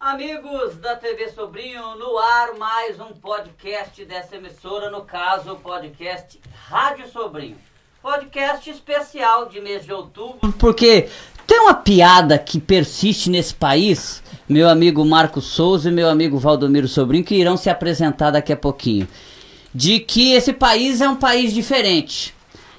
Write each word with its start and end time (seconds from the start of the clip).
Amigos 0.00 0.76
da 0.76 0.96
TV 0.96 1.28
Sobrinho, 1.28 1.94
no 1.96 2.16
ar 2.16 2.54
mais 2.58 2.98
um 2.98 3.12
podcast 3.12 4.02
dessa 4.06 4.36
emissora, 4.36 4.90
no 4.90 5.02
caso 5.02 5.52
o 5.52 5.56
podcast 5.56 6.40
Rádio 6.70 7.06
Sobrinho. 7.06 7.58
Podcast 8.00 8.70
especial 8.70 9.50
de 9.50 9.60
mês 9.60 9.84
de 9.84 9.92
outubro. 9.92 10.50
Porque 10.54 11.10
tem 11.46 11.60
uma 11.60 11.74
piada 11.74 12.38
que 12.38 12.58
persiste 12.58 13.28
nesse 13.28 13.52
país, 13.52 14.22
meu 14.48 14.70
amigo 14.70 15.04
Marco 15.04 15.42
Souza 15.42 15.90
e 15.90 15.92
meu 15.92 16.08
amigo 16.08 16.38
Valdomiro 16.38 16.88
Sobrinho, 16.88 17.22
que 17.22 17.34
irão 17.34 17.58
se 17.58 17.68
apresentar 17.68 18.30
daqui 18.30 18.54
a 18.54 18.56
pouquinho. 18.56 19.06
De 19.74 20.00
que 20.00 20.32
esse 20.32 20.54
país 20.54 21.02
é 21.02 21.08
um 21.10 21.16
país 21.16 21.52
diferente. 21.52 22.34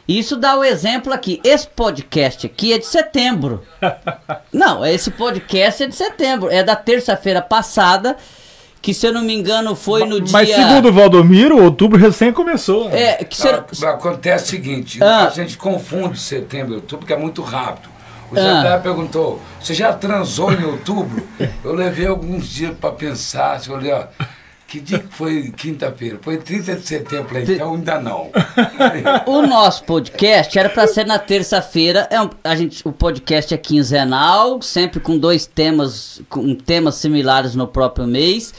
Isso 0.08 0.36
dá 0.36 0.58
o 0.58 0.64
exemplo 0.64 1.14
aqui. 1.14 1.40
Esse 1.44 1.68
podcast 1.68 2.46
aqui 2.46 2.74
é 2.74 2.78
de 2.78 2.86
setembro. 2.86 3.64
Não, 4.52 4.86
esse 4.86 5.12
podcast 5.12 5.84
é 5.84 5.88
de 5.88 5.96
setembro. 5.96 6.50
É 6.50 6.64
da 6.64 6.76
terça-feira 6.76 7.42
passada. 7.42 8.18
Que 8.82 8.96
se 8.96 9.06
eu 9.06 9.14
não 9.14 9.22
me 9.22 9.32
engano 9.36 9.76
foi 9.76 10.08
no 10.08 10.20
Mas 10.32 10.48
dia. 10.48 10.56
segundo 10.56 10.90
o 10.90 10.92
Valdomiro, 10.92 11.62
outubro 11.64 12.00
recém 12.00 12.34
começou. 12.34 12.90
É, 12.90 13.24
que 13.24 13.38
se 13.38 13.48
eu- 13.48 13.64
Ah, 13.84 13.90
Acontece 13.92 14.46
o 14.46 14.48
seguinte, 14.48 14.98
Ah. 15.04 15.28
a 15.28 15.30
gente 15.30 15.56
confunde 15.56 16.20
setembro 16.20 16.74
e 16.74 16.76
outubro, 16.78 17.06
que 17.06 17.14
é 17.14 17.18
muito 17.18 17.44
rápido. 17.44 17.90
O 18.32 18.36
Ah. 18.36 18.42
Jandar 18.42 18.82
perguntou, 18.82 19.40
você 19.62 19.76
já 19.76 19.94
transou 19.94 20.52
em 20.52 20.64
outubro? 20.66 21.22
Eu 21.64 21.76
levei 21.76 22.08
alguns 22.08 22.50
dias 22.50 22.76
para 22.76 22.90
pensar, 22.92 23.62
eu 23.68 23.76
olhei, 23.76 23.92
ó, 23.94 24.06
que 24.72 24.80
dia 24.80 25.00
que 25.00 25.14
foi 25.14 25.52
quinta-feira? 25.52 26.18
Foi 26.22 26.38
30 26.38 26.78
de 26.78 26.88
setembro, 26.88 27.28
falei, 27.28 27.44
então 27.44 27.74
ainda 27.76 28.00
não. 28.00 28.32
O 29.28 29.42
nosso 29.42 29.84
podcast 29.84 30.58
era 30.58 30.70
para 30.70 30.88
ser 30.88 31.06
na 31.06 31.20
terça-feira. 31.20 32.08
É 32.10 32.22
um- 32.22 32.30
a 32.42 32.56
gente, 32.56 32.88
o 32.88 32.92
podcast 32.94 33.54
é 33.54 33.58
quinzenal, 33.58 34.62
sempre 34.62 35.02
com 35.02 35.18
dois 35.18 35.46
temas, 35.46 36.22
com 36.30 36.56
temas 36.56 36.96
similares 36.96 37.54
no 37.54 37.68
próprio 37.68 38.08
mês. 38.08 38.54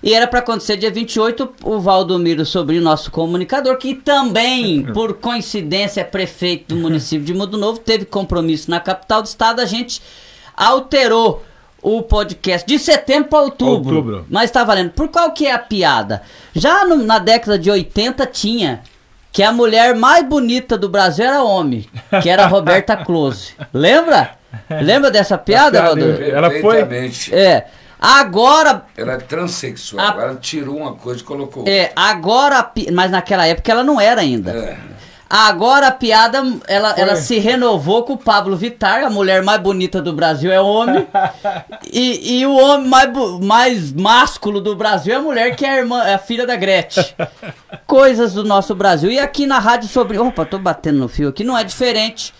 E 0.00 0.14
era 0.14 0.28
para 0.28 0.38
acontecer 0.38 0.76
dia 0.76 0.92
28, 0.92 1.52
o 1.64 1.80
Valdomiro 1.80 2.46
Sobrinho, 2.46 2.80
nosso 2.80 3.10
comunicador, 3.10 3.76
que 3.78 3.96
também, 3.96 4.84
por 4.94 5.14
coincidência, 5.14 6.02
é 6.02 6.04
prefeito 6.04 6.72
do 6.72 6.80
município 6.80 7.26
de 7.26 7.34
Mundo 7.34 7.58
Novo, 7.58 7.80
teve 7.80 8.04
compromisso 8.04 8.70
na 8.70 8.78
capital 8.78 9.22
do 9.22 9.26
estado, 9.26 9.60
a 9.60 9.66
gente 9.66 10.00
alterou 10.56 11.42
o 11.96 12.02
podcast 12.02 12.66
de 12.66 12.78
setembro 12.78 13.28
para 13.30 13.40
outubro. 13.40 13.96
Outubro. 13.96 14.26
Mas 14.28 14.50
tá 14.50 14.64
valendo. 14.64 14.90
Por 14.90 15.08
qual 15.08 15.32
que 15.32 15.46
é 15.46 15.52
a 15.52 15.58
piada? 15.58 16.22
Já 16.54 16.84
no- 16.84 16.96
na 17.04 17.18
década 17.18 17.58
de 17.58 17.70
80 17.70 18.26
tinha 18.26 18.80
que 19.32 19.42
a 19.42 19.52
mulher 19.52 19.94
mais 19.94 20.24
bonita 20.26 20.76
do 20.76 20.88
Brasil 20.88 21.24
era 21.24 21.42
homem, 21.42 21.86
que 22.22 22.28
era 22.28 22.44
a 22.44 22.46
Roberta 22.46 22.96
Close. 23.04 23.52
Lembra? 23.72 24.32
Lembra 24.80 25.10
dessa 25.10 25.36
piada, 25.38 25.80
piada, 25.80 25.94
Valdir? 26.06 26.28
Ela 26.34 26.50
foi-. 26.60 26.80
É. 27.32 27.66
Agora, 28.00 28.84
Ela 28.96 29.14
é 29.14 29.16
transexual, 29.16 30.06
A- 30.18 30.22
ela 30.22 30.34
tirou 30.36 30.76
uma 30.76 30.92
coisa 30.94 31.20
e 31.20 31.24
colocou 31.24 31.64
é, 31.66 31.90
agora, 31.96 32.58
a 32.58 32.62
pi- 32.62 32.90
mas 32.92 33.10
naquela 33.10 33.44
época 33.46 33.70
ela 33.72 33.82
não 33.82 34.00
era 34.00 34.20
ainda. 34.20 34.52
outra. 34.54 34.66
É. 34.70 34.78
Agora 35.30 35.88
a 35.88 35.92
piada, 35.92 36.42
ela, 36.66 36.94
Foi. 36.94 37.02
ela 37.02 37.16
se 37.16 37.38
renovou 37.38 38.02
com 38.02 38.14
o 38.14 38.18
Pablo 38.18 38.56
Vittar, 38.56 39.04
a 39.04 39.10
mulher 39.10 39.42
mais 39.42 39.60
bonita 39.60 40.00
do 40.00 40.12
Brasil 40.12 40.50
é 40.50 40.58
homem. 40.58 41.06
e, 41.92 42.38
e 42.38 42.46
o 42.46 42.56
homem 42.56 42.88
mais, 42.88 43.12
mais 43.38 43.92
másculo 43.92 44.58
do 44.58 44.74
Brasil 44.74 45.12
é 45.12 45.16
a 45.16 45.22
mulher 45.22 45.54
que 45.54 45.66
é 45.66 45.70
a, 45.70 45.76
irmã, 45.76 46.02
é 46.02 46.14
a 46.14 46.18
filha 46.18 46.46
da 46.46 46.56
Gretchen. 46.56 47.04
Coisas 47.86 48.32
do 48.32 48.42
nosso 48.42 48.74
Brasil. 48.74 49.10
E 49.10 49.18
aqui 49.18 49.46
na 49.46 49.58
Rádio 49.58 49.88
Sobre. 49.88 50.18
Opa, 50.18 50.46
tô 50.46 50.58
batendo 50.58 51.00
no 51.00 51.08
fio 51.08 51.28
aqui, 51.28 51.44
não 51.44 51.58
é 51.58 51.62
diferente. 51.62 52.32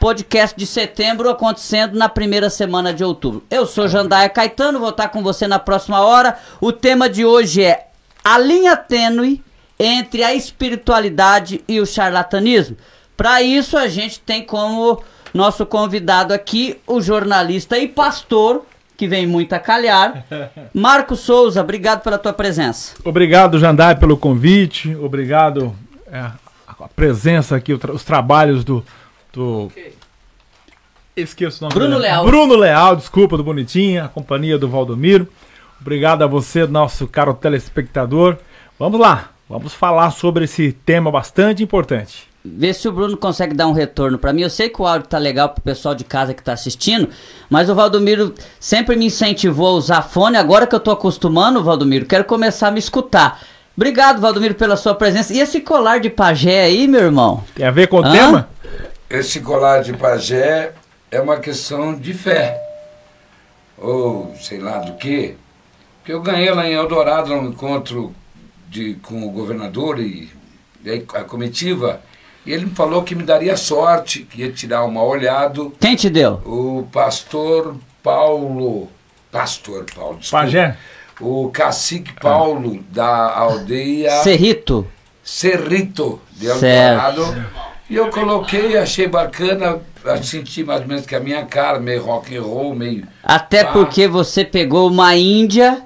Podcast 0.00 0.56
de 0.56 0.66
setembro 0.66 1.30
acontecendo 1.30 1.96
na 1.96 2.08
primeira 2.08 2.50
semana 2.50 2.92
de 2.92 3.04
outubro. 3.04 3.44
Eu 3.48 3.64
sou 3.64 3.86
Jandaia 3.86 4.28
Caetano, 4.28 4.80
vou 4.80 4.90
estar 4.90 5.08
com 5.08 5.22
você 5.22 5.46
na 5.46 5.58
próxima 5.58 6.00
hora. 6.00 6.36
O 6.60 6.72
tema 6.72 7.08
de 7.08 7.24
hoje 7.24 7.62
é 7.62 7.88
a 8.24 8.38
linha 8.38 8.76
tênue 8.76 9.42
entre 9.78 10.24
a 10.24 10.34
espiritualidade 10.34 11.62
e 11.68 11.80
o 11.80 11.86
charlatanismo. 11.86 12.76
Para 13.16 13.42
isso, 13.42 13.76
a 13.76 13.88
gente 13.88 14.20
tem 14.20 14.44
como 14.44 15.02
nosso 15.32 15.66
convidado 15.66 16.32
aqui 16.32 16.78
o 16.86 17.00
jornalista 17.00 17.78
e 17.78 17.86
pastor, 17.86 18.64
que 18.96 19.06
vem 19.06 19.26
muito 19.26 19.52
a 19.52 19.58
calhar, 19.58 20.24
Marco 20.74 21.14
Souza. 21.14 21.60
Obrigado 21.60 22.02
pela 22.02 22.18
tua 22.18 22.32
presença. 22.32 22.94
Obrigado, 23.04 23.58
Jandai, 23.58 23.96
pelo 23.96 24.16
convite. 24.16 24.94
Obrigado 24.96 25.74
é, 26.10 26.18
a 26.66 26.88
presença 26.94 27.56
aqui, 27.56 27.72
os 27.72 28.04
trabalhos 28.04 28.64
do. 28.64 28.84
do... 29.32 29.70
Esqueço 31.16 31.58
o 31.58 31.68
nome 31.68 31.74
Bruno 31.74 31.96
dele. 31.96 32.02
Leal. 32.02 32.24
Bruno 32.24 32.54
Leal, 32.54 32.96
desculpa, 32.96 33.36
do 33.36 33.42
Bonitinha, 33.42 34.04
a 34.04 34.08
companhia 34.08 34.56
do 34.56 34.68
Valdomiro. 34.68 35.28
Obrigado 35.80 36.22
a 36.22 36.26
você, 36.26 36.66
nosso 36.66 37.06
caro 37.08 37.34
telespectador. 37.34 38.36
Vamos 38.78 39.00
lá, 39.00 39.30
vamos 39.48 39.72
falar 39.72 40.10
sobre 40.10 40.44
esse 40.44 40.72
tema 40.72 41.10
bastante 41.10 41.62
importante. 41.62 42.28
Vê 42.44 42.72
se 42.72 42.88
o 42.88 42.92
Bruno 42.92 43.16
consegue 43.16 43.54
dar 43.54 43.66
um 43.66 43.72
retorno 43.72 44.18
pra 44.18 44.32
mim. 44.32 44.42
Eu 44.42 44.50
sei 44.50 44.68
que 44.68 44.80
o 44.80 44.86
áudio 44.86 45.08
tá 45.08 45.18
legal 45.18 45.48
pro 45.50 45.62
pessoal 45.62 45.94
de 45.94 46.04
casa 46.04 46.32
que 46.32 46.42
tá 46.42 46.52
assistindo, 46.52 47.08
mas 47.50 47.68
o 47.68 47.74
Valdomiro 47.74 48.32
sempre 48.60 48.96
me 48.96 49.06
incentivou 49.06 49.68
a 49.68 49.72
usar 49.72 50.02
fone. 50.02 50.36
Agora 50.36 50.66
que 50.66 50.74
eu 50.74 50.80
tô 50.80 50.90
acostumando, 50.90 51.62
Valdomiro, 51.62 52.06
quero 52.06 52.24
começar 52.24 52.68
a 52.68 52.70
me 52.70 52.78
escutar. 52.78 53.40
Obrigado, 53.76 54.20
Valdomiro, 54.20 54.54
pela 54.54 54.76
sua 54.76 54.94
presença. 54.94 55.32
E 55.32 55.40
esse 55.40 55.60
colar 55.60 56.00
de 56.00 56.10
pajé 56.10 56.64
aí, 56.64 56.88
meu 56.88 57.00
irmão? 57.02 57.44
Tem 57.54 57.66
a 57.66 57.70
ver 57.70 57.86
com 57.88 58.00
o 58.00 58.04
Hã? 58.04 58.12
tema? 58.12 58.48
Esse 59.10 59.40
colar 59.40 59.82
de 59.82 59.92
pajé 59.92 60.72
é 61.10 61.20
uma 61.20 61.38
questão 61.38 61.94
de 61.94 62.12
fé. 62.14 62.60
Ou 63.76 64.34
sei 64.40 64.58
lá 64.58 64.78
do 64.78 64.94
que. 64.94 65.36
Porque 65.98 66.12
eu 66.12 66.20
ganhei 66.22 66.50
lá 66.52 66.66
em 66.66 66.72
Eldorado 66.72 67.32
um 67.32 67.46
encontro 67.46 68.12
de, 68.68 68.94
com 68.94 69.26
o 69.26 69.30
governador 69.30 69.98
e, 70.00 70.28
e 70.84 71.04
a 71.14 71.24
comitiva. 71.24 72.00
E 72.46 72.52
ele 72.52 72.66
me 72.66 72.70
falou 72.74 73.02
que 73.02 73.14
me 73.14 73.22
daria 73.22 73.56
sorte, 73.56 74.20
que 74.20 74.40
ia 74.42 74.50
tirar 74.52 74.84
uma 74.84 75.02
olhado. 75.02 75.74
Quem 75.80 75.94
te 75.96 76.08
deu? 76.08 76.40
O 76.46 76.86
pastor 76.92 77.76
Paulo. 78.02 78.88
Pastor 79.30 79.84
Paulo, 79.94 80.18
desculpa. 80.18 80.44
Pajé? 80.44 80.76
O 81.20 81.50
cacique 81.52 82.12
Paulo 82.14 82.82
da 82.90 83.34
aldeia. 83.36 84.10
Cerrito. 84.22 84.86
Cerrito 85.22 86.20
de 86.32 86.46
Certo. 86.54 87.20
Eldorado. 87.20 87.44
E 87.90 87.96
eu 87.96 88.08
coloquei, 88.08 88.76
achei 88.78 89.06
bacana, 89.08 89.80
senti 90.22 90.62
mais 90.64 90.82
ou 90.82 90.86
menos 90.88 91.04
que 91.06 91.14
a 91.14 91.20
minha 91.20 91.44
cara, 91.44 91.78
meio 91.78 92.02
rock 92.02 92.36
and 92.36 92.42
roll, 92.42 92.74
meio. 92.74 93.06
Até 93.22 93.60
Ah. 93.60 93.72
porque 93.72 94.06
você 94.08 94.44
pegou 94.44 94.88
uma 94.88 95.14
índia 95.16 95.82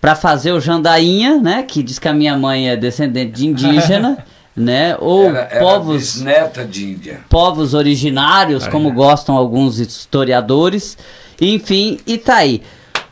pra 0.00 0.14
fazer 0.14 0.52
o 0.52 0.60
jandainha, 0.60 1.40
né? 1.40 1.62
Que 1.62 1.82
diz 1.82 1.98
que 1.98 2.08
a 2.08 2.12
minha 2.12 2.36
mãe 2.36 2.68
é 2.68 2.76
descendente 2.76 3.32
de 3.32 3.46
indígena, 3.46 4.18
né? 4.56 4.96
Ou 4.98 5.26
era, 5.26 5.48
era 5.50 5.60
povos 5.60 6.14
bisneta 6.14 6.64
de 6.64 6.84
Índia. 6.92 7.20
povos 7.28 7.74
originários, 7.74 8.66
como 8.66 8.92
gostam 8.92 9.36
alguns 9.36 9.78
historiadores. 9.78 10.96
Enfim, 11.40 11.98
e 12.06 12.16
tá 12.18 12.36
aí. 12.36 12.62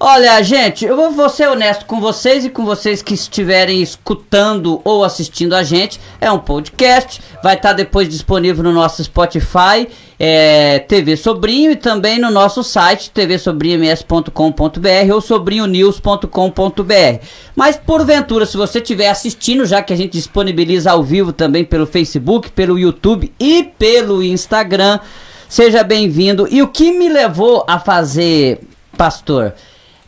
Olha, 0.00 0.42
gente, 0.42 0.84
eu 0.84 0.96
vou, 0.96 1.12
vou 1.12 1.28
ser 1.30 1.48
honesto 1.48 1.86
com 1.86 2.00
vocês 2.00 2.44
e 2.44 2.50
com 2.50 2.64
vocês 2.64 3.00
que 3.00 3.14
estiverem 3.14 3.80
escutando 3.80 4.80
ou 4.84 5.04
assistindo 5.04 5.54
a 5.54 5.62
gente. 5.62 6.00
É 6.20 6.30
um 6.30 6.38
podcast, 6.38 7.22
vai 7.42 7.54
estar 7.54 7.72
depois 7.72 8.08
disponível 8.08 8.64
no 8.64 8.72
nosso 8.72 9.02
Spotify, 9.02 9.88
é, 10.18 10.78
TV 10.80 11.16
Sobrinho 11.16 11.72
e 11.72 11.76
também 11.76 12.18
no 12.18 12.30
nosso 12.30 12.62
site 12.62 13.10
tvsobrinhoms.com.br 13.10 15.12
ou 15.12 15.20
sobrinhonews.com.br. 15.20 17.24
Mas 17.56 17.76
porventura, 17.76 18.46
se 18.46 18.56
você 18.56 18.78
estiver 18.78 19.08
assistindo, 19.08 19.66
já 19.66 19.82
que 19.82 19.92
a 19.92 19.96
gente 19.96 20.12
disponibiliza 20.12 20.92
ao 20.92 21.02
vivo 21.02 21.32
também 21.32 21.64
pelo 21.64 21.86
Facebook, 21.86 22.50
pelo 22.50 22.78
YouTube 22.78 23.32
e 23.38 23.64
pelo 23.78 24.22
Instagram, 24.22 25.00
seja 25.48 25.82
bem-vindo. 25.82 26.46
E 26.50 26.62
o 26.62 26.68
que 26.68 26.92
me 26.92 27.08
levou 27.08 27.64
a 27.66 27.78
fazer, 27.78 28.60
pastor, 28.96 29.54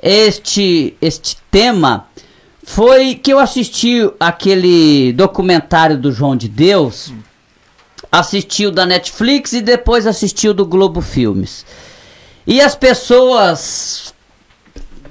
este 0.02 0.94
este 1.00 1.36
tema 1.50 2.06
foi 2.62 3.14
que 3.14 3.32
eu 3.32 3.38
assisti 3.38 4.10
aquele 4.18 5.12
documentário 5.12 5.96
do 5.96 6.10
João 6.10 6.36
de 6.36 6.48
Deus, 6.48 7.08
assisti 7.08 7.25
o 8.66 8.70
da 8.70 8.86
Netflix 8.86 9.52
e 9.52 9.60
depois 9.60 10.06
assisti 10.06 10.48
o 10.48 10.54
do 10.54 10.64
Globo 10.64 11.00
Filmes. 11.00 11.64
E 12.46 12.60
as 12.60 12.74
pessoas 12.74 14.14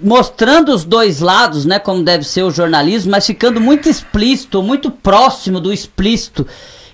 mostrando 0.01 0.73
os 0.73 0.83
dois 0.83 1.19
lados, 1.19 1.65
né, 1.65 1.79
como 1.79 2.03
deve 2.03 2.23
ser 2.23 2.43
o 2.43 2.51
jornalismo, 2.51 3.11
mas 3.11 3.25
ficando 3.25 3.61
muito 3.61 3.89
explícito, 3.89 4.61
muito 4.61 4.91
próximo 4.91 5.59
do 5.59 5.71
explícito 5.71 6.45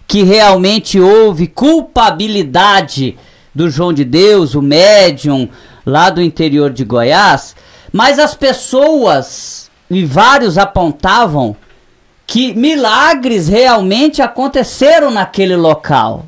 que 0.08 0.24
realmente 0.24 1.00
houve 1.00 1.48
culpabilidade 1.48 3.18
do 3.54 3.70
João 3.70 3.94
de 3.94 4.04
Deus, 4.04 4.56
o 4.56 4.62
médium 4.62 5.50
lá 5.86 6.10
do 6.10 6.22
interior 6.22 6.70
de 6.70 6.84
Goiás, 6.84 7.56
mas 7.92 8.20
as 8.20 8.36
pessoas 8.36 9.70
e 9.90 10.06
vários 10.06 10.58
apontavam 10.58 11.56
que 12.32 12.54
milagres 12.54 13.50
realmente 13.50 14.22
aconteceram 14.22 15.12
naquele 15.12 15.58
local. 15.58 16.26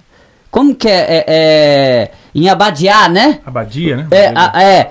Como 0.52 0.76
que 0.76 0.90
é? 0.90 1.00
é, 1.00 1.26
é 1.28 2.12
em 2.36 2.50
Abadiá, 2.50 3.08
né? 3.08 3.40
Abadia, 3.46 3.96
né? 3.96 4.08
É, 4.12 4.34
a- 4.36 4.62
é. 4.62 4.90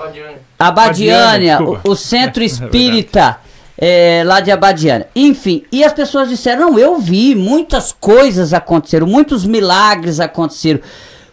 Abadiânia, 0.59 1.63
o, 1.63 1.91
o, 1.91 1.95
centro 1.95 2.41
espírita 2.43 3.37
é, 3.77 4.23
lá 4.25 4.41
de 4.41 4.51
Abadiânia. 4.51 5.07
Enfim, 5.15 5.65
e 5.71 5.85
as 5.85 5.93
pessoas 5.93 6.31
disseram: 6.31 6.71
não, 6.71 6.79
eu 6.79 6.99
vi, 6.99 7.35
muitas 7.35 7.93
coisas 7.93 8.55
aconteceram, 8.55 9.07
muitos 9.07 9.45
milagres 9.45 10.19
aconteceram. 10.19 10.81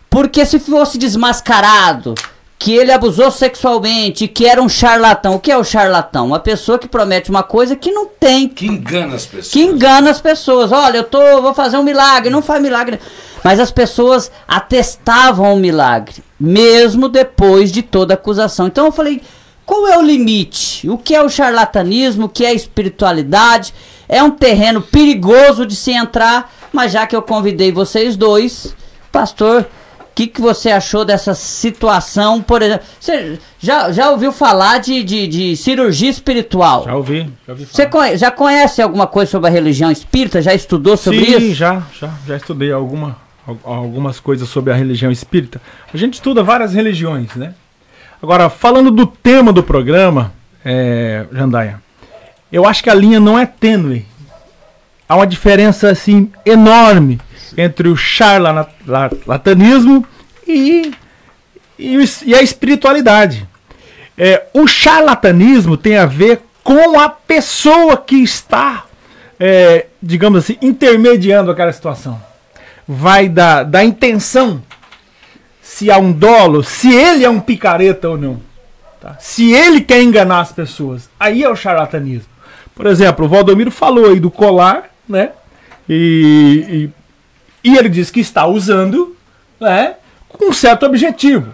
Porque 0.10 0.46
se 0.46 0.60
fosse 0.60 0.98
desmascarado, 0.98 2.16
que 2.60 2.76
ele 2.76 2.92
abusou 2.92 3.32
sexualmente, 3.32 4.28
que 4.28 4.46
era 4.46 4.62
um 4.62 4.68
charlatão. 4.68 5.36
O 5.36 5.40
que 5.40 5.50
é 5.50 5.58
o 5.58 5.64
charlatão? 5.64 6.28
Uma 6.28 6.42
pessoa 6.42 6.78
que 6.78 6.90
promete 6.90 7.30
uma 7.30 7.42
coisa 7.42 7.74
que 7.74 7.90
não 7.90 8.06
tem. 8.06 8.50
Que 8.50 8.68
engana 8.68 9.16
as 9.16 9.26
pessoas. 9.26 9.48
Que 9.48 9.64
engana 9.64 10.10
as 10.10 10.20
pessoas. 10.20 10.72
Olha, 10.74 10.98
eu 10.98 11.04
tô, 11.06 11.42
vou 11.42 11.54
fazer 11.54 11.78
um 11.78 11.84
milagre, 11.84 12.30
não 12.30 12.42
faz 12.42 12.62
milagre. 12.62 13.00
Mas 13.42 13.62
as 13.62 13.72
pessoas 13.72 14.30
atestavam 14.46 15.56
o 15.56 15.60
milagre, 15.60 16.22
mesmo 16.38 17.08
depois 17.08 17.72
de 17.72 17.82
toda 17.82 18.16
acusação. 18.16 18.68
Então 18.68 18.88
eu 18.88 18.92
falei, 18.92 19.22
qual 19.66 19.88
é 19.88 19.98
o 19.98 20.02
limite? 20.02 20.90
O 20.90 20.98
que 20.98 21.16
é 21.16 21.24
o 21.24 21.30
charlatanismo? 21.30 22.26
O 22.26 22.30
que 22.30 22.46
é 22.46 22.54
espiritualidade? 22.54 23.74
É 24.10 24.22
um 24.22 24.32
terreno 24.32 24.82
perigoso 24.82 25.66
de 25.66 25.78
se 25.78 25.94
entrar, 25.94 26.54
mas 26.74 26.92
já 26.92 27.08
que 27.08 27.16
eu 27.16 27.22
convidei 27.22 27.72
vocês 27.72 28.18
dois, 28.18 28.76
pastor, 29.14 29.66
que, 30.16 30.28
que 30.28 30.42
você 30.42 30.70
achou 30.70 31.06
dessa 31.06 31.34
situação? 31.34 32.42
Por 32.42 32.62
exemplo, 32.62 32.86
você 33.00 33.40
já, 33.60 33.92
já 33.92 34.10
ouviu 34.12 34.32
falar 34.32 34.80
de, 34.80 35.04
de, 35.04 35.28
de 35.28 35.56
cirurgia 35.56 36.10
espiritual? 36.10 36.84
Já 36.84 36.96
ouvi, 36.96 37.30
já 37.48 37.54
ouvi 37.54 37.66
falar. 37.66 37.76
Você 37.76 37.86
conhece, 37.86 38.18
já 38.18 38.32
conhece 38.32 38.82
alguma 38.82 39.08
coisa 39.08 39.32
sobre 39.32 39.50
a 39.50 39.52
religião 39.52 39.92
espírita? 39.92 40.42
Já 40.42 40.54
estudou 40.54 40.98
sobre 40.98 41.26
Sim, 41.26 41.32
isso? 41.32 41.40
Sim, 41.40 41.54
já, 41.54 41.84
já, 42.00 42.10
já 42.28 42.38
estudei 42.38 42.72
alguma, 42.72 43.18
algumas 43.64 44.20
coisas 44.20 44.50
sobre 44.50 44.74
a 44.74 44.76
religião 44.76 45.12
espírita. 45.12 45.62
A 45.94 45.98
gente 45.98 46.16
estuda 46.16 46.44
várias 46.44 46.74
religiões, 46.74 47.36
né? 47.36 47.54
Agora, 48.22 48.50
falando 48.50 48.92
do 48.92 49.08
tema 49.08 49.54
do 49.54 49.64
programa, 49.64 50.34
é, 50.66 51.26
Jandaia, 51.32 51.82
eu 52.52 52.66
acho 52.66 52.84
que 52.84 52.90
a 52.90 52.96
linha 52.96 53.20
não 53.20 53.40
é 53.40 53.46
tênue. 53.46 54.06
Há 55.08 55.16
uma 55.16 55.26
diferença 55.26 55.90
assim 55.90 56.30
enorme 56.46 57.20
entre 57.58 57.88
o 57.88 57.96
charlatanismo 57.96 60.06
e, 60.48 60.92
e, 61.78 61.98
e 62.26 62.36
a 62.36 62.42
espiritualidade. 62.42 63.48
É, 64.18 64.48
o 64.54 64.68
charlatanismo 64.68 65.78
tem 65.78 65.98
a 65.98 66.06
ver 66.06 66.42
com 66.64 67.00
a 67.00 67.10
pessoa 67.10 67.98
que 67.98 68.18
está, 68.18 68.86
é, 69.40 69.88
digamos 70.02 70.44
assim, 70.44 70.58
intermediando 70.62 71.50
aquela 71.50 71.72
situação. 71.72 72.22
Vai 72.88 73.30
da, 73.30 73.64
da 73.64 73.84
intenção, 73.84 74.62
se 75.62 75.90
há 75.90 75.98
um 75.98 76.12
dolo, 76.12 76.64
se 76.64 76.94
ele 76.94 77.24
é 77.24 77.30
um 77.30 77.40
picareta 77.40 78.10
ou 78.10 78.18
não. 78.18 78.42
Tá? 79.00 79.16
Se 79.20 79.54
ele 79.54 79.82
quer 79.82 80.02
enganar 80.02 80.42
as 80.42 80.52
pessoas, 80.52 81.10
aí 81.20 81.44
é 81.44 81.50
o 81.50 81.56
charlatanismo. 81.56 82.30
Por 82.76 82.86
exemplo, 82.86 83.26
o 83.26 83.30
Valdomiro 83.30 83.72
falou 83.72 84.08
aí 84.08 84.20
do 84.20 84.30
colar, 84.30 84.90
né? 85.08 85.32
E, 85.88 86.66
e 86.70 86.90
ele 87.64 87.90
diz 87.90 88.10
que 88.10 88.20
está 88.20 88.46
usando 88.46 89.16
né, 89.60 89.96
com 90.28 90.50
um 90.50 90.54
certo 90.54 90.86
objetivo. 90.86 91.54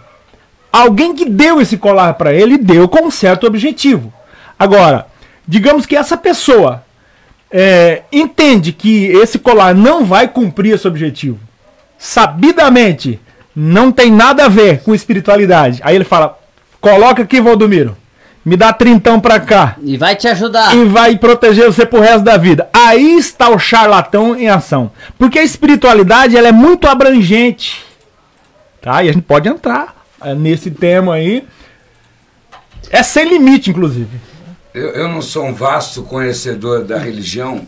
Alguém 0.71 1.15
que 1.15 1.25
deu 1.25 1.61
esse 1.61 1.77
colar 1.77 2.13
para 2.15 2.33
ele 2.33 2.57
deu 2.57 2.87
com 2.87 3.07
um 3.07 3.11
certo 3.11 3.47
objetivo. 3.47 4.13
Agora, 4.57 5.07
digamos 5.47 5.85
que 5.85 5.95
essa 5.95 6.17
pessoa 6.17 6.83
é, 7.51 8.03
entende 8.11 8.71
que 8.71 9.05
esse 9.05 9.39
colar 9.39 9.73
não 9.73 10.03
vai 10.05 10.27
cumprir 10.27 10.73
esse 10.73 10.87
objetivo, 10.87 11.39
sabidamente 11.97 13.19
não 13.55 13.91
tem 13.91 14.11
nada 14.11 14.45
a 14.45 14.49
ver 14.49 14.81
com 14.81 14.93
espiritualidade. 14.93 15.79
Aí 15.83 15.95
ele 15.95 16.03
fala: 16.03 16.37
coloca 16.81 17.23
aqui, 17.23 17.39
Valdomiro 17.39 17.95
me 18.45 18.55
dá 18.55 18.71
trintão 18.71 19.19
pra 19.19 19.39
cá. 19.39 19.75
E 19.81 19.97
vai 19.97 20.15
te 20.15 20.27
ajudar. 20.27 20.75
E 20.75 20.85
vai 20.85 21.17
proteger 21.17 21.65
você 21.65 21.83
pro 21.83 21.99
resto 21.99 22.23
da 22.23 22.37
vida. 22.37 22.69
Aí 22.71 23.17
está 23.17 23.49
o 23.49 23.57
charlatão 23.57 24.35
em 24.37 24.47
ação. 24.47 24.91
Porque 25.17 25.39
a 25.39 25.43
espiritualidade 25.43 26.37
ela 26.37 26.47
é 26.47 26.51
muito 26.51 26.87
abrangente. 26.87 27.83
Tá? 28.79 29.03
E 29.03 29.09
a 29.09 29.11
gente 29.11 29.23
pode 29.23 29.49
entrar 29.49 29.95
é, 30.21 30.35
nesse 30.35 30.69
tema 30.69 31.15
aí. 31.15 31.43
É 32.91 33.01
sem 33.01 33.27
limite, 33.27 33.71
inclusive. 33.71 34.19
Eu, 34.75 34.89
eu 34.89 35.09
não 35.09 35.23
sou 35.23 35.45
um 35.45 35.53
vasto 35.53 36.03
conhecedor 36.03 36.83
da 36.83 36.99
religião, 36.99 37.65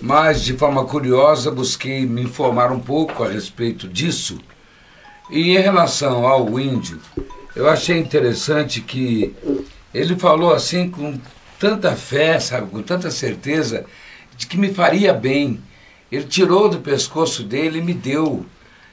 mas 0.00 0.42
de 0.42 0.54
forma 0.54 0.86
curiosa 0.86 1.50
busquei 1.50 2.06
me 2.06 2.22
informar 2.22 2.72
um 2.72 2.80
pouco 2.80 3.24
a 3.24 3.28
respeito 3.28 3.86
disso. 3.86 4.38
E 5.30 5.54
em 5.56 5.60
relação 5.60 6.26
ao 6.26 6.58
índio, 6.58 6.98
eu 7.54 7.68
achei 7.68 7.98
interessante 7.98 8.80
que 8.80 9.34
ele 9.94 10.16
falou 10.16 10.52
assim 10.52 10.88
com 10.88 11.18
tanta 11.58 11.94
fé, 11.94 12.40
sabe, 12.40 12.70
com 12.70 12.82
tanta 12.82 13.10
certeza, 13.10 13.84
de 14.36 14.46
que 14.46 14.58
me 14.58 14.72
faria 14.72 15.12
bem. 15.12 15.60
Ele 16.10 16.24
tirou 16.24 16.68
do 16.68 16.78
pescoço 16.78 17.42
dele 17.42 17.78
e 17.78 17.82
me 17.82 17.94
deu. 17.94 18.44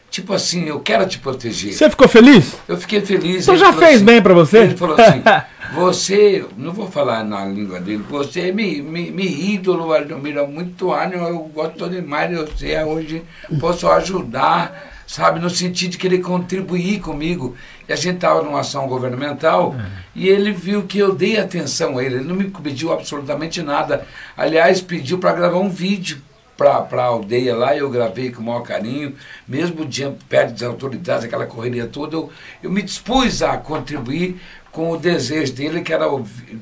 Tipo 0.10 0.34
assim, 0.34 0.66
eu 0.66 0.80
quero 0.80 1.08
te 1.08 1.20
proteger. 1.20 1.74
Você 1.74 1.90
ficou 1.90 2.08
feliz? 2.08 2.56
Eu 2.68 2.78
fiquei 2.78 3.02
feliz. 3.02 3.46
Você 3.46 3.58
já 3.58 3.72
fez 3.72 3.98
assim, 3.98 4.06
bem 4.06 4.22
para 4.22 4.34
você? 4.34 4.60
Ele 4.60 4.78
falou 4.78 4.96
assim, 5.00 5.22
você, 5.74 6.46
não 6.58 6.74
vou 6.74 6.90
falar 6.90 7.24
na 7.24 7.46
língua 7.46 7.80
dele, 7.80 8.04
você 8.10 8.50
é 8.50 8.52
me, 8.52 8.82
me, 8.82 9.12
me 9.12 9.54
ídolo, 9.54 9.94
Aldomiro, 9.94 10.48
muito 10.48 10.92
ânimo, 10.92 11.28
eu 11.28 11.40
gosto 11.54 11.90
demais 11.90 12.30
de 12.30 12.38
você, 12.38 12.84
hoje 12.84 13.22
posso 13.60 13.88
ajudar 13.88 15.00
sabe, 15.10 15.40
no 15.40 15.50
sentido 15.50 15.92
de 15.92 15.98
querer 15.98 16.20
contribuir 16.20 17.00
comigo. 17.00 17.56
E 17.90 17.94
a 17.94 17.96
gente 17.96 18.16
estava 18.16 18.44
numa 18.44 18.60
ação 18.60 18.88
governamental 18.88 19.76
é. 19.76 19.86
e 20.14 20.30
ele 20.30 20.52
viu 20.52 20.84
que 20.84 21.00
eu 21.00 21.16
dei 21.16 21.40
atenção 21.40 21.98
a 21.98 22.04
ele. 22.04 22.16
Ele 22.18 22.24
não 22.24 22.36
me 22.36 22.46
pediu 22.46 22.94
absolutamente 22.94 23.64
nada. 23.64 24.06
Aliás, 24.38 24.80
pediu 24.80 25.18
para 25.18 25.34
gravar 25.34 25.58
um 25.58 25.70
vídeo 25.70 26.22
para 26.56 26.86
a 26.92 27.06
aldeia 27.06 27.56
lá, 27.56 27.76
eu 27.76 27.90
gravei 27.90 28.32
com 28.32 28.42
o 28.42 28.46
maior 28.46 28.62
carinho, 28.62 29.16
mesmo 29.48 29.86
dia 29.86 30.14
perto 30.28 30.52
das 30.52 30.64
autoridades, 30.64 31.24
aquela 31.24 31.46
correria 31.46 31.88
toda, 31.88 32.18
eu, 32.18 32.30
eu 32.62 32.70
me 32.70 32.82
dispus 32.82 33.42
a 33.42 33.56
contribuir 33.56 34.42
com 34.70 34.92
o 34.92 34.98
desejo 34.98 35.54
dele, 35.54 35.82
que 35.82 35.94
era 35.94 36.06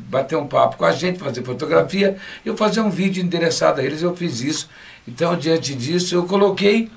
bater 0.08 0.38
um 0.38 0.46
papo 0.46 0.78
com 0.78 0.86
a 0.86 0.92
gente, 0.92 1.18
fazer 1.18 1.44
fotografia, 1.44 2.16
eu 2.46 2.56
fazer 2.56 2.82
um 2.82 2.92
vídeo 2.92 3.24
endereçado 3.24 3.82
a 3.82 3.84
eles, 3.84 4.04
eu 4.04 4.16
fiz 4.16 4.40
isso. 4.40 4.70
Então, 5.08 5.36
diante 5.36 5.74
disso, 5.74 6.14
eu 6.14 6.26
coloquei 6.26 6.92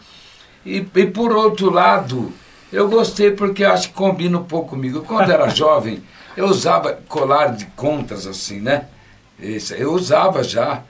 e, 0.64 0.86
e 0.94 1.06
por 1.06 1.32
outro 1.32 1.70
lado, 1.70 2.30
eu 2.72 2.88
gostei 2.88 3.30
porque 3.32 3.64
acho 3.64 3.88
que 3.88 3.94
combina 3.94 4.38
um 4.38 4.44
pouco 4.44 4.70
comigo. 4.70 5.02
Quando 5.02 5.30
era 5.30 5.48
jovem, 5.54 6.02
eu 6.36 6.46
usava 6.46 6.98
colar 7.08 7.56
de 7.56 7.66
contas 7.66 8.26
assim, 8.26 8.60
né? 8.60 8.86
Esse, 9.38 9.78
eu 9.80 9.92
usava 9.92 10.42
já 10.44 10.82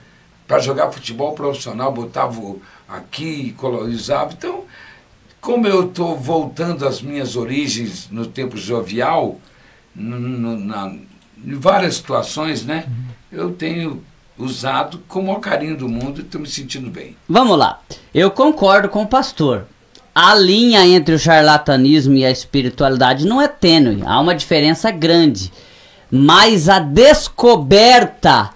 para 0.47 0.59
jogar 0.59 0.91
futebol 0.91 1.33
profissional, 1.33 1.91
botava 1.91 2.55
aqui, 2.87 3.55
usava. 3.89 4.33
Então, 4.33 4.65
como 5.39 5.65
eu 5.67 5.87
estou 5.87 6.17
voltando 6.17 6.87
às 6.87 7.01
minhas 7.01 7.35
origens 7.35 8.09
no 8.11 8.27
tempo 8.27 8.57
jovial, 8.57 9.39
na, 9.95 10.93
em 11.43 11.55
várias 11.55 11.95
situações, 11.95 12.65
né? 12.65 12.85
Eu 13.31 13.51
tenho 13.53 14.03
usado 14.37 14.99
com 15.07 15.19
o 15.19 15.23
maior 15.23 15.39
carinho 15.39 15.77
do 15.77 15.87
mundo 15.87 16.19
e 16.19 16.23
estou 16.23 16.41
me 16.41 16.47
sentindo 16.47 16.89
bem. 16.89 17.15
Vamos 17.27 17.57
lá. 17.57 17.81
Eu 18.13 18.29
concordo 18.29 18.89
com 18.89 19.03
o 19.03 19.07
pastor. 19.07 19.65
A 20.13 20.35
linha 20.35 20.85
entre 20.85 21.15
o 21.15 21.19
charlatanismo 21.19 22.15
e 22.15 22.25
a 22.25 22.31
espiritualidade 22.31 23.25
não 23.25 23.41
é 23.41 23.47
tênue, 23.47 24.03
há 24.05 24.19
uma 24.19 24.35
diferença 24.35 24.91
grande. 24.91 25.51
Mas 26.11 26.67
a 26.67 26.79
descoberta 26.79 28.49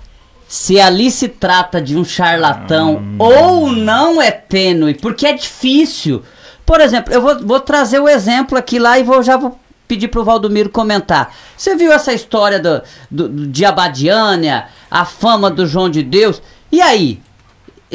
se 0.48 0.80
ali 0.80 1.10
se 1.10 1.28
trata 1.28 1.82
de 1.82 1.98
um 1.98 2.04
charlatão 2.04 2.98
hum. 2.98 3.16
ou 3.18 3.68
não 3.72 4.22
é 4.22 4.32
tênue, 4.32 4.94
porque 4.96 5.26
é 5.26 5.34
difícil. 5.34 6.24
Por 6.66 6.82
exemplo, 6.82 7.14
eu 7.14 7.22
vou, 7.22 7.40
vou 7.40 7.60
trazer 7.60 8.00
o 8.00 8.10
exemplo 8.10 8.58
aqui 8.58 8.78
lá 8.78 9.00
e 9.00 9.04
vou 9.04 9.24
já 9.24 9.38
vou 9.38 9.58
pedir 9.88 10.08
pro 10.08 10.24
Valdomiro 10.24 10.70
comentar. 10.70 11.34
Você 11.56 11.76
viu 11.76 11.92
essa 11.92 12.14
história 12.14 12.60
do, 12.60 12.82
do, 13.10 13.30
do, 13.30 13.48
de 13.48 13.66
Abadiânia, 13.66 14.68
a 14.90 15.06
fama 15.06 15.50
do 15.50 15.66
João 15.66 15.90
de 15.90 16.04
Deus? 16.04 16.42
E 16.72 16.82
aí? 16.82 17.22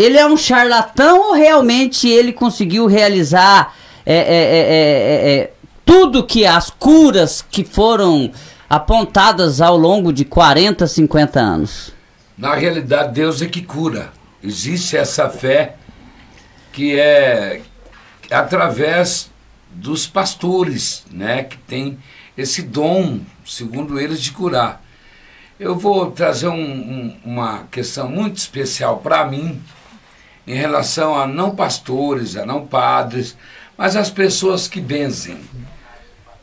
Ele 0.01 0.17
é 0.17 0.27
um 0.27 0.37
charlatão 0.37 1.29
ou 1.29 1.35
realmente 1.35 2.09
ele 2.09 2.33
conseguiu 2.33 2.87
realizar 2.87 3.77
é, 4.07 4.15
é, 4.15 4.23
é, 4.23 5.33
é 5.35 5.51
tudo 5.85 6.25
que 6.25 6.47
as 6.47 6.71
curas 6.71 7.43
que 7.43 7.63
foram 7.63 8.33
apontadas 8.69 9.61
ao 9.61 9.77
longo 9.77 10.11
de 10.11 10.25
40, 10.25 10.87
50 10.87 11.39
anos? 11.39 11.93
Na 12.39 12.55
realidade, 12.55 13.13
Deus 13.13 13.43
é 13.43 13.47
que 13.47 13.61
cura. 13.61 14.11
Existe 14.43 14.97
essa 14.97 15.29
fé 15.29 15.77
que 16.73 16.99
é 16.99 17.61
através 18.31 19.31
dos 19.71 20.07
pastores, 20.07 21.05
né, 21.11 21.43
que 21.43 21.59
tem 21.59 21.99
esse 22.39 22.63
dom, 22.63 23.21
segundo 23.45 24.01
eles, 24.01 24.23
de 24.23 24.33
curar. 24.33 24.83
Eu 25.59 25.77
vou 25.77 26.11
trazer 26.11 26.49
um, 26.49 26.55
um, 26.55 27.17
uma 27.23 27.65
questão 27.71 28.09
muito 28.09 28.39
especial 28.39 28.97
para 28.97 29.27
mim 29.27 29.61
em 30.51 30.55
relação 30.55 31.15
a 31.15 31.29
não 31.29 31.55
pastores, 31.55 32.37
a 32.37 32.45
não 32.45 32.67
padres, 32.67 33.37
mas 33.79 33.95
as 33.95 34.11
pessoas 34.11 34.67
que 34.67 34.81
benzem. 34.81 35.39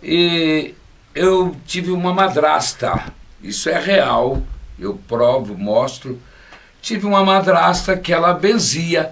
E 0.01 0.73
eu 1.13 1.53
tive 1.65 1.91
uma 1.91 2.13
madrasta. 2.13 3.03
Isso 3.43 3.69
é 3.69 3.77
real. 3.77 4.41
Eu 4.79 4.97
provo, 5.09 5.57
mostro. 5.57 6.21
Tive 6.81 7.05
uma 7.05 7.21
madrasta 7.25 7.97
que 7.97 8.13
ela 8.13 8.33
benzia. 8.33 9.11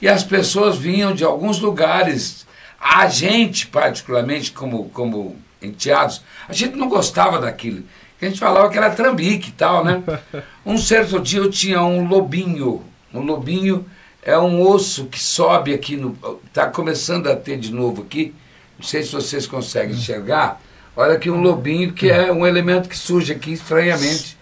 E 0.00 0.06
as 0.06 0.22
pessoas 0.22 0.78
vinham 0.78 1.12
de 1.12 1.24
alguns 1.24 1.58
lugares. 1.58 2.46
A 2.80 3.08
gente, 3.08 3.66
particularmente, 3.66 4.52
como, 4.52 4.88
como 4.90 5.36
enteados, 5.60 6.22
a 6.48 6.52
gente 6.52 6.76
não 6.76 6.88
gostava 6.88 7.40
daquilo. 7.40 7.82
A 8.22 8.24
gente 8.24 8.38
falava 8.38 8.70
que 8.70 8.78
era 8.78 8.90
trambique 8.90 9.48
e 9.48 9.52
tal, 9.52 9.84
né? 9.84 10.00
Um 10.64 10.78
certo 10.78 11.18
dia 11.18 11.40
eu 11.40 11.50
tinha 11.50 11.82
um 11.82 12.06
lobinho. 12.06 12.84
Um 13.12 13.22
lobinho 13.22 13.84
é 14.22 14.38
um 14.38 14.66
osso 14.66 15.06
que 15.06 15.18
sobe 15.18 15.72
aqui 15.72 15.96
no. 15.96 16.16
Está 16.46 16.66
começando 16.66 17.28
a 17.28 17.36
ter 17.36 17.56
de 17.58 17.72
novo 17.72 18.02
aqui. 18.02 18.34
Não 18.78 18.86
sei 18.86 19.02
se 19.02 19.12
vocês 19.12 19.46
conseguem 19.46 19.96
enxergar. 19.96 20.60
Olha 20.96 21.14
aqui 21.14 21.30
um 21.30 21.40
lobinho 21.40 21.92
que 21.92 22.10
é 22.10 22.32
um 22.32 22.46
elemento 22.46 22.88
que 22.88 22.96
surge 22.96 23.32
aqui 23.32 23.52
estranhamente 23.52 24.36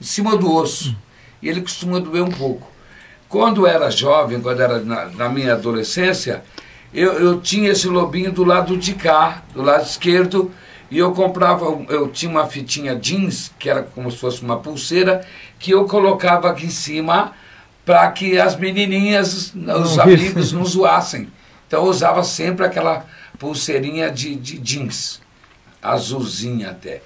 em 0.00 0.04
cima 0.04 0.36
do 0.36 0.52
osso. 0.52 0.96
E 1.40 1.48
ele 1.48 1.60
costuma 1.60 2.00
doer 2.00 2.22
um 2.22 2.30
pouco. 2.30 2.68
Quando 3.28 3.66
era 3.66 3.90
jovem, 3.90 4.40
quando 4.40 4.60
era 4.60 4.80
na, 4.80 5.06
na 5.06 5.28
minha 5.28 5.52
adolescência, 5.52 6.42
eu, 6.92 7.12
eu 7.12 7.40
tinha 7.40 7.70
esse 7.70 7.86
lobinho 7.86 8.32
do 8.32 8.42
lado 8.42 8.76
de 8.76 8.94
cá, 8.94 9.44
do 9.54 9.62
lado 9.62 9.84
esquerdo, 9.84 10.50
e 10.90 10.98
eu 10.98 11.12
comprava, 11.12 11.64
eu 11.88 12.08
tinha 12.08 12.30
uma 12.30 12.48
fitinha 12.48 12.96
jeans, 12.96 13.52
que 13.56 13.70
era 13.70 13.82
como 13.82 14.10
se 14.10 14.16
fosse 14.16 14.42
uma 14.42 14.58
pulseira, 14.58 15.24
que 15.60 15.70
eu 15.70 15.84
colocava 15.84 16.50
aqui 16.50 16.66
em 16.66 16.70
cima 16.70 17.32
para 17.90 18.08
que 18.12 18.38
as 18.38 18.54
menininhas, 18.54 19.52
os 19.52 19.98
amigos 19.98 20.52
não 20.52 20.64
zoassem. 20.64 21.26
Então 21.66 21.82
eu 21.82 21.90
usava 21.90 22.22
sempre 22.22 22.64
aquela 22.64 23.04
pulseirinha 23.36 24.08
de, 24.08 24.36
de 24.36 24.58
jeans, 24.58 25.20
azulzinha 25.82 26.70
até. 26.70 27.02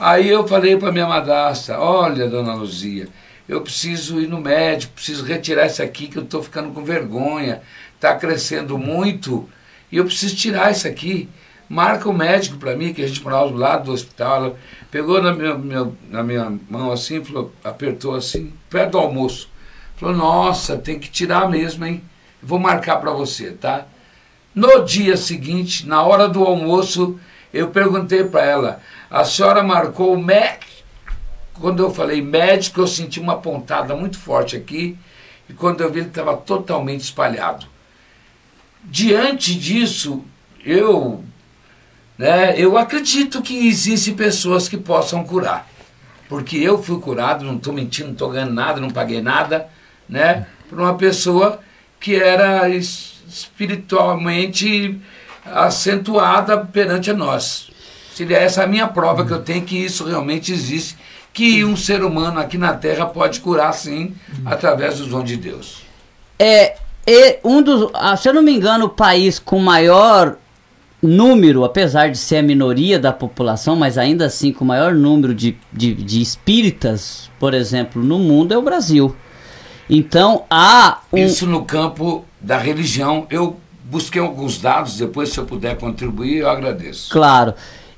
Aí 0.00 0.26
eu 0.26 0.48
falei 0.48 0.78
para 0.78 0.90
minha 0.90 1.06
madrasta, 1.06 1.78
olha, 1.78 2.26
dona 2.26 2.54
Luzia, 2.54 3.06
eu 3.46 3.60
preciso 3.60 4.18
ir 4.18 4.26
no 4.26 4.40
médico, 4.40 4.94
preciso 4.94 5.26
retirar 5.26 5.66
isso 5.66 5.82
aqui 5.82 6.08
que 6.08 6.16
eu 6.16 6.22
estou 6.22 6.42
ficando 6.42 6.70
com 6.70 6.82
vergonha, 6.82 7.60
está 7.94 8.14
crescendo 8.14 8.78
muito, 8.78 9.46
e 9.92 9.98
eu 9.98 10.06
preciso 10.06 10.34
tirar 10.34 10.72
isso 10.72 10.88
aqui 10.88 11.28
marca 11.68 12.08
o 12.08 12.14
médico 12.14 12.56
para 12.56 12.74
mim, 12.74 12.94
que 12.94 13.02
a 13.02 13.06
gente 13.06 13.22
morava 13.22 13.50
do 13.50 13.56
lado 13.58 13.84
do 13.84 13.92
hospital. 13.92 14.36
Ela 14.36 14.56
pegou 14.90 15.20
na 15.20 15.34
minha, 15.34 15.54
minha, 15.54 15.92
na 16.10 16.22
minha 16.22 16.58
mão 16.70 16.90
assim, 16.90 17.22
falou, 17.22 17.52
apertou 17.62 18.14
assim, 18.14 18.54
perto 18.70 18.92
do 18.92 18.98
almoço. 18.98 19.52
Falou, 19.96 20.16
nossa, 20.16 20.76
tem 20.76 20.98
que 20.98 21.10
tirar 21.10 21.48
mesmo, 21.48 21.84
hein? 21.84 22.02
Vou 22.42 22.58
marcar 22.58 22.96
para 22.96 23.12
você, 23.12 23.50
tá? 23.52 23.86
No 24.54 24.84
dia 24.84 25.16
seguinte, 25.16 25.86
na 25.86 26.02
hora 26.02 26.28
do 26.28 26.44
almoço, 26.44 27.18
eu 27.52 27.68
perguntei 27.68 28.24
para 28.24 28.44
ela, 28.44 28.80
a 29.10 29.24
senhora 29.24 29.62
marcou 29.62 30.14
o 30.14 30.22
médico? 30.22 30.64
Quando 31.54 31.82
eu 31.82 31.90
falei 31.90 32.20
médico, 32.20 32.80
eu 32.80 32.86
senti 32.86 33.20
uma 33.20 33.36
pontada 33.36 33.94
muito 33.94 34.18
forte 34.18 34.56
aqui, 34.56 34.98
e 35.48 35.52
quando 35.52 35.80
eu 35.80 35.90
vi 35.90 36.00
ele 36.00 36.08
estava 36.08 36.36
totalmente 36.36 37.02
espalhado. 37.02 37.66
Diante 38.82 39.54
disso, 39.54 40.24
eu 40.64 41.24
né, 42.16 42.54
eu 42.56 42.78
acredito 42.78 43.42
que 43.42 43.66
existem 43.66 44.14
pessoas 44.14 44.68
que 44.68 44.76
possam 44.76 45.24
curar. 45.24 45.68
Porque 46.28 46.56
eu 46.56 46.82
fui 46.82 47.00
curado, 47.00 47.44
não 47.44 47.56
estou 47.56 47.72
mentindo, 47.72 48.06
não 48.06 48.12
estou 48.12 48.30
ganhando 48.30 48.54
nada, 48.54 48.80
não 48.80 48.90
paguei 48.90 49.20
nada, 49.20 49.68
né? 50.08 50.46
Por 50.68 50.80
uma 50.80 50.94
pessoa 50.94 51.60
que 52.00 52.16
era 52.16 52.68
espiritualmente 52.68 55.00
acentuada 55.44 56.58
perante 56.58 57.10
a 57.10 57.14
nós. 57.14 57.70
Seria 58.14 58.38
essa 58.38 58.62
a 58.62 58.66
minha 58.66 58.86
prova 58.86 59.26
que 59.26 59.32
eu 59.32 59.40
tenho 59.40 59.64
que 59.64 59.76
isso 59.76 60.04
realmente 60.04 60.52
existe, 60.52 60.96
que 61.32 61.64
um 61.64 61.76
ser 61.76 62.04
humano 62.04 62.38
aqui 62.38 62.56
na 62.56 62.74
Terra 62.74 63.06
pode 63.06 63.40
curar 63.40 63.74
sim, 63.74 64.14
através 64.44 64.98
do 64.98 65.06
dom 65.06 65.24
de 65.24 65.36
Deus. 65.36 65.82
É, 66.38 66.76
é 67.06 67.40
um 67.42 67.60
dos, 67.60 67.90
ah, 67.94 68.16
se 68.16 68.28
eu 68.28 68.34
não 68.34 68.42
me 68.42 68.52
engano, 68.52 68.86
o 68.86 68.88
país 68.88 69.38
com 69.38 69.58
maior 69.58 70.36
número, 71.02 71.64
apesar 71.64 72.10
de 72.10 72.16
ser 72.16 72.36
a 72.36 72.42
minoria 72.42 72.98
da 72.98 73.12
população, 73.12 73.76
mas 73.76 73.98
ainda 73.98 74.26
assim 74.26 74.52
com 74.52 74.64
o 74.64 74.68
maior 74.68 74.94
número 74.94 75.34
de, 75.34 75.56
de, 75.72 75.92
de 75.92 76.22
espíritas, 76.22 77.30
por 77.38 77.52
exemplo, 77.52 78.02
no 78.02 78.18
mundo 78.18 78.54
é 78.54 78.56
o 78.56 78.62
Brasil. 78.62 79.14
Então 79.88 80.44
há. 80.50 81.00
Um... 81.12 81.18
Isso 81.18 81.46
no 81.46 81.64
campo 81.64 82.24
da 82.40 82.58
religião. 82.58 83.26
Eu 83.30 83.56
busquei 83.84 84.20
alguns 84.20 84.58
dados, 84.58 84.96
depois, 84.96 85.30
se 85.30 85.38
eu 85.38 85.44
puder 85.44 85.76
contribuir, 85.76 86.38
eu 86.38 86.48
agradeço. 86.48 87.10
Claro. 87.10 87.54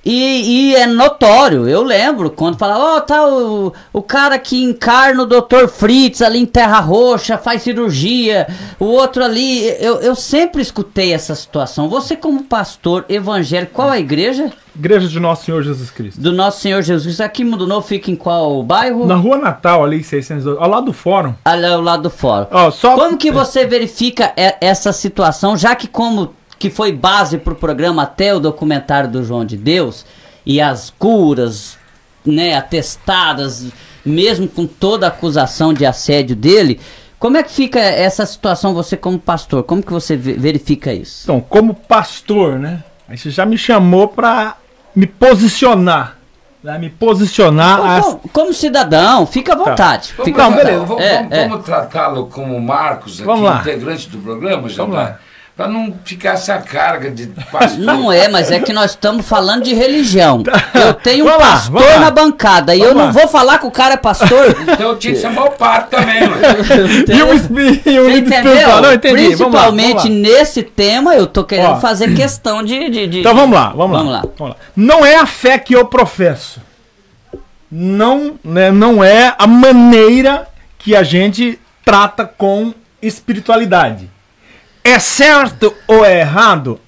E, 0.08 0.70
e, 0.70 0.76
é 0.76 0.86
notório, 0.86 1.68
eu 1.68 1.82
lembro 1.82 2.30
quando 2.30 2.56
falava, 2.56 2.80
ó, 2.80 2.96
oh, 2.96 3.00
tá 3.00 3.26
o, 3.26 3.72
o 3.92 4.00
cara 4.00 4.38
que 4.38 4.62
encarna 4.62 5.24
o 5.24 5.26
Dr. 5.26 5.66
Fritz 5.66 6.22
ali 6.22 6.38
em 6.38 6.46
Terra 6.46 6.78
Roxa, 6.78 7.36
faz 7.36 7.62
cirurgia, 7.62 8.46
o 8.78 8.84
outro 8.84 9.24
ali. 9.24 9.66
Eu, 9.80 9.96
eu 9.96 10.14
sempre 10.14 10.62
escutei 10.62 11.12
essa 11.12 11.34
situação. 11.34 11.88
Você, 11.88 12.14
como 12.14 12.44
pastor 12.44 13.04
evangélico, 13.08 13.72
qual 13.72 13.90
a 13.90 13.98
igreja? 13.98 14.52
Igreja 14.78 15.08
de 15.08 15.18
Nosso 15.18 15.46
Senhor 15.46 15.62
Jesus 15.62 15.90
Cristo. 15.90 16.20
Do 16.20 16.32
Nosso 16.32 16.60
Senhor 16.60 16.82
Jesus 16.82 17.04
Cristo. 17.04 17.22
Aqui 17.22 17.42
em 17.42 17.46
Mundo 17.46 17.66
Novo 17.66 17.86
fica 17.86 18.10
em 18.10 18.16
qual 18.16 18.62
bairro? 18.62 19.06
Na 19.06 19.14
Rua 19.14 19.38
Natal, 19.38 19.82
ali, 19.82 20.04
612, 20.04 20.62
ao 20.62 20.68
lado 20.68 20.86
do 20.86 20.92
fórum. 20.92 21.34
Ali 21.44 21.64
ao 21.64 21.80
lado 21.80 22.04
do 22.04 22.10
fórum. 22.10 22.46
Oh, 22.50 22.70
só... 22.70 22.94
Como 22.94 23.16
que 23.16 23.30
você 23.30 23.64
verifica 23.64 24.32
essa 24.60 24.92
situação, 24.92 25.56
já 25.56 25.74
que 25.74 25.88
como 25.88 26.34
que 26.58 26.68
foi 26.68 26.92
base 26.92 27.38
para 27.38 27.52
o 27.54 27.56
programa 27.56 28.02
até 28.02 28.34
o 28.34 28.40
documentário 28.40 29.10
do 29.10 29.24
João 29.24 29.44
de 29.44 29.56
Deus, 29.56 30.04
e 30.44 30.60
as 30.60 30.90
curas, 30.90 31.78
né, 32.24 32.54
atestadas, 32.54 33.68
mesmo 34.04 34.46
com 34.46 34.66
toda 34.66 35.06
a 35.06 35.08
acusação 35.08 35.72
de 35.72 35.86
assédio 35.86 36.36
dele, 36.36 36.78
como 37.18 37.38
é 37.38 37.42
que 37.42 37.50
fica 37.50 37.80
essa 37.80 38.26
situação 38.26 38.74
você 38.74 38.96
como 38.96 39.18
pastor? 39.18 39.64
Como 39.64 39.82
que 39.82 39.92
você 39.92 40.16
verifica 40.16 40.92
isso? 40.92 41.22
Então, 41.24 41.40
como 41.40 41.74
pastor, 41.74 42.58
né? 42.58 42.84
Aí 43.08 43.16
você 43.16 43.30
já 43.30 43.46
me 43.46 43.56
chamou 43.56 44.08
para 44.08 44.56
me 44.96 45.06
posicionar. 45.06 46.16
Né? 46.64 46.78
Me 46.78 46.90
posicionar. 46.90 47.76
Como, 47.76 48.20
as... 48.24 48.32
como 48.32 48.52
cidadão, 48.52 49.26
fica 49.26 49.52
à 49.52 49.56
tá. 49.56 49.64
vontade. 49.64 50.14
Tá. 50.16 50.24
Fica... 50.24 50.42
Não, 50.42 50.56
beleza. 50.56 50.84
Vamos, 50.84 51.04
é, 51.04 51.16
vamos, 51.18 51.32
é. 51.32 51.48
vamos 51.48 51.64
tratá-lo 51.64 52.26
como 52.26 52.60
Marcos, 52.60 53.20
aqui, 53.20 53.70
integrante 53.70 54.08
do 54.08 54.18
programa, 54.18 54.68
já 54.68 54.82
vamos 54.82 54.96
lá 54.96 55.18
para 55.56 55.68
não 55.68 55.94
ficar 56.04 56.32
essa 56.34 56.58
carga 56.58 57.10
de 57.10 57.28
pastor. 57.50 57.78
Não 57.78 58.12
é, 58.12 58.28
mas 58.28 58.50
é 58.50 58.60
que 58.60 58.74
nós 58.74 58.90
estamos 58.90 59.26
falando 59.26 59.64
de 59.64 59.72
religião. 59.72 60.42
Tá. 60.42 60.52
Eu 60.74 60.92
tenho 60.92 61.24
um 61.24 61.28
vamos 61.28 61.42
pastor 61.42 61.80
lá, 61.80 61.98
na 61.98 62.10
bancada 62.10 62.76
e 62.76 62.80
eu 62.80 62.94
lá. 62.94 63.06
não 63.06 63.12
vou 63.12 63.26
falar 63.26 63.58
que 63.58 63.66
o 63.66 63.70
cara 63.70 63.94
é 63.94 63.96
pastor. 63.96 64.54
Então 64.76 64.90
eu 64.90 64.98
tinha 64.98 65.14
que 65.14 65.20
chamar 65.20 65.44
o 65.44 65.50
pato 65.52 65.96
também, 65.96 66.28
mano. 66.28 66.42
e 67.86 67.98
o, 67.98 68.10
Entendeu? 68.10 68.82
Não, 68.82 68.92
entendi. 68.92 69.28
Principalmente 69.28 69.94
vamos 69.94 70.04
lá, 70.04 70.10
nesse 70.10 70.62
tema, 70.62 71.14
eu 71.14 71.26
tô 71.26 71.44
querendo 71.44 71.70
Ó. 71.70 71.80
fazer 71.80 72.14
questão 72.14 72.62
de, 72.62 72.90
de, 72.90 73.06
de, 73.06 73.20
Então 73.20 73.34
vamos 73.34 73.56
lá, 73.56 73.70
vamos, 73.70 73.96
vamos 73.96 74.12
lá. 74.12 74.18
lá. 74.18 74.28
Vamos 74.36 74.54
lá. 74.54 74.60
Não 74.76 75.06
é 75.06 75.16
a 75.16 75.24
fé 75.24 75.58
que 75.58 75.74
eu 75.74 75.86
professo. 75.86 76.60
Não, 77.70 78.34
né, 78.44 78.70
não 78.70 79.02
é 79.02 79.34
a 79.38 79.46
maneira 79.46 80.46
que 80.78 80.94
a 80.94 81.02
gente 81.02 81.58
trata 81.84 82.24
com 82.26 82.74
espiritualidade 83.00 84.10
é 84.86 84.98
certo 84.98 85.74
ou 85.86 86.04
é 86.04 86.20
errado? 86.20 86.78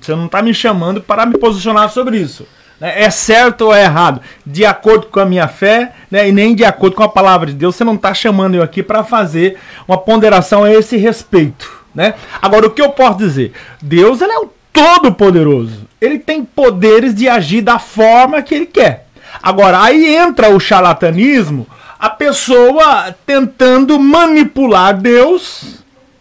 Você 0.00 0.14
não 0.14 0.26
está 0.26 0.40
me 0.40 0.54
chamando 0.54 1.00
para 1.00 1.26
me 1.26 1.36
posicionar 1.38 1.90
sobre 1.90 2.18
isso. 2.18 2.46
Né? 2.80 3.02
É 3.02 3.10
certo 3.10 3.62
ou 3.62 3.74
é 3.74 3.82
errado? 3.82 4.20
De 4.46 4.64
acordo 4.64 5.06
com 5.06 5.18
a 5.18 5.24
minha 5.24 5.48
fé 5.48 5.92
né? 6.10 6.28
e 6.28 6.32
nem 6.32 6.54
de 6.54 6.64
acordo 6.64 6.94
com 6.94 7.02
a 7.02 7.08
palavra 7.08 7.46
de 7.48 7.54
Deus. 7.54 7.74
Você 7.74 7.84
não 7.84 7.94
está 7.94 8.14
chamando 8.14 8.54
eu 8.54 8.62
aqui 8.62 8.82
para 8.82 9.02
fazer 9.02 9.58
uma 9.88 9.98
ponderação 9.98 10.62
a 10.62 10.72
esse 10.72 10.96
respeito. 10.96 11.70
Né? 11.94 12.14
Agora, 12.40 12.66
o 12.66 12.70
que 12.70 12.82
eu 12.82 12.90
posso 12.90 13.18
dizer? 13.18 13.52
Deus 13.82 14.20
ele 14.20 14.32
é 14.32 14.38
o 14.38 14.50
Todo-Poderoso. 14.72 15.88
Ele 16.00 16.18
tem 16.18 16.44
poderes 16.44 17.12
de 17.12 17.28
agir 17.28 17.62
da 17.62 17.80
forma 17.80 18.40
que 18.40 18.54
ele 18.54 18.66
quer. 18.66 19.06
Agora, 19.42 19.82
aí 19.82 20.14
entra 20.14 20.50
o 20.50 20.60
charlatanismo, 20.60 21.66
a 21.98 22.08
pessoa 22.08 23.12
tentando 23.26 23.98
manipular 23.98 24.96
Deus 24.96 25.78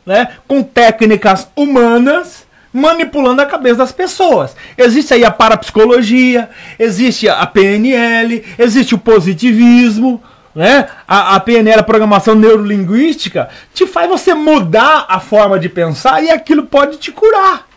né, 0.08 0.30
com 0.48 0.64
técnicas 0.64 1.50
humanas, 1.54 2.48
manipulando 2.72 3.42
a 3.42 3.46
cabeça 3.46 3.76
das 3.76 3.92
pessoas. 3.92 4.56
Existe 4.78 5.14
aí 5.14 5.26
a 5.26 5.32
parapsicologia, 5.32 6.50
existe 6.80 7.28
a 7.28 7.46
PNL, 7.46 8.44
existe 8.58 8.96
o 8.96 8.98
positivismo, 8.98 10.24
né? 10.56 10.88
A, 11.08 11.36
a 11.36 11.40
PNL, 11.40 11.82
a 11.82 11.84
programação 11.84 12.36
neurolinguística, 12.36 13.50
te 13.74 13.86
faz 13.86 14.10
você 14.10 14.34
mudar 14.34 15.06
a 15.10 15.20
forma 15.20 15.60
de 15.60 15.70
pensar 15.70 16.24
e 16.24 16.32
aquilo 16.32 16.64
pode 16.64 16.98
te 16.98 17.12
curar. 17.12 17.68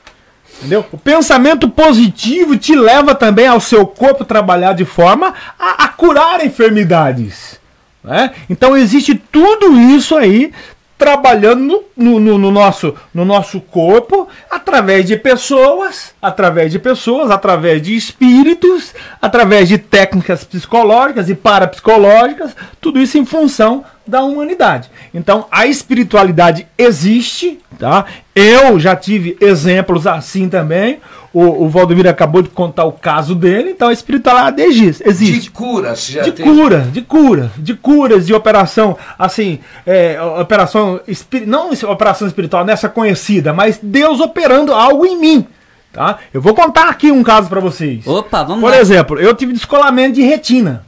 Entendeu? 0.59 0.87
O 0.93 0.99
pensamento 0.99 1.69
positivo 1.69 2.57
te 2.57 2.75
leva 2.75 3.15
também 3.15 3.47
ao 3.47 3.61
seu 3.61 3.87
corpo 3.87 4.25
trabalhar 4.25 4.75
de 4.75 4.85
forma 4.85 5.35
a, 5.59 5.85
a 5.85 5.89
curar 5.89 6.45
enfermidades. 6.45 7.59
Né? 8.05 8.31
Então 8.49 8.77
existe 8.77 9.15
tudo 9.15 9.79
isso 9.79 10.17
aí 10.17 10.53
trabalhando 11.01 11.83
no, 11.97 12.21
no, 12.21 12.37
no, 12.37 12.51
nosso, 12.51 12.95
no 13.15 13.25
nosso 13.25 13.59
corpo 13.59 14.29
através 14.51 15.07
de 15.07 15.17
pessoas, 15.17 16.15
através 16.21 16.71
de 16.71 16.79
pessoas, 16.79 17.31
através 17.31 17.81
de 17.81 17.97
espíritos, 17.97 18.95
através 19.21 19.67
de 19.67 19.79
técnicas 19.79 20.45
psicológicas 20.45 21.31
e 21.31 21.35
parapsicológicas, 21.35 22.55
tudo 22.83 23.01
isso 23.01 23.17
em 23.17 23.25
função 23.25 23.83
da 24.11 24.23
humanidade. 24.23 24.91
Então 25.15 25.47
a 25.51 25.67
espiritualidade 25.67 26.67
existe, 26.77 27.59
tá? 27.79 28.05
Eu 28.35 28.79
já 28.79 28.95
tive 28.97 29.37
exemplos 29.41 30.07
assim 30.07 30.49
também. 30.49 31.01
O, 31.33 31.65
o 31.65 31.69
Valdemir 31.69 32.09
acabou 32.09 32.43
de 32.43 32.49
contar 32.49 32.85
o 32.85 32.93
caso 32.93 33.37
dele, 33.37 33.71
então 33.71 33.89
a 33.89 33.93
espiritualidade 33.93 34.61
existe. 34.63 35.03
existe. 35.07 35.41
De 35.43 35.51
cura, 35.51 35.95
se 35.95 36.13
já 36.13 36.23
de 36.23 36.33
tem. 36.33 36.45
cura, 36.45 36.81
de 36.81 37.03
cura, 37.03 37.53
de 37.57 37.75
curas, 37.75 38.27
de 38.27 38.35
operação, 38.35 38.97
assim, 39.17 39.61
é, 39.87 40.21
operação, 40.41 41.01
não 41.47 41.71
operação 41.89 42.27
espiritual 42.27 42.65
nessa 42.65 42.89
conhecida, 42.89 43.53
mas 43.53 43.79
Deus 43.81 44.19
operando 44.19 44.75
algo 44.75 45.07
em 45.07 45.21
mim, 45.21 45.47
tá? 45.93 46.19
Eu 46.35 46.43
vou 46.43 46.53
contar 46.53 46.89
aqui 46.89 47.13
um 47.13 47.23
caso 47.23 47.49
para 47.49 47.61
vocês. 47.61 48.05
Opa, 48.09 48.43
vamos 48.43 48.63
Por 48.63 48.73
lá. 48.73 48.81
exemplo, 48.81 49.21
eu 49.21 49.33
tive 49.33 49.53
descolamento 49.53 50.17
de 50.17 50.23
retina, 50.23 50.85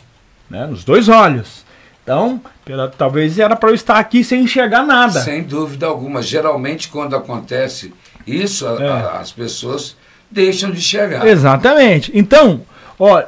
né, 0.50 0.66
nos 0.66 0.82
dois 0.82 1.08
olhos. 1.08 1.61
Então, 2.02 2.40
pela- 2.64 2.88
talvez 2.88 3.38
era 3.38 3.54
para 3.54 3.70
eu 3.70 3.74
estar 3.74 3.96
aqui 3.98 4.24
sem 4.24 4.42
enxergar 4.42 4.82
nada. 4.82 5.20
Sem 5.20 5.42
dúvida 5.42 5.86
alguma. 5.86 6.20
Geralmente, 6.22 6.88
quando 6.88 7.14
acontece 7.14 7.92
isso, 8.26 8.66
É. 8.66 8.88
a- 8.88 9.18
as 9.20 9.30
pessoas 9.30 9.96
deixam 10.30 10.70
de 10.70 10.80
chegar. 10.80 11.26
Exatamente. 11.26 12.10
Então, 12.14 12.62
ó, 12.98 13.22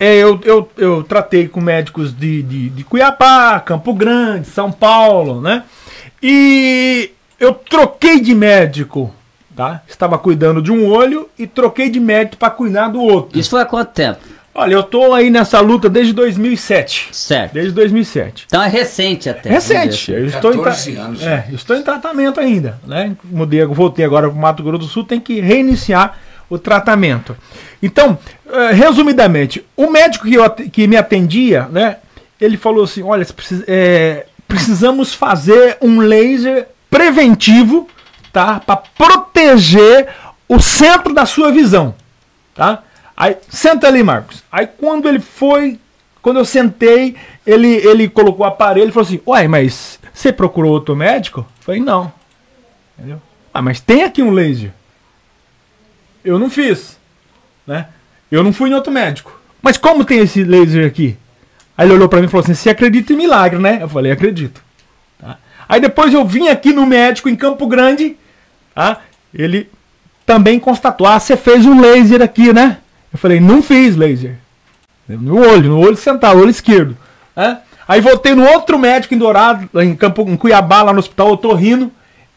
é, 0.00 0.14
eu, 0.16 0.40
eu, 0.44 0.70
eu 0.78 1.02
tratei 1.02 1.48
com 1.48 1.60
médicos 1.60 2.16
de, 2.16 2.42
de, 2.42 2.68
de 2.70 2.84
Cuiabá, 2.84 3.60
Campo 3.60 3.92
Grande, 3.92 4.46
São 4.48 4.70
Paulo, 4.72 5.40
né? 5.40 5.64
E 6.22 7.10
eu 7.38 7.52
troquei 7.52 8.20
de 8.20 8.34
médico, 8.34 9.12
tá? 9.54 9.82
Estava 9.86 10.16
cuidando 10.18 10.62
de 10.62 10.72
um 10.72 10.88
olho 10.88 11.28
e 11.38 11.46
troquei 11.46 11.90
de 11.90 12.00
médico 12.00 12.36
para 12.38 12.50
cuidar 12.50 12.88
do 12.88 13.00
outro. 13.00 13.38
Isso 13.38 13.50
foi 13.50 13.60
há 13.62 13.66
quanto 13.66 13.90
tempo? 13.92 14.18
Olha, 14.58 14.74
eu 14.74 14.82
tô 14.82 15.12
aí 15.12 15.30
nessa 15.30 15.60
luta 15.60 15.88
desde 15.88 16.12
2007. 16.12 17.10
Certo. 17.12 17.52
Desde 17.52 17.70
2007. 17.72 18.44
Então 18.48 18.60
é 18.60 18.68
recente 18.68 19.30
até. 19.30 19.50
Recente. 19.50 20.06
dizer 20.10 20.18
Eu 20.20 20.26
estou, 20.26 20.50
em 20.50 20.54
tra- 20.54 20.64
14 20.64 20.96
anos. 20.96 21.22
é, 21.22 21.46
eu 21.48 21.54
estou 21.54 21.76
em 21.76 21.82
tratamento 21.82 22.40
ainda. 22.40 22.80
Né? 22.84 23.16
Mudei, 23.22 23.64
voltei 23.66 24.04
agora 24.04 24.28
para 24.28 24.36
o 24.36 24.40
Mato 24.40 24.64
Grosso 24.64 24.78
do 24.84 24.88
Sul, 24.88 25.04
tem 25.04 25.20
que 25.20 25.38
reiniciar 25.38 26.18
o 26.50 26.58
tratamento. 26.58 27.36
Então, 27.80 28.18
eh, 28.50 28.72
resumidamente, 28.72 29.64
o 29.76 29.88
médico 29.90 30.26
que, 30.26 30.34
eu 30.34 30.50
que 30.50 30.88
me 30.88 30.96
atendia, 30.96 31.68
né, 31.70 31.98
ele 32.40 32.56
falou 32.56 32.82
assim: 32.82 33.02
olha, 33.04 33.24
eh, 33.68 34.26
precisamos 34.48 35.14
fazer 35.14 35.76
um 35.80 36.00
laser 36.00 36.66
preventivo 36.90 37.86
tá, 38.32 38.58
para 38.58 38.76
proteger 38.76 40.08
o 40.48 40.58
centro 40.58 41.14
da 41.14 41.24
sua 41.26 41.52
visão. 41.52 41.94
Tá? 42.56 42.82
Aí, 43.20 43.36
senta 43.48 43.88
ali, 43.88 44.00
Marcos. 44.04 44.44
Aí 44.50 44.64
quando 44.64 45.08
ele 45.08 45.18
foi, 45.18 45.76
quando 46.22 46.38
eu 46.38 46.44
sentei, 46.44 47.16
ele, 47.44 47.66
ele 47.66 48.08
colocou 48.08 48.46
o 48.46 48.48
aparelho 48.48 48.90
e 48.90 48.92
falou 48.92 49.08
assim: 49.08 49.20
Uai, 49.26 49.48
mas 49.48 49.98
você 50.14 50.32
procurou 50.32 50.70
outro 50.70 50.94
médico? 50.94 51.40
Eu 51.40 51.64
falei, 51.64 51.80
não. 51.80 52.12
Entendeu? 52.96 53.20
Ah, 53.52 53.60
mas 53.60 53.80
tem 53.80 54.04
aqui 54.04 54.22
um 54.22 54.30
laser. 54.30 54.72
Eu 56.24 56.38
não 56.38 56.48
fiz. 56.48 56.96
Né? 57.66 57.88
Eu 58.30 58.44
não 58.44 58.52
fui 58.52 58.70
em 58.70 58.74
outro 58.74 58.92
médico. 58.92 59.36
Mas 59.60 59.76
como 59.76 60.04
tem 60.04 60.20
esse 60.20 60.44
laser 60.44 60.86
aqui? 60.86 61.16
Aí 61.76 61.88
ele 61.88 61.94
olhou 61.94 62.08
pra 62.08 62.20
mim 62.20 62.26
e 62.26 62.28
falou 62.28 62.44
assim: 62.44 62.54
Você 62.54 62.70
acredita 62.70 63.12
em 63.12 63.16
milagre, 63.16 63.58
né? 63.58 63.78
Eu 63.82 63.88
falei: 63.88 64.12
Acredito. 64.12 64.62
Tá? 65.18 65.38
Aí 65.68 65.80
depois 65.80 66.14
eu 66.14 66.24
vim 66.24 66.46
aqui 66.46 66.72
no 66.72 66.86
médico 66.86 67.28
em 67.28 67.34
Campo 67.34 67.66
Grande. 67.66 68.16
Tá? 68.72 69.00
Ele 69.34 69.68
também 70.24 70.60
constatou: 70.60 71.04
Ah, 71.04 71.18
você 71.18 71.36
fez 71.36 71.66
um 71.66 71.80
laser 71.80 72.22
aqui, 72.22 72.52
né? 72.52 72.78
Eu 73.12 73.18
falei: 73.18 73.40
Não 73.40 73.62
fiz 73.62 73.96
laser. 73.96 74.36
No 75.08 75.38
olho, 75.38 75.70
no 75.70 75.80
olho 75.80 75.96
central, 75.96 76.36
olho 76.36 76.50
esquerdo. 76.50 76.96
né? 77.34 77.60
Aí 77.86 78.02
voltei 78.02 78.34
no 78.34 78.46
outro 78.46 78.78
médico 78.78 79.14
em 79.14 79.18
Dourado, 79.18 79.68
em, 79.80 79.96
Campo, 79.96 80.20
em 80.28 80.36
Cuiabá, 80.36 80.82
lá 80.82 80.92
no 80.92 80.98
hospital 80.98 81.30
Otorrino. 81.30 81.90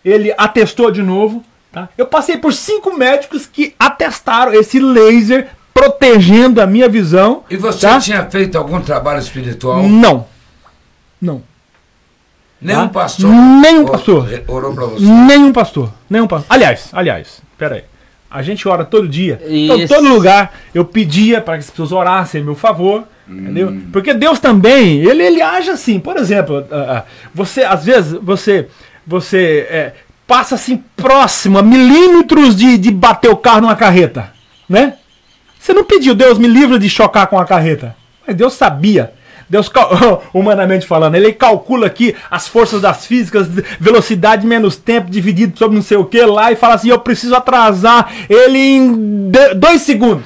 Ele 0.04 0.34
atestou 0.38 0.90
de 0.90 1.04
novo. 1.04 1.44
Tá? 1.72 1.90
Eu 1.98 2.06
passei 2.06 2.38
por 2.38 2.54
cinco 2.54 2.94
médicos 2.98 3.46
que 3.46 3.76
atestaram 3.78 4.54
esse 4.54 4.80
laser 4.80 5.50
protegendo 5.74 6.62
a 6.62 6.66
minha 6.68 6.88
visão. 6.88 7.44
E 7.50 7.58
você 7.58 7.88
tá? 7.88 8.00
tinha 8.00 8.26
feito 8.30 8.58
algum 8.58 8.80
trabalho 8.82 9.20
espiritual? 9.20 9.84
Não. 9.84 10.26
Não. 11.22 11.44
Nenhum 12.62 12.88
tá? 12.88 12.94
pastor? 13.02 13.30
Nenhum 13.30 13.84
or- 13.84 13.92
pastor. 13.92 14.44
Orou 14.48 14.74
pra 14.74 14.86
você? 14.86 15.06
Nenhum 15.06 15.52
pastor. 15.52 15.92
Nenhum 16.10 16.28
pastor. 16.28 16.48
Aliás, 16.50 16.90
aliás, 16.94 17.42
pera 17.58 17.76
aí. 17.76 17.84
A 18.32 18.42
gente 18.42 18.68
ora 18.68 18.86
todo 18.86 19.08
dia. 19.08 19.42
Então, 19.46 19.78
Isso. 19.78 19.94
todo 19.94 20.08
lugar 20.08 20.54
eu 20.74 20.86
pedia 20.86 21.42
para 21.42 21.56
que 21.56 21.60
as 21.60 21.70
pessoas 21.70 21.92
orassem 21.92 22.42
a 22.42 22.44
meu 22.44 22.56
favor. 22.56 23.04
Entendeu? 23.28 23.70
Hum. 23.70 23.88
Porque 23.92 24.14
Deus 24.14 24.40
também, 24.40 25.02
ele, 25.02 25.24
ele 25.24 25.42
age 25.42 25.70
assim. 25.70 26.00
Por 26.00 26.18
exemplo, 26.18 26.66
ah, 26.72 26.98
ah, 27.00 27.04
você, 27.34 27.64
às 27.64 27.86
vezes, 27.86 28.14
você, 28.22 28.68
você 29.06 29.68
é, 29.70 29.94
passa 30.28 30.56
assim 30.56 30.84
próximo, 30.96 31.58
a 31.58 31.62
milímetros 31.62 32.56
de, 32.56 32.78
de 32.78 32.92
bater 32.92 33.30
o 33.30 33.38
carro 33.38 33.62
numa 33.62 33.76
carreta. 33.76 34.32
Né? 34.68 34.96
Você 35.60 35.74
não 35.74 35.84
pediu, 35.84 36.16
Deus 36.16 36.38
me 36.38 36.48
livra 36.48 36.80
de 36.80 36.90
chocar 36.90 37.28
com 37.28 37.38
a 37.38 37.46
carreta. 37.46 37.96
Mas 38.26 38.36
Deus 38.36 38.54
sabia. 38.54 39.14
Deus, 39.52 39.70
humanamente 40.34 40.88
falando, 40.88 41.16
ele 41.16 41.34
calcula 41.34 41.88
aqui 41.88 42.16
as 42.32 42.48
forças 42.48 42.82
das 42.82 43.06
físicas, 43.06 43.50
velocidade 43.78 44.48
menos 44.48 44.78
tempo 44.78 45.12
dividido 45.12 45.60
sobre 45.60 45.76
não 45.76 45.84
sei 45.84 45.98
o 45.98 46.06
que 46.06 46.22
lá 46.22 46.54
e 46.54 46.56
fala 46.56 46.76
assim: 46.76 46.88
eu 46.88 47.00
preciso 47.00 47.36
atrasar 47.36 48.10
ele 48.30 48.58
em 48.58 49.30
dois 49.58 49.82
segundos. 49.82 50.24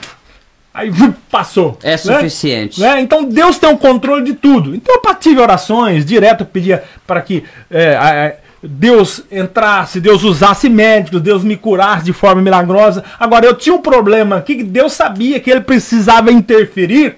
Aí 0.71 0.91
passou. 1.31 1.75
É 1.81 1.91
né? 1.91 1.97
suficiente. 1.97 2.79
Né? 2.79 3.01
Então 3.01 3.23
Deus 3.23 3.57
tem 3.57 3.67
o 3.67 3.77
controle 3.79 4.23
de 4.23 4.35
tudo. 4.35 4.75
Então 4.75 4.93
eu 5.03 5.15
tive 5.15 5.41
orações 5.41 6.05
direto, 6.05 6.45
pedia 6.45 6.83
para 7.07 7.19
que 7.19 7.43
é, 7.71 8.35
Deus 8.61 9.23
entrasse, 9.31 9.99
Deus 9.99 10.21
usasse 10.21 10.69
médicos, 10.69 11.19
Deus 11.19 11.43
me 11.43 11.57
curasse 11.57 12.05
de 12.05 12.13
forma 12.13 12.43
milagrosa. 12.43 13.03
Agora 13.19 13.43
eu 13.43 13.55
tinha 13.55 13.73
um 13.73 13.81
problema 13.81 14.35
aqui 14.35 14.57
que 14.57 14.63
Deus 14.63 14.93
sabia 14.93 15.39
que 15.39 15.49
ele 15.49 15.61
precisava 15.61 16.31
interferir 16.31 17.15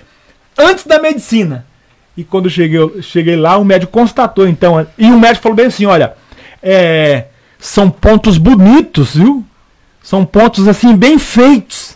antes 0.57 0.85
da 0.85 1.01
medicina. 1.01 1.66
E 2.17 2.23
quando 2.23 2.49
cheguei, 2.49 3.01
cheguei 3.03 3.35
lá, 3.35 3.57
o 3.57 3.63
médico 3.63 3.91
constatou 3.91 4.47
então. 4.47 4.85
E 4.97 5.05
o 5.05 5.19
médico 5.19 5.43
falou 5.43 5.55
bem 5.55 5.67
assim: 5.67 5.85
olha, 5.85 6.15
é, 6.61 7.25
são 7.59 7.89
pontos 7.89 8.39
bonitos, 8.39 9.15
viu? 9.15 9.45
São 10.01 10.25
pontos 10.25 10.67
assim 10.67 10.95
bem 10.95 11.19
feitos, 11.19 11.95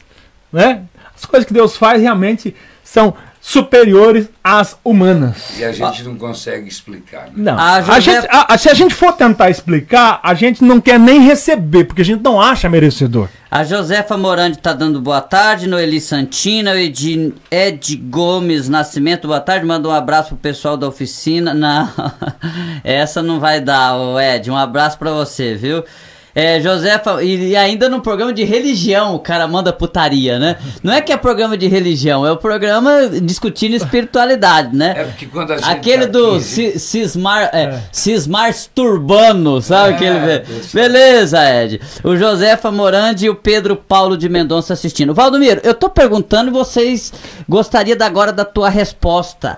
né? 0.54 0.84
As 1.16 1.26
coisas 1.26 1.48
que 1.48 1.54
Deus 1.54 1.76
faz 1.76 2.02
realmente 2.02 2.56
são 2.84 3.16
superiores 3.42 4.30
às 4.44 4.78
humanas. 4.86 5.58
E 5.58 5.66
a 5.66 5.72
gente 5.72 6.04
não 6.04 6.16
consegue 6.16 6.68
explicar. 6.70 7.24
né? 7.26 7.32
Não. 7.36 7.58
A 7.58 7.74
A 7.78 7.82
José- 7.82 8.02
gente- 8.22 8.28
a- 8.30 8.46
a- 8.54 8.58
se 8.58 8.70
a 8.70 8.74
gente 8.76 8.94
for 8.94 9.12
tentar 9.14 9.50
explicar, 9.50 10.20
a 10.22 10.34
gente 10.36 10.64
não 10.64 10.80
quer 10.80 11.00
nem 11.00 11.22
receber, 11.22 11.86
porque 11.86 12.04
a 12.04 12.06
gente 12.06 12.22
não 12.24 12.40
acha 12.40 12.70
merecedor. 12.70 13.28
A 13.50 13.64
Josefa 13.64 14.16
Morandi 14.16 14.60
tá 14.60 14.72
dando 14.74 15.02
boa 15.02 15.20
tarde, 15.22 15.68
Noeli 15.68 16.00
Santina, 16.00 16.74
Ed, 16.80 17.34
Ed 17.50 17.96
Gomes 17.98 18.70
Nascimento, 18.70 19.28
boa 19.28 19.42
tarde, 19.42 19.66
manda 19.66 19.90
um 19.90 19.92
abraço 19.92 20.30
pro 20.30 20.38
pessoal 20.38 20.78
da 20.78 20.88
oficina. 20.88 21.54
Não, 21.54 21.90
essa 22.84 23.22
não 23.24 23.40
vai 23.40 23.60
dar, 23.60 23.94
Ed, 24.36 24.50
um 24.52 24.56
abraço 24.58 24.98
pra 24.98 25.12
você, 25.12 25.56
viu? 25.56 25.84
É, 26.34 26.62
Josefa, 26.62 27.22
e, 27.24 27.56
ainda 27.56 27.90
no 27.90 28.00
programa 28.02 28.32
de 28.32 28.44
religião 28.44 29.16
o 29.16 29.20
cara 29.20 29.48
manda 29.48 29.74
putaria, 29.74 30.40
né? 30.40 30.56
Não 30.82 30.94
é 30.94 31.02
que 31.02 31.12
é 31.12 31.18
programa 31.18 31.58
de 31.58 31.68
religião, 31.68 32.26
é 32.26 32.32
o 32.32 32.38
programa 32.38 33.10
discutindo 33.22 33.76
espiritualidade, 33.76 34.76
né? 34.76 34.94
É 34.98 35.04
porque 35.04 35.26
quando 35.26 35.52
a 35.52 35.58
gente 35.58 35.70
Aquele 35.70 36.06
tá 36.06 36.12
do 36.14 36.36
aqui, 36.36 36.80
Cismar, 36.80 37.50
é, 37.54 37.80
Cismar 37.92 38.54
Turbano, 38.74 39.62
sabe 39.62 39.92
É, 39.92 39.96
aquele? 39.96 40.44
Beleza, 40.74 41.40
Ed. 41.64 41.82
O 42.04 42.16
Josefa 42.16 42.72
Morandi 42.72 43.26
e 43.26 43.30
o 43.30 43.36
Pedro 43.36 43.76
Paulo 43.76 44.16
de 44.18 44.30
Mendonça 44.30 44.74
assistindo. 44.74 45.14
Valdomiro, 45.14 45.60
eu 45.64 45.74
tô 45.74 45.90
perguntando 45.90 46.50
e 46.50 46.54
vocês 46.54 47.12
gostariam 47.48 47.98
da- 47.98 48.06
agora 48.06 48.32
da 48.32 48.46
tua 48.46 48.70
resposta. 48.70 49.58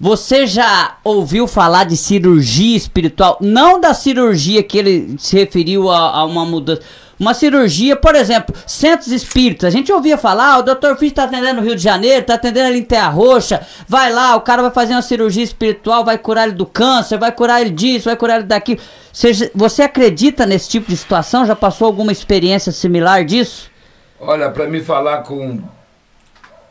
Você 0.00 0.46
já 0.46 0.96
ouviu 1.04 1.46
falar 1.46 1.84
de 1.84 1.94
cirurgia 1.94 2.74
espiritual? 2.74 3.36
Não 3.38 3.78
da 3.78 3.92
cirurgia 3.92 4.62
que 4.62 4.78
ele 4.78 5.16
se 5.18 5.36
referiu 5.36 5.90
a, 5.90 6.20
a 6.20 6.24
uma 6.24 6.46
mudança. 6.46 6.80
Uma 7.18 7.34
cirurgia, 7.34 7.94
por 7.94 8.14
exemplo, 8.14 8.54
centros 8.66 9.12
espíritas. 9.12 9.66
A 9.66 9.76
gente 9.76 9.92
ouvia 9.92 10.16
falar, 10.16 10.54
ah, 10.54 10.58
o 10.60 10.62
Dr. 10.62 10.96
Fisch 10.98 11.12
tá 11.12 11.24
atendendo 11.24 11.60
no 11.60 11.66
Rio 11.66 11.76
de 11.76 11.82
Janeiro, 11.82 12.24
tá 12.24 12.32
atendendo 12.32 12.68
ali 12.68 12.78
em 12.78 12.82
Terra 12.82 13.10
Roxa. 13.10 13.60
Vai 13.86 14.10
lá, 14.10 14.34
o 14.36 14.40
cara 14.40 14.62
vai 14.62 14.70
fazer 14.70 14.94
uma 14.94 15.02
cirurgia 15.02 15.44
espiritual, 15.44 16.02
vai 16.02 16.16
curar 16.16 16.48
ele 16.48 16.56
do 16.56 16.64
câncer, 16.64 17.18
vai 17.18 17.30
curar 17.30 17.60
ele 17.60 17.68
disso, 17.68 18.06
vai 18.06 18.16
curar 18.16 18.36
ele 18.38 18.46
daquilo. 18.46 18.80
Você, 19.12 19.50
você 19.54 19.82
acredita 19.82 20.46
nesse 20.46 20.70
tipo 20.70 20.88
de 20.88 20.96
situação? 20.96 21.44
Já 21.44 21.54
passou 21.54 21.86
alguma 21.86 22.10
experiência 22.10 22.72
similar 22.72 23.22
disso? 23.22 23.70
Olha, 24.18 24.48
para 24.48 24.66
me 24.66 24.80
falar 24.80 25.18
com, 25.24 25.60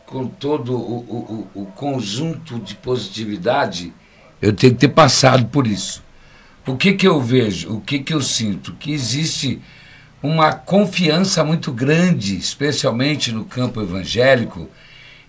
com 0.09 0.25
todo 0.25 0.75
o, 0.75 1.47
o, 1.53 1.61
o, 1.61 1.65
conjunto 1.67 2.59
de 2.59 2.73
positividade, 2.73 3.93
eu 4.41 4.51
tenho 4.51 4.73
que 4.73 4.79
ter 4.79 4.87
passado 4.87 5.45
por 5.45 5.67
isso. 5.67 6.03
o 6.65 6.75
que, 6.75 6.93
que 6.93 7.07
eu 7.07 7.21
vejo, 7.21 7.75
o 7.75 7.79
que, 7.79 7.99
que 7.99 8.11
eu 8.11 8.19
sinto? 8.19 8.73
Que 8.73 8.91
existe 8.91 9.61
uma 10.21 10.51
confiança 10.51 11.43
muito 11.43 11.71
grande, 11.71 12.35
especialmente 12.35 13.31
no 13.31 13.45
campo 13.45 13.81
evangélico, 13.81 14.67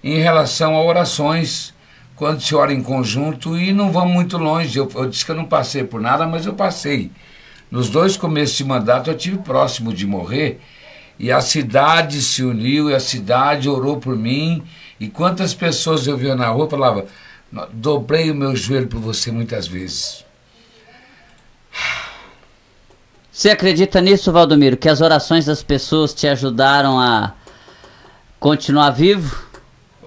em 0.03 0.19
relação 0.19 0.75
a 0.75 0.83
orações, 0.83 1.75
quando 2.17 2.41
se 2.41 2.55
ora 2.55 2.73
em 2.73 2.83
conjunto 2.83 3.59
e 3.59 3.75
não 3.75 3.93
vamos 3.93 4.15
muito 4.15 4.39
longe. 4.39 4.79
Eu, 4.79 4.91
eu 4.95 5.11
disse 5.11 5.27
que 5.27 5.31
eu 5.31 5.37
não 5.37 5.45
passei 5.45 5.85
por 5.85 6.01
nada, 6.01 6.27
mas 6.27 6.47
eu 6.47 6.55
passei. 6.55 7.11
Nos 7.71 7.91
dois 7.91 8.17
começos 8.17 8.57
de 8.57 8.65
mandato 8.65 9.11
eu 9.11 9.17
tive 9.17 9.37
próximo 9.39 9.93
de 9.93 10.07
morrer 10.07 10.59
e 11.21 11.31
a 11.31 11.43
cidade 11.43 12.23
se 12.23 12.43
uniu 12.43 12.89
e 12.89 12.95
a 12.95 12.99
cidade 12.99 13.69
orou 13.69 13.99
por 13.99 14.17
mim. 14.17 14.63
E 14.99 15.07
quantas 15.07 15.53
pessoas 15.53 16.07
eu 16.07 16.17
via 16.17 16.35
na 16.35 16.49
rua 16.49 16.69
falava, 16.69 17.05
dobrei 17.75 18.31
o 18.31 18.35
meu 18.35 18.57
joelho 18.57 18.89
por 18.89 18.99
você 19.01 19.31
muitas 19.31 19.69
vezes. 19.69 20.25
Você 23.31 23.51
acredita 23.51 24.01
nisso, 24.01 24.33
Valdomiro? 24.33 24.79
Que 24.79 24.89
as 24.89 25.03
orações 25.03 25.45
das 25.45 25.63
pessoas 25.63 26.15
te 26.15 26.27
ajudaram 26.27 26.99
a 26.99 27.35
continuar 28.39 28.91
vivo? 28.91 29.45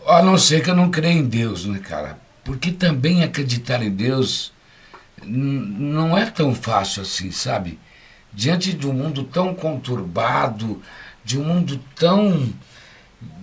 A 0.08 0.20
não 0.24 0.36
ser 0.36 0.64
que 0.64 0.72
eu 0.72 0.76
não 0.76 0.90
creia 0.90 1.14
em 1.14 1.26
Deus, 1.26 1.66
né, 1.66 1.78
cara? 1.78 2.18
Porque 2.44 2.72
também 2.72 3.24
acreditar 3.24 3.84
em 3.84 3.92
Deus 3.92 4.52
não 5.24 6.18
é 6.18 6.26
tão 6.26 6.56
fácil 6.56 7.04
assim, 7.04 7.30
sabe? 7.30 7.80
Diante 8.34 8.74
de 8.74 8.88
um 8.88 8.94
mundo 8.94 9.24
tão 9.24 9.54
conturbado, 9.54 10.82
de 11.24 11.40
um 11.40 11.44
mundo 11.44 11.80
tão 11.96 12.50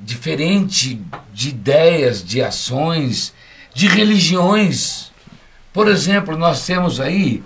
diferente 0.02 1.00
de 1.32 1.50
ideias, 1.50 2.24
de 2.24 2.42
ações, 2.42 3.32
de 3.74 3.86
religiões. 3.86 5.10
Por 5.72 5.88
exemplo, 5.88 6.36
nós 6.36 6.66
temos 6.66 7.00
aí 7.00 7.42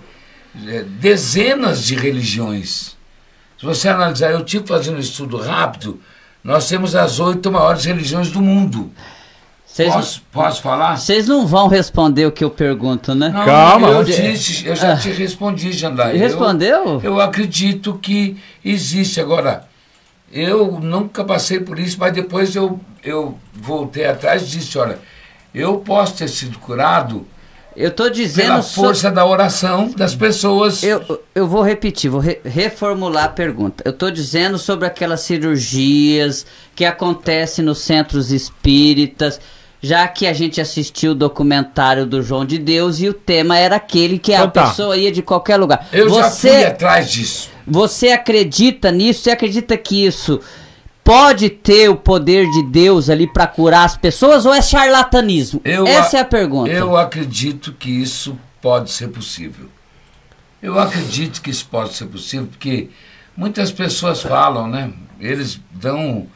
é, 0.67 0.83
dezenas 0.83 1.83
de 1.83 1.95
religiões. 1.95 2.95
Se 3.59 3.65
você 3.65 3.87
analisar, 3.89 4.31
eu 4.31 4.43
tive 4.43 4.65
fazendo 4.67 4.97
um 4.97 4.99
estudo 4.99 5.37
rápido, 5.37 5.99
nós 6.43 6.67
temos 6.67 6.95
as 6.95 7.19
oito 7.19 7.51
maiores 7.51 7.85
religiões 7.85 8.29
do 8.29 8.41
mundo. 8.41 8.91
Cês 9.65 9.93
posso, 9.93 10.21
não, 10.33 10.41
posso 10.43 10.61
falar? 10.61 10.97
Vocês 10.97 11.27
não 11.27 11.45
vão 11.45 11.67
responder 11.67 12.25
o 12.25 12.31
que 12.31 12.43
eu 12.43 12.49
pergunto, 12.49 13.13
né? 13.13 13.29
Não, 13.29 13.43
Calma. 13.43 13.89
Eu, 13.89 14.03
disse, 14.03 14.65
eu 14.65 14.75
já 14.75 14.93
ah. 14.93 14.97
te 14.97 15.09
respondi, 15.09 15.73
Jandai. 15.73 16.15
Respondeu? 16.15 17.01
Eu, 17.01 17.01
eu 17.03 17.19
acredito 17.19 17.99
que 18.01 18.37
existe. 18.63 19.19
Agora, 19.19 19.67
eu 20.35 20.79
nunca 20.79 21.23
passei 21.23 21.59
por 21.59 21.79
isso, 21.79 21.97
mas 21.99 22.13
depois 22.13 22.55
eu, 22.55 22.79
eu 23.03 23.39
voltei 23.53 24.05
atrás 24.05 24.43
e 24.43 24.45
disse, 24.45 24.77
olha, 24.77 24.99
eu 25.53 25.77
posso 25.77 26.17
ter 26.17 26.27
sido 26.27 26.59
curado 26.59 27.25
eu 27.75 27.91
tô 27.91 28.09
dizendo. 28.09 28.47
Pela 28.47 28.63
força 28.63 29.09
so... 29.09 29.13
da 29.13 29.25
oração 29.25 29.89
das 29.95 30.15
pessoas. 30.15 30.81
Eu, 30.81 31.21
eu 31.33 31.45
vou 31.45 31.61
repetir, 31.61 32.09
vou 32.09 32.21
re 32.21 32.39
reformular 32.45 33.25
a 33.25 33.29
pergunta. 33.29 33.83
Eu 33.85 33.91
tô 33.91 34.09
dizendo 34.09 34.57
sobre 34.57 34.87
aquelas 34.87 35.21
cirurgias 35.21 36.45
que 36.73 36.85
acontecem 36.85 37.65
nos 37.65 37.79
centros 37.79 38.31
espíritas, 38.31 39.41
já 39.81 40.07
que 40.07 40.25
a 40.25 40.31
gente 40.31 40.61
assistiu 40.61 41.11
o 41.11 41.15
documentário 41.15 42.05
do 42.05 42.21
João 42.23 42.45
de 42.45 42.57
Deus 42.57 43.01
e 43.01 43.09
o 43.09 43.13
tema 43.13 43.57
era 43.57 43.75
aquele 43.75 44.17
que 44.19 44.33
a 44.33 44.47
tá. 44.47 44.67
pessoa 44.67 44.95
ia 44.95 45.11
de 45.11 45.21
qualquer 45.21 45.57
lugar. 45.57 45.85
Eu 45.91 46.09
você, 46.09 46.47
já 46.47 46.55
fui 46.59 46.65
atrás 46.65 47.11
disso. 47.11 47.54
Você 47.67 48.09
acredita 48.09 48.91
nisso? 48.91 49.21
Você 49.21 49.31
acredita 49.31 49.77
que 49.77 50.05
isso 50.05 50.39
pode 51.03 51.49
ter 51.49 51.89
o 51.89 51.95
poder 51.95 52.49
de 52.49 52.63
Deus 52.63 53.09
ali 53.09 53.27
para 53.27 53.45
curar 53.45 53.85
as 53.85 53.95
pessoas 53.95 54.45
ou 54.45 54.53
é 54.53 54.61
charlatanismo? 54.61 55.61
Eu 55.63 55.85
Essa 55.85 56.17
é 56.17 56.21
a 56.21 56.25
pergunta. 56.25 56.71
Eu 56.71 56.97
acredito 56.97 57.73
que 57.73 57.89
isso 57.89 58.37
pode 58.61 58.91
ser 58.91 59.09
possível. 59.09 59.67
Eu 60.61 60.79
acredito 60.79 61.41
que 61.41 61.51
isso 61.51 61.67
pode 61.69 61.93
ser 61.93 62.07
possível 62.07 62.47
porque 62.47 62.89
muitas 63.37 63.71
pessoas 63.71 64.21
falam, 64.21 64.67
né? 64.67 64.91
Eles 65.19 65.59
dão 65.71 66.27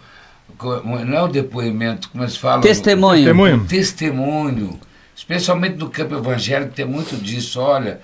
não 0.84 1.18
é 1.18 1.22
o 1.22 1.28
depoimento, 1.28 2.10
como 2.10 2.24
eles 2.24 2.36
falam, 2.36 2.62
testemunho. 2.62 3.24
Testemunho. 3.24 3.66
testemunho, 3.66 4.80
especialmente 5.16 5.78
no 5.78 5.90
campo 5.90 6.16
evangélico 6.16 6.74
tem 6.74 6.86
muito 6.86 7.16
disso. 7.16 7.62
Olha, 7.62 8.02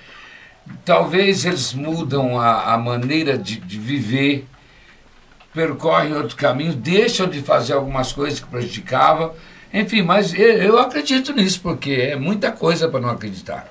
talvez 0.83 1.45
eles 1.45 1.73
mudam 1.73 2.39
a, 2.39 2.73
a 2.73 2.77
maneira 2.77 3.37
de, 3.37 3.57
de 3.57 3.79
viver 3.79 4.47
percorrem 5.53 6.13
outro 6.13 6.35
caminho, 6.35 6.73
deixam 6.73 7.27
de 7.27 7.41
fazer 7.41 7.73
algumas 7.73 8.11
coisas 8.11 8.39
que 8.39 8.47
prejudicavam. 8.47 9.31
Enfim, 9.73 10.01
mas 10.01 10.33
eu, 10.33 10.53
eu 10.57 10.79
acredito 10.79 11.33
nisso, 11.33 11.61
porque 11.61 11.91
é 11.91 12.15
muita 12.15 12.51
coisa 12.51 12.89
para 12.89 12.99
não 12.99 13.09
acreditar. 13.09 13.67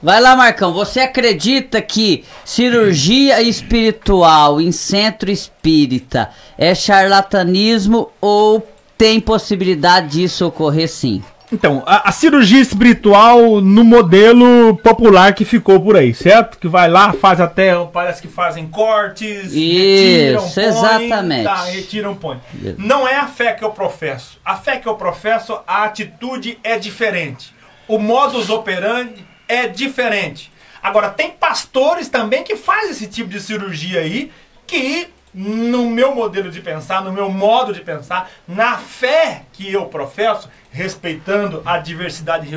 Vai 0.00 0.20
lá, 0.20 0.36
Marcão. 0.36 0.72
Você 0.72 1.00
acredita 1.00 1.80
que 1.80 2.24
cirurgia 2.44 3.40
espiritual 3.42 4.60
em 4.60 4.70
centro 4.70 5.30
espírita 5.30 6.30
é 6.58 6.74
charlatanismo 6.74 8.10
ou 8.20 8.66
tem 8.98 9.18
possibilidade 9.18 10.20
disso 10.20 10.46
ocorrer 10.46 10.88
sim? 10.88 11.22
Então, 11.54 11.84
a, 11.86 12.08
a, 12.08 12.12
cirurgia 12.12 12.60
espiritual 12.60 13.60
no 13.60 13.84
modelo 13.84 14.76
popular 14.78 15.32
que 15.32 15.44
ficou 15.44 15.80
por 15.80 15.96
aí, 15.96 16.12
certo? 16.12 16.58
Que 16.58 16.66
vai 16.66 16.88
lá, 16.88 17.12
faz 17.12 17.40
até, 17.40 17.72
parece 17.92 18.20
que 18.20 18.26
fazem 18.26 18.66
cortes, 18.66 19.52
Isso, 19.52 20.56
retiram, 20.56 20.68
exatamente. 20.68 21.44
Põe, 21.44 21.54
tá, 21.54 21.64
retiram, 21.64 22.14
põe. 22.16 22.40
Não 22.76 23.06
é 23.06 23.14
a 23.14 23.28
fé 23.28 23.52
que 23.52 23.64
eu 23.64 23.70
professo. 23.70 24.40
A 24.44 24.56
fé 24.56 24.78
que 24.78 24.88
eu 24.88 24.96
professo, 24.96 25.60
a 25.64 25.84
atitude 25.84 26.58
é 26.64 26.76
diferente. 26.76 27.54
O 27.86 27.98
modus 28.00 28.50
operandi 28.50 29.24
é 29.46 29.68
diferente. 29.68 30.50
Agora, 30.82 31.08
tem 31.08 31.30
pastores 31.30 32.08
também 32.08 32.42
que 32.42 32.56
fazem 32.56 32.90
esse 32.90 33.06
tipo 33.06 33.30
de 33.30 33.40
cirurgia 33.40 34.00
aí, 34.00 34.32
que 34.66 35.06
no 35.34 35.90
meu 35.90 36.14
modelo 36.14 36.50
de 36.50 36.60
pensar, 36.60 37.02
no 37.02 37.12
meu 37.12 37.28
modo 37.28 37.72
de 37.72 37.80
pensar, 37.80 38.30
na 38.46 38.78
fé 38.78 39.42
que 39.52 39.70
eu 39.70 39.86
professo, 39.86 40.48
respeitando 40.70 41.60
a 41.64 41.78
diversidade 41.78 42.48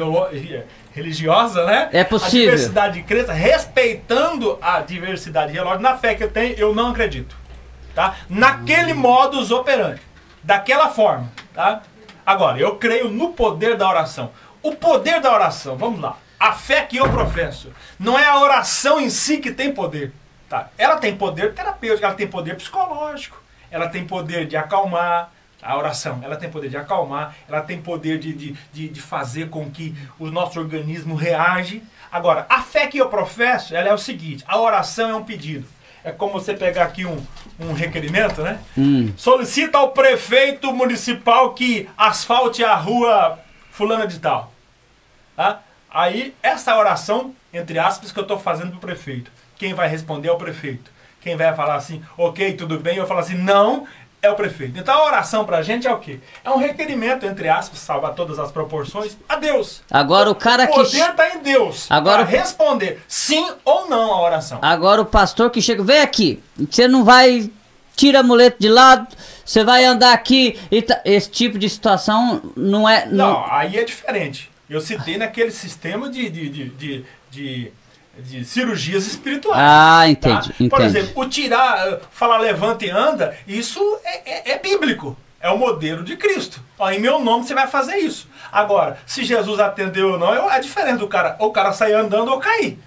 religiosa, 0.93 1.65
né? 1.65 1.89
É 1.91 2.03
possível. 2.03 2.49
A 2.49 2.55
diversidade 2.55 2.93
de 2.99 3.03
crença, 3.03 3.33
respeitando 3.33 4.59
a 4.61 4.79
diversidade 4.81 5.51
religiosa, 5.51 5.79
na 5.79 5.97
fé 5.97 6.13
que 6.13 6.23
eu 6.23 6.29
tenho, 6.29 6.53
eu 6.55 6.75
não 6.75 6.89
acredito. 6.91 7.35
Tá? 7.95 8.15
Naquele 8.29 8.93
modus 8.93 9.49
operandi, 9.49 10.01
daquela 10.43 10.89
forma, 10.89 11.31
tá? 11.53 11.81
Agora, 12.23 12.59
eu 12.59 12.75
creio 12.75 13.09
no 13.09 13.29
poder 13.29 13.75
da 13.75 13.89
oração. 13.89 14.31
O 14.61 14.75
poder 14.75 15.19
da 15.19 15.33
oração, 15.33 15.75
vamos 15.77 15.99
lá. 15.99 16.17
A 16.39 16.51
fé 16.51 16.83
que 16.83 16.97
eu 16.97 17.09
professo, 17.09 17.71
não 17.97 18.19
é 18.19 18.27
a 18.27 18.39
oração 18.39 18.99
em 18.99 19.09
si 19.09 19.37
que 19.37 19.51
tem 19.51 19.73
poder. 19.73 20.11
Tá? 20.49 20.69
Ela 20.77 20.97
tem 20.97 21.15
poder 21.15 21.53
terapêutico, 21.53 22.05
ela 22.05 22.15
tem 22.15 22.27
poder 22.27 22.55
psicológico, 22.55 23.41
ela 23.69 23.87
tem 23.89 24.05
poder 24.05 24.47
de 24.47 24.55
acalmar, 24.55 25.31
a 25.61 25.77
oração, 25.77 26.21
ela 26.23 26.35
tem 26.35 26.49
poder 26.49 26.69
de 26.69 26.77
acalmar, 26.77 27.35
ela 27.47 27.61
tem 27.61 27.81
poder 27.81 28.19
de, 28.19 28.31
de, 28.33 28.57
de, 28.71 28.89
de, 28.89 29.01
fazer 29.01 29.49
com 29.49 29.69
que 29.69 29.95
o 30.19 30.27
nosso 30.27 30.59
organismo 30.59 31.15
reage. 31.15 31.81
Agora, 32.11 32.45
a 32.47 32.61
fé 32.61 32.87
que 32.87 32.97
eu 32.97 33.09
professo, 33.09 33.75
ela 33.75 33.89
é 33.89 33.93
o 33.93 33.97
seguinte, 33.97 34.43
a 34.47 34.59
oração 34.59 35.09
é 35.09 35.15
um 35.15 35.23
pedido. 35.23 35.67
É 36.03 36.11
como 36.11 36.33
você 36.33 36.53
pegar 36.53 36.83
aqui 36.83 37.05
um, 37.05 37.21
um 37.59 37.73
requerimento, 37.73 38.41
né? 38.41 38.59
Hum. 38.77 39.11
Solicita 39.17 39.77
ao 39.77 39.91
prefeito 39.91 40.71
municipal 40.71 41.53
que 41.53 41.89
asfalte 41.97 42.63
a 42.63 42.75
rua 42.75 43.39
fulana 43.71 44.07
de 44.07 44.19
tal. 44.19 44.53
Tá? 45.35 45.61
Aí, 45.89 46.33
essa 46.41 46.77
oração, 46.77 47.35
entre 47.51 47.77
aspas, 47.77 48.11
que 48.11 48.19
eu 48.19 48.21
estou 48.21 48.39
fazendo 48.39 48.69
para 48.69 48.77
o 48.77 48.81
prefeito 48.81 49.31
quem 49.57 49.73
vai 49.73 49.87
responder 49.87 50.29
é 50.29 50.31
o 50.31 50.37
prefeito. 50.37 50.91
Quem 51.21 51.35
vai 51.35 51.53
falar 51.55 51.75
assim, 51.75 52.01
ok, 52.17 52.53
tudo 52.53 52.79
bem, 52.79 52.97
eu 52.97 53.07
falo 53.07 53.19
assim, 53.19 53.35
não, 53.35 53.85
é 54.21 54.29
o 54.29 54.35
prefeito. 54.35 54.79
Então 54.79 54.93
a 54.93 55.05
oração 55.05 55.45
pra 55.45 55.61
gente 55.61 55.87
é 55.87 55.93
o 55.93 55.99
quê? 55.99 56.19
É 56.43 56.49
um 56.49 56.57
requerimento, 56.57 57.25
entre 57.25 57.49
aspas, 57.49 57.79
salvar 57.79 58.13
todas 58.13 58.39
as 58.39 58.51
proporções, 58.51 59.17
a 59.27 59.35
Deus. 59.35 59.81
Agora 59.91 60.29
o 60.29 60.35
cara 60.35 60.67
que. 60.67 60.79
O 60.79 60.83
poder 60.83 61.15
tá 61.15 61.35
em 61.35 61.39
Deus. 61.39 61.87
Agora 61.89 62.25
pra 62.25 62.37
responder 62.37 63.01
sim 63.07 63.49
ou 63.63 63.89
não 63.89 64.13
a 64.13 64.21
oração. 64.21 64.59
Agora 64.61 65.01
o 65.01 65.05
pastor 65.05 65.49
que 65.49 65.61
chega, 65.61 65.83
vem 65.83 66.01
aqui, 66.01 66.41
você 66.69 66.87
não 66.87 67.03
vai. 67.03 67.51
Tira 67.95 68.19
a 68.19 68.23
muleta 68.23 68.57
de 68.59 68.69
lado, 68.69 69.07
você 69.43 69.63
vai 69.63 69.83
andar 69.83 70.13
aqui. 70.13 70.59
E 70.69 70.83
tá, 70.83 71.01
esse 71.03 71.31
tipo 71.31 71.57
de 71.57 71.67
situação 71.67 72.53
não 72.55 72.87
é. 72.87 73.07
Não, 73.07 73.33
não 73.33 73.51
aí 73.51 73.75
é 73.75 73.83
diferente. 73.83 74.51
Eu 74.69 74.79
citei 74.81 75.17
naquele 75.17 75.49
sistema 75.49 76.07
de, 76.07 76.29
de, 76.29 76.49
de, 76.49 76.69
de, 76.69 77.05
de 77.31 77.73
de 78.19 78.43
cirurgias 78.45 79.05
espirituais. 79.07 79.59
Ah, 79.59 80.07
entendi. 80.07 80.49
Tá? 80.49 80.53
entendi. 80.55 80.69
Por 80.69 80.81
exemplo, 80.81 81.11
o 81.15 81.29
tirar, 81.29 81.87
eh, 81.87 81.99
falar 82.11 82.37
levanta 82.37 82.85
e 82.85 82.89
anda, 82.89 83.37
isso 83.47 83.79
é, 84.03 84.51
é, 84.51 84.51
é 84.51 84.59
bíblico. 84.59 85.15
É 85.39 85.49
o 85.49 85.57
modelo 85.57 86.03
de 86.03 86.17
Cristo. 86.17 86.59
Ó, 86.79 86.89
em 86.89 86.99
meu 86.99 87.19
nome 87.19 87.45
você 87.45 87.53
vai 87.53 87.67
fazer 87.67 87.97
isso. 87.97 88.27
Agora, 88.51 88.97
se 89.05 89.23
Jesus 89.23 89.59
atendeu 89.59 90.13
ou 90.13 90.19
não, 90.19 90.51
é 90.51 90.59
diferente 90.59 90.97
do 90.97 91.07
cara. 91.07 91.35
Ou 91.39 91.49
o 91.49 91.53
cara 91.53 91.71
sair 91.73 91.93
andando 91.93 92.31
ou 92.31 92.39
cair. 92.39 92.79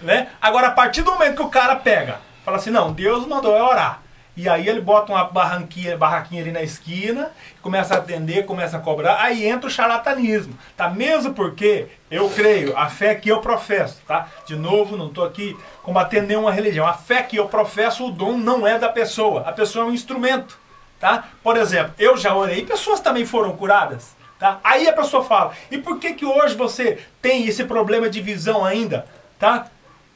Né? 0.00 0.28
Agora, 0.40 0.68
a 0.68 0.70
partir 0.70 1.02
do 1.02 1.12
momento 1.12 1.36
que 1.36 1.42
o 1.42 1.48
cara 1.48 1.76
pega, 1.76 2.20
fala 2.44 2.56
assim, 2.56 2.70
não, 2.70 2.92
Deus 2.92 3.26
mandou 3.26 3.56
eu 3.56 3.64
orar. 3.64 4.02
E 4.36 4.50
aí 4.50 4.68
ele 4.68 4.82
bota 4.82 5.12
uma 5.12 5.24
barranquinha, 5.24 5.96
barraquinha 5.96 6.42
ali 6.42 6.52
na 6.52 6.62
esquina, 6.62 7.30
começa 7.62 7.94
a 7.94 7.98
atender, 7.98 8.44
começa 8.44 8.76
a 8.76 8.80
cobrar, 8.80 9.18
aí 9.22 9.46
entra 9.46 9.66
o 9.66 9.70
charlatanismo, 9.70 10.52
tá? 10.76 10.90
Mesmo 10.90 11.32
porque 11.32 11.86
eu 12.10 12.28
creio, 12.28 12.76
a 12.76 12.90
fé 12.90 13.14
que 13.14 13.30
eu 13.30 13.40
professo, 13.40 14.02
tá? 14.06 14.28
De 14.44 14.54
novo, 14.54 14.94
não 14.94 15.06
estou 15.06 15.24
aqui 15.24 15.56
combatendo 15.82 16.26
nenhuma 16.26 16.52
religião. 16.52 16.86
A 16.86 16.92
fé 16.92 17.22
que 17.22 17.36
eu 17.36 17.48
professo, 17.48 18.06
o 18.06 18.10
dom 18.10 18.36
não 18.36 18.66
é 18.66 18.78
da 18.78 18.90
pessoa, 18.90 19.40
a 19.40 19.52
pessoa 19.52 19.86
é 19.86 19.88
um 19.88 19.94
instrumento, 19.94 20.58
tá? 21.00 21.24
Por 21.42 21.56
exemplo, 21.56 21.94
eu 21.98 22.14
já 22.18 22.34
orei, 22.34 22.62
pessoas 22.66 23.00
também 23.00 23.24
foram 23.24 23.56
curadas, 23.56 24.14
tá? 24.38 24.60
Aí 24.62 24.86
a 24.86 24.92
pessoa 24.92 25.24
fala: 25.24 25.52
"E 25.70 25.78
por 25.78 25.98
que 25.98 26.12
que 26.12 26.26
hoje 26.26 26.54
você 26.54 26.98
tem 27.22 27.46
esse 27.46 27.64
problema 27.64 28.10
de 28.10 28.20
visão 28.20 28.66
ainda?" 28.66 29.06
Tá? 29.38 29.66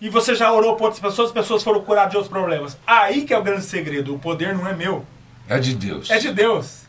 E 0.01 0.09
você 0.09 0.35
já 0.35 0.53
orou 0.53 0.77
por 0.77 0.85
outras 0.85 1.01
pessoas, 1.01 1.29
as 1.29 1.35
pessoas 1.35 1.63
foram 1.63 1.81
curadas 1.83 2.11
de 2.11 2.17
outros 2.17 2.33
problemas. 2.33 2.77
Aí 2.87 3.23
que 3.23 3.35
é 3.35 3.39
o 3.39 3.43
grande 3.43 3.65
segredo. 3.65 4.15
O 4.15 4.19
poder 4.19 4.55
não 4.55 4.67
é 4.67 4.75
meu. 4.75 5.05
É 5.49 5.59
de 5.59 5.75
Deus. 5.75 6.11
É 6.11 6.19
de 6.19 6.33
Deus. 6.33 6.81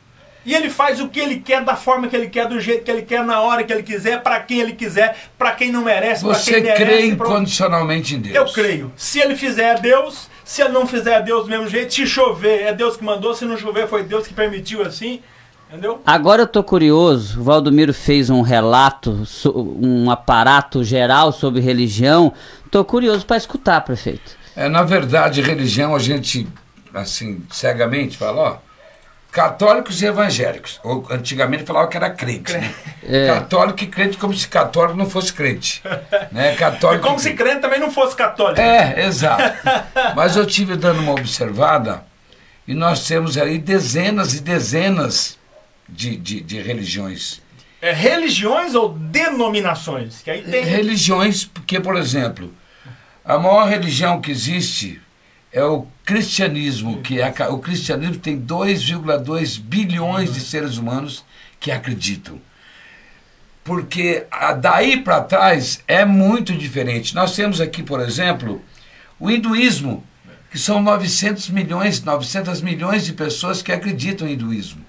E 0.45 0.55
ele 0.55 0.69
faz 0.69 0.99
o 0.99 1.07
que 1.07 1.19
ele 1.19 1.39
quer, 1.39 1.63
da 1.63 1.75
forma 1.75 2.07
que 2.07 2.15
ele 2.15 2.27
quer, 2.27 2.47
do 2.47 2.59
jeito 2.59 2.83
que 2.83 2.89
ele 2.89 3.03
quer, 3.03 3.23
na 3.23 3.41
hora 3.41 3.63
que 3.63 3.71
ele 3.71 3.83
quiser, 3.83 4.23
para 4.23 4.39
quem 4.39 4.59
ele 4.59 4.73
quiser, 4.73 5.15
para 5.37 5.51
quem 5.51 5.71
não 5.71 5.83
merece, 5.83 6.25
para 6.25 6.39
quem 6.39 6.61
merece. 6.61 6.79
Você 6.79 6.85
crê 6.85 7.05
incondicionalmente 7.05 8.15
em 8.15 8.19
Deus? 8.19 8.35
Eu 8.35 8.45
creio. 8.51 8.91
Se 8.95 9.19
ele 9.19 9.35
fizer, 9.35 9.75
é 9.75 9.79
Deus. 9.79 10.29
Se 10.43 10.61
ele 10.61 10.73
não 10.73 10.87
fizer, 10.87 11.13
é 11.13 11.21
Deus 11.21 11.43
do 11.43 11.49
mesmo 11.49 11.67
jeito. 11.67 11.93
Se 11.93 12.07
chover, 12.07 12.63
é 12.63 12.73
Deus 12.73 12.97
que 12.97 13.03
mandou. 13.03 13.35
Se 13.35 13.45
não 13.45 13.57
chover, 13.57 13.87
foi 13.87 14.03
Deus 14.03 14.25
que 14.25 14.33
permitiu 14.33 14.81
assim. 14.81 15.21
Entendeu? 15.71 16.01
Agora 16.05 16.41
eu 16.41 16.47
tô 16.47 16.61
curioso, 16.61 17.39
o 17.39 17.43
Valdomiro 17.45 17.93
fez 17.93 18.29
um 18.29 18.41
relato, 18.41 19.23
um 19.45 20.11
aparato 20.11 20.83
geral 20.83 21.31
sobre 21.31 21.61
religião. 21.61 22.33
Tô 22.69 22.83
curioso 22.83 23.25
para 23.25 23.37
escutar, 23.37 23.79
prefeito. 23.79 24.35
É, 24.53 24.67
na 24.67 24.83
verdade, 24.83 25.41
religião 25.41 25.95
a 25.95 25.99
gente, 25.99 26.45
assim, 26.93 27.41
cegamente 27.49 28.17
fala, 28.17 28.41
ó, 28.41 28.57
católicos 29.31 30.01
e 30.01 30.07
evangélicos. 30.07 30.77
Ou 30.83 31.07
antigamente 31.09 31.63
falava 31.63 31.87
que 31.87 31.95
era 31.95 32.09
crente. 32.09 32.51
Né? 32.51 32.73
É. 33.07 33.27
Católico 33.27 33.81
e 33.81 33.87
crente 33.87 34.17
como 34.17 34.33
se 34.33 34.49
católico 34.49 34.97
não 34.97 35.09
fosse 35.09 35.31
crente. 35.31 35.81
né? 36.33 36.53
Católico 36.55 37.05
e 37.05 37.07
como 37.07 37.17
se 37.17 37.33
crente 37.33 37.61
também 37.61 37.79
não 37.79 37.89
fosse 37.89 38.13
católico. 38.13 38.59
É, 38.59 39.05
exato. 39.05 39.41
Mas 40.17 40.35
eu 40.35 40.45
tive 40.45 40.75
dando 40.75 40.99
uma 40.99 41.13
observada 41.13 42.03
e 42.67 42.73
nós 42.73 43.07
temos 43.07 43.37
aí 43.37 43.57
dezenas 43.57 44.33
e 44.33 44.41
dezenas 44.41 45.39
de, 45.91 46.15
de, 46.15 46.41
de 46.41 46.61
religiões. 46.61 47.41
É, 47.81 47.91
religiões 47.91 48.75
ou 48.75 48.89
denominações? 48.89 50.21
Que 50.21 50.31
aí 50.31 50.43
tem... 50.43 50.63
Religiões, 50.63 51.43
porque, 51.45 51.79
por 51.79 51.97
exemplo, 51.97 52.53
a 53.25 53.37
maior 53.37 53.67
religião 53.67 54.21
que 54.21 54.31
existe 54.31 55.01
é 55.51 55.63
o 55.63 55.85
cristianismo, 56.05 57.01
que 57.01 57.19
é, 57.19 57.33
o 57.49 57.59
cristianismo 57.59 58.17
tem 58.17 58.39
2,2 58.39 59.59
bilhões 59.59 60.33
de 60.33 60.39
seres 60.39 60.77
humanos 60.77 61.25
que 61.59 61.71
acreditam. 61.71 62.39
Porque 63.63 64.25
daí 64.59 65.01
para 65.01 65.21
trás 65.21 65.83
é 65.87 66.03
muito 66.03 66.55
diferente. 66.55 67.13
Nós 67.13 67.35
temos 67.35 67.61
aqui, 67.61 67.83
por 67.83 67.99
exemplo, 67.99 68.61
o 69.19 69.29
hinduísmo, 69.29 70.03
que 70.49 70.57
são 70.57 70.81
900 70.81 71.49
milhões, 71.49 72.03
900 72.03 72.61
milhões 72.61 73.05
de 73.05 73.13
pessoas 73.13 73.61
que 73.61 73.71
acreditam 73.71 74.27
em 74.27 74.33
hinduísmo. 74.33 74.83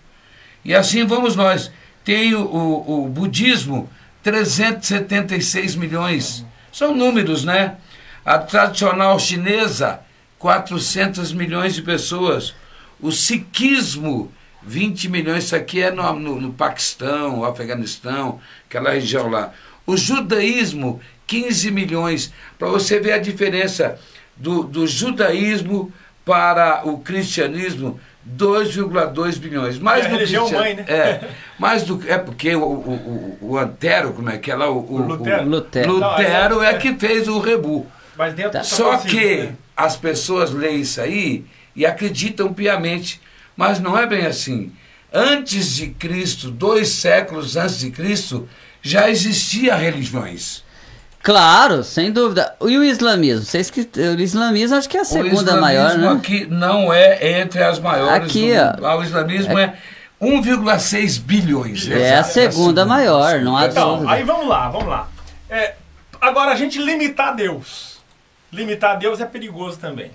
E 0.64 0.74
assim 0.74 1.04
vamos 1.04 1.36
nós. 1.36 1.70
Tem 2.04 2.34
o, 2.34 2.42
o, 2.44 3.04
o 3.04 3.08
budismo, 3.08 3.88
376 4.22 5.74
milhões. 5.76 6.44
São 6.72 6.94
números, 6.94 7.44
né? 7.44 7.76
A 8.24 8.38
tradicional 8.38 9.18
chinesa, 9.18 10.00
400 10.38 11.32
milhões 11.32 11.74
de 11.74 11.82
pessoas. 11.82 12.54
O 13.00 13.10
sikhismo, 13.10 14.32
20 14.62 15.08
milhões. 15.08 15.44
Isso 15.44 15.56
aqui 15.56 15.82
é 15.82 15.90
no, 15.90 16.12
no, 16.14 16.40
no 16.40 16.52
Paquistão, 16.52 17.44
Afeganistão, 17.44 18.40
aquela 18.68 18.90
região 18.90 19.28
lá. 19.28 19.52
O 19.84 19.96
judaísmo, 19.96 21.00
15 21.26 21.70
milhões. 21.70 22.32
Para 22.58 22.68
você 22.68 23.00
ver 23.00 23.12
a 23.12 23.18
diferença 23.18 23.98
do, 24.36 24.62
do 24.62 24.86
judaísmo 24.86 25.92
para 26.24 26.82
o 26.84 26.98
cristianismo, 26.98 27.98
2,2 28.28 29.38
bilhões. 29.38 29.78
Mais 29.78 30.04
é 30.04 30.08
a 30.08 30.10
religião 30.10 30.46
que, 30.46 30.54
mãe, 30.54 30.74
né? 30.74 30.84
É, 30.86 31.28
mais 31.58 31.82
do 31.82 32.00
é 32.08 32.18
porque 32.18 32.54
o, 32.54 32.62
o, 32.62 33.38
o, 33.40 33.48
o 33.52 33.58
Antero, 33.58 34.12
como 34.12 34.30
é 34.30 34.38
que 34.38 34.50
é 34.50 34.54
lá? 34.54 34.70
O, 34.70 34.78
o, 34.78 34.98
Lutero. 34.98 35.48
Lutero, 35.48 35.92
Lutero 35.92 36.56
Não, 36.56 36.62
é, 36.62 36.70
é, 36.70 36.78
que 36.78 36.94
fez 36.94 37.26
o 37.28 37.40
rebu. 37.40 37.86
Mas 38.16 38.34
dentro 38.34 38.52
tá. 38.52 38.62
Só 38.62 38.96
que 38.98 39.36
né? 39.36 39.54
as 39.76 39.96
pessoas 39.96 40.52
leem 40.52 40.80
isso 40.80 41.00
aí 41.00 41.44
e 41.74 41.84
acreditam 41.84 42.52
piamente. 42.52 43.20
Mas 43.56 43.80
não 43.80 43.98
é 43.98 44.06
bem 44.06 44.24
assim. 44.24 44.72
Antes 45.12 45.76
de 45.76 45.88
Cristo, 45.88 46.50
dois 46.50 46.88
séculos 46.88 47.56
antes 47.56 47.80
de 47.80 47.90
Cristo, 47.90 48.48
já 48.80 49.10
existiam 49.10 49.76
religiões. 49.76 50.64
Claro, 51.22 51.84
sem 51.84 52.10
dúvida. 52.10 52.54
E 52.60 52.76
o 52.76 52.82
islamismo? 52.82 53.44
Vocês 53.44 53.70
que 53.70 53.88
o 53.96 54.20
islamismo 54.20 54.76
acho 54.76 54.88
que 54.88 54.96
é 54.96 55.02
a 55.02 55.04
segunda 55.04 55.56
maior, 55.56 55.96
né? 55.96 56.08
aqui 56.08 56.46
não 56.46 56.92
é 56.92 57.40
entre 57.40 57.62
as 57.62 57.78
maiores. 57.78 58.24
Aqui, 58.24 58.50
do, 58.50 58.84
ó, 58.84 58.98
o 58.98 59.04
islamismo 59.04 59.56
é, 59.56 59.64
é 59.64 59.76
1,6 60.20 61.20
bilhões. 61.20 61.88
É, 61.88 62.08
é 62.08 62.16
a 62.16 62.24
segunda 62.24 62.84
maior, 62.84 63.38
não 63.40 63.56
há 63.56 63.66
então, 63.66 63.98
dúvida. 63.98 64.12
Aí 64.12 64.24
vamos 64.24 64.48
lá, 64.48 64.68
vamos 64.68 64.88
lá. 64.88 65.08
É, 65.48 65.76
agora 66.20 66.50
a 66.50 66.56
gente 66.56 66.82
limitar 66.82 67.36
Deus. 67.36 68.00
Limitar 68.52 68.98
Deus 68.98 69.20
é 69.20 69.24
perigoso 69.24 69.78
também. 69.78 70.10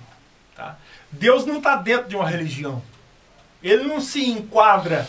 Tá? 0.54 0.76
Deus 1.10 1.46
não 1.46 1.56
está 1.56 1.76
dentro 1.76 2.06
de 2.06 2.16
uma 2.16 2.28
religião. 2.28 2.82
Ele 3.62 3.84
não 3.84 3.98
se 3.98 4.28
enquadra. 4.28 5.08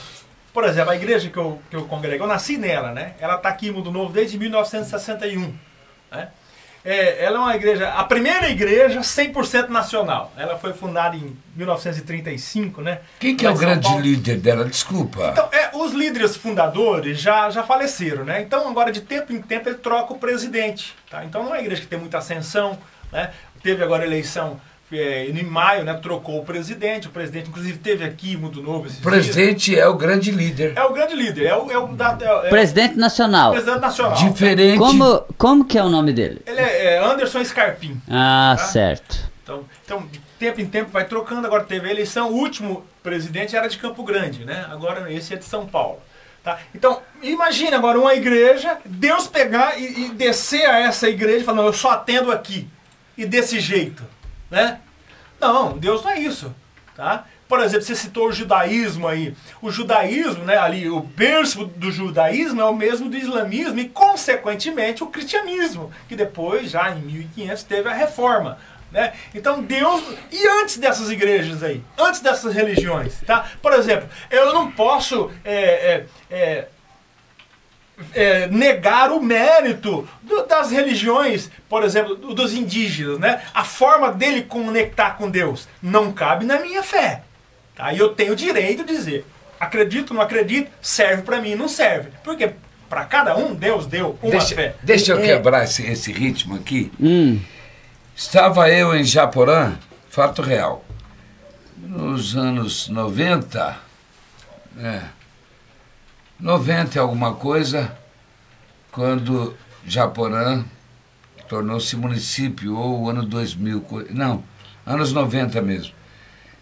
Por 0.54 0.64
exemplo, 0.64 0.92
a 0.92 0.96
igreja 0.96 1.30
que 1.30 1.38
eu, 1.38 1.62
que 1.70 1.76
eu 1.76 1.86
congrego, 1.86 2.24
eu 2.24 2.28
nasci 2.28 2.58
nela, 2.58 2.92
né? 2.94 3.14
Ela 3.20 3.36
está 3.36 3.50
aqui 3.50 3.68
em 3.68 3.72
Mundo 3.72 3.92
Novo 3.92 4.14
desde 4.14 4.38
1961. 4.38 5.69
Né? 6.12 6.28
É, 6.84 7.26
ela 7.26 7.38
é 7.38 7.40
uma 7.40 7.56
igreja, 7.56 7.90
a 7.90 8.04
primeira 8.06 8.50
igreja 8.50 9.02
100% 9.02 9.68
nacional. 9.68 10.32
Ela 10.38 10.58
foi 10.58 10.74
fundada 10.74 11.16
em 11.16 11.38
1935, 11.56 12.82
né? 12.82 13.00
Quem 13.20 13.36
que 13.36 13.46
é 13.46 13.50
o 13.50 13.56
grande 13.56 13.84
Paulo. 13.84 14.02
líder 14.02 14.38
dela? 14.38 14.64
Desculpa. 14.64 15.30
Então, 15.34 15.50
é, 15.52 15.72
os 15.74 15.92
líderes 15.92 16.38
fundadores 16.38 17.20
já, 17.20 17.50
já 17.50 17.64
faleceram, 17.64 18.24
né? 18.24 18.42
Então, 18.42 18.68
agora 18.70 18.92
de 18.92 19.02
tempo 19.02 19.34
em 19.34 19.42
tempo 19.42 19.68
ele 19.68 19.78
troca 19.78 20.14
o 20.14 20.18
presidente, 20.18 20.96
tá? 21.10 21.26
Então, 21.26 21.44
não 21.44 21.50
é 21.50 21.58
uma 21.58 21.62
igreja 21.62 21.82
que 21.82 21.88
tem 21.88 22.00
muita 22.00 22.20
ascensão, 22.20 22.78
né? 23.12 23.32
Teve 23.62 23.84
agora 23.84 24.06
eleição 24.06 24.60
em 24.92 25.44
maio, 25.44 25.84
né, 25.84 25.94
trocou 25.94 26.40
o 26.40 26.44
presidente. 26.44 27.08
O 27.08 27.12
presidente, 27.12 27.50
inclusive, 27.50 27.78
teve 27.78 28.04
aqui 28.04 28.36
Mundo 28.36 28.62
Novo. 28.62 28.90
O 28.90 29.02
presidente 29.02 29.72
dias. 29.72 29.84
é 29.84 29.88
o 29.88 29.94
grande 29.94 30.32
líder. 30.32 30.74
É 30.76 30.84
o 30.84 30.92
grande 30.92 31.16
líder. 31.16 31.46
É 31.46 31.56
o, 31.56 31.72
é 31.72 31.78
o 31.78 31.88
da, 31.90 32.18
é, 32.20 32.48
é 32.48 32.50
presidente 32.50 32.96
nacional. 32.96 33.52
Presidente 33.52 33.82
nacional. 33.82 34.18
Diferente. 34.18 34.80
Como, 34.80 35.20
como 35.38 35.66
que 35.66 35.78
é 35.78 35.84
o 35.84 35.90
nome 35.90 36.12
dele? 36.12 36.42
Ele 36.46 36.60
é, 36.60 36.96
é 36.96 37.06
Anderson 37.06 37.44
Scarpim. 37.46 38.02
Ah, 38.10 38.56
tá? 38.58 38.66
certo. 38.66 39.30
Então, 39.44 39.66
então, 39.86 40.08
de 40.08 40.20
tempo 40.40 40.60
em 40.60 40.66
tempo 40.66 40.90
vai 40.90 41.06
trocando. 41.06 41.46
Agora 41.46 41.64
teve 41.64 41.88
a 41.88 41.92
eleição. 41.92 42.32
O 42.32 42.36
último 42.36 42.84
presidente 43.04 43.56
era 43.56 43.68
de 43.70 43.78
Campo 43.78 44.04
Grande, 44.04 44.44
né? 44.44 44.66
Agora 44.72 45.12
esse 45.12 45.36
é 45.36 45.38
de 45.38 45.46
São 45.46 45.68
Paulo. 45.68 46.00
Tá? 46.44 46.58
Então, 46.74 47.02
imagine 47.22 47.76
agora 47.76 48.00
uma 48.00 48.16
igreja, 48.16 48.78
Deus 48.86 49.28
pegar 49.28 49.78
e, 49.80 50.06
e 50.06 50.10
descer 50.10 50.68
a 50.68 50.80
essa 50.80 51.10
igreja 51.10 51.40
e 51.40 51.44
falar, 51.44 51.58
não, 51.58 51.66
eu 51.66 51.74
só 51.74 51.92
atendo 51.92 52.32
aqui. 52.32 52.68
E 53.18 53.26
desse 53.26 53.60
jeito 53.60 54.04
né? 54.50 54.80
Não, 55.40 55.78
Deus 55.78 56.04
não 56.04 56.12
é 56.12 56.20
isso, 56.20 56.54
tá? 56.96 57.26
Por 57.48 57.60
exemplo, 57.62 57.84
você 57.84 57.96
citou 57.96 58.28
o 58.28 58.32
judaísmo 58.32 59.08
aí. 59.08 59.36
O 59.60 59.72
judaísmo, 59.72 60.46
né, 60.46 60.58
ali, 60.58 60.88
o 60.88 61.00
berço 61.00 61.66
do 61.66 61.92
judaísmo 61.92 62.62
é 62.62 62.66
o 62.66 62.76
mesmo 62.76 63.10
do 63.10 63.18
islamismo 63.18 63.80
e, 63.80 63.90
consequentemente, 63.90 65.04
o 65.04 65.08
cristianismo, 65.08 65.92
que 66.08 66.16
depois, 66.16 66.70
já 66.70 66.92
em 66.92 67.02
1500, 67.02 67.64
teve 67.64 67.90
a 67.90 67.94
reforma. 67.94 68.60
Né? 68.92 69.14
Então 69.36 69.62
Deus. 69.62 70.04
E 70.32 70.48
antes 70.62 70.78
dessas 70.78 71.10
igrejas 71.10 71.62
aí? 71.62 71.84
Antes 71.98 72.22
dessas 72.22 72.54
religiões? 72.54 73.20
Tá? 73.26 73.48
Por 73.62 73.74
exemplo, 73.74 74.10
eu 74.32 74.54
não 74.54 74.72
posso 74.72 75.32
é, 75.44 75.54
é, 75.54 76.06
é, 76.30 76.68
é, 78.14 78.48
negar 78.48 79.12
o 79.12 79.22
mérito 79.22 80.08
do, 80.22 80.46
das 80.46 80.72
religiões, 80.72 81.50
por 81.68 81.84
exemplo, 81.84 82.16
dos 82.16 82.54
indígenas, 82.54 83.20
né? 83.20 83.42
A 83.54 83.64
forma 83.64 84.12
dele 84.12 84.44
conectar 84.44 85.12
com 85.12 85.30
Deus 85.30 85.68
não 85.82 86.12
cabe 86.12 86.46
na 86.46 86.60
minha 86.60 86.84
fé. 86.84 87.24
Tá? 87.76 87.94
E 87.94 88.00
eu 88.00 88.10
tenho 88.10 88.34
o 88.34 88.36
direito 88.36 88.84
de 88.84 88.96
dizer, 88.96 89.26
acredito, 89.60 90.14
não 90.14 90.22
acredito, 90.22 90.70
serve 90.82 91.24
para 91.24 91.42
mim, 91.42 91.56
não 91.56 91.68
serve. 91.68 92.10
Porque 92.24 92.52
para 92.90 93.06
cada 93.06 93.38
um 93.38 93.54
Deus 93.54 93.86
deu 93.86 94.18
uma 94.22 94.32
deixa, 94.32 94.56
fé. 94.56 94.76
Deixa 94.82 95.12
eu 95.12 95.20
é. 95.20 95.22
quebrar 95.22 95.64
esse, 95.64 95.86
esse 95.86 96.12
ritmo 96.12 96.56
aqui. 96.56 96.92
Hum. 97.00 97.40
Estava 98.16 98.70
eu 98.70 98.96
em 98.96 99.04
Japorã, 99.04 99.78
fato 100.10 100.42
real, 100.42 100.84
nos 101.78 102.36
anos 102.36 102.90
90, 102.90 103.78
é, 104.82 105.02
90 106.40 106.98
e 106.98 107.00
alguma 107.00 107.34
coisa, 107.34 107.92
quando 108.92 109.56
Japorã 109.86 110.64
tornou-se 111.48 111.96
município, 111.96 112.78
ou 112.78 113.04
o 113.04 113.10
ano 113.10 113.26
2000, 113.26 114.08
não, 114.12 114.44
anos 114.86 115.12
90 115.12 115.62
mesmo. 115.62 115.94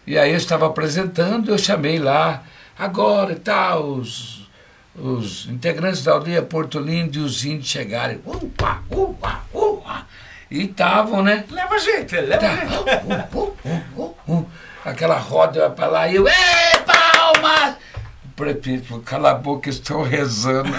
E 0.06 0.18
aí 0.18 0.30
eu 0.30 0.36
estava 0.36 0.66
apresentando, 0.66 1.50
eu 1.50 1.58
chamei 1.58 1.98
lá, 1.98 2.42
agora 2.76 3.32
e 3.32 3.36
tal, 3.36 3.84
os, 3.84 4.48
os 4.96 5.46
integrantes 5.46 6.02
da 6.02 6.12
aldeia 6.12 6.42
Porto 6.42 6.80
Lindo 6.80 7.18
e 7.18 7.22
os 7.22 7.44
índios 7.44 7.68
chegarem. 7.68 8.20
Upa, 8.24 8.82
upa, 8.90 9.42
upa. 9.52 10.06
E 10.50 10.62
estavam, 10.62 11.22
né? 11.22 11.44
Leva 11.50 11.78
gente, 11.78 12.18
leva 12.18 12.46
a 12.46 12.56
gente. 12.56 12.74
Uh, 12.74 13.38
uh, 13.38 13.56
uh, 13.96 14.14
uh, 14.26 14.38
uh. 14.38 14.46
Aquela 14.82 15.18
roda 15.18 15.68
para 15.68 15.86
lá 15.88 16.08
e 16.08 16.16
eu, 16.16 16.24
prefeito 18.38 18.86
falou, 18.86 19.02
cala 19.02 19.32
a 19.32 19.34
boca, 19.34 19.68
estão 19.68 20.02
rezando. 20.02 20.70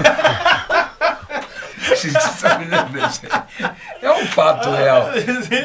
é 4.01 4.11
um 4.11 4.25
fato 4.27 4.69
real. 4.69 5.09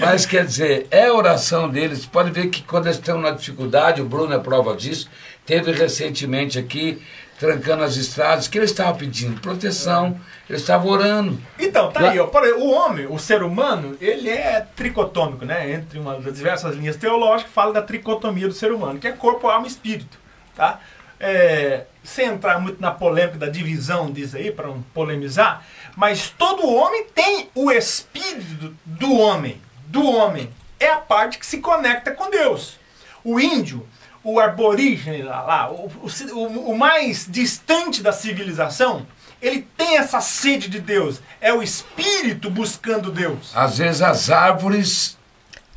Mas 0.00 0.26
quer 0.26 0.44
dizer, 0.44 0.88
é 0.90 1.07
a 1.07 1.14
oração 1.14 1.68
deles. 1.68 2.04
Pode 2.04 2.33
ver 2.33 2.48
que 2.48 2.62
quando 2.62 2.87
eles 2.87 2.96
estão 2.96 3.20
na 3.20 3.30
dificuldade, 3.30 4.02
o 4.02 4.04
Bruno 4.04 4.35
é 4.35 4.38
prova 4.38 4.74
disso. 4.74 5.09
Teve 5.46 5.72
recentemente 5.72 6.59
aqui, 6.59 7.00
trancando 7.38 7.85
as 7.85 7.96
estradas, 7.96 8.48
que 8.48 8.59
ele 8.59 8.64
estava 8.64 8.96
pedindo 8.96 9.40
proteção, 9.40 10.18
ele 10.48 10.59
estava 10.59 10.88
orando. 10.88 11.38
Então, 11.59 11.92
tá 11.92 12.11
aí, 12.11 12.18
ó, 12.18 12.28
o 12.57 12.70
homem, 12.70 13.07
o 13.07 13.18
ser 13.18 13.42
humano, 13.42 13.96
ele 14.00 14.30
é 14.30 14.66
tricotômico, 14.74 15.44
né? 15.44 15.70
Entre 15.70 15.98
uma 15.98 16.18
das 16.18 16.35
diversas 16.35 16.74
linhas 16.74 16.96
teológicas, 16.96 17.52
fala 17.52 17.72
da 17.72 17.83
tricotomia 17.83 18.48
do 18.48 18.54
ser 18.54 18.72
humano, 18.72 18.98
que 18.98 19.07
é 19.07 19.12
corpo, 19.12 19.48
alma 19.48 19.66
e 19.66 19.70
espírito, 19.70 20.18
tá? 20.57 20.80
É, 21.18 21.85
sem 22.03 22.27
entrar 22.27 22.61
muito 22.61 22.81
na 22.81 22.90
polêmica 22.90 23.38
da 23.38 23.48
divisão 23.48 24.12
disso 24.12 24.37
aí, 24.37 24.50
para 24.50 24.66
não 24.66 24.83
polemizar, 24.94 25.64
mas 25.96 26.31
todo 26.31 26.68
homem 26.68 27.07
tem 27.14 27.48
o 27.55 27.70
espírito 27.70 28.77
do 28.85 29.14
homem, 29.14 29.61
do 29.87 30.05
homem. 30.05 30.50
É 30.79 30.90
a 30.90 30.98
parte 30.98 31.38
que 31.38 31.46
se 31.46 31.59
conecta 31.59 32.11
com 32.11 32.31
Deus. 32.31 32.79
O 33.22 33.40
índio, 33.40 33.87
o 34.22 34.38
aborígene 34.38 35.22
lá, 35.22 35.42
lá 35.42 35.70
o, 35.70 35.90
o, 36.33 36.70
o 36.72 36.79
mais 36.79 37.27
distante 37.29 38.03
da 38.03 38.12
civilização, 38.12 39.07
ele 39.40 39.66
tem 39.77 39.98
essa 39.98 40.20
sede 40.20 40.68
de 40.68 40.81
Deus. 40.81 41.20
É 41.40 41.53
o 41.53 41.62
espírito 41.62 42.50
buscando 42.50 43.11
Deus. 43.11 43.53
Às 43.55 43.79
vezes 43.79 44.03
as 44.03 44.31
árvores 44.31 45.16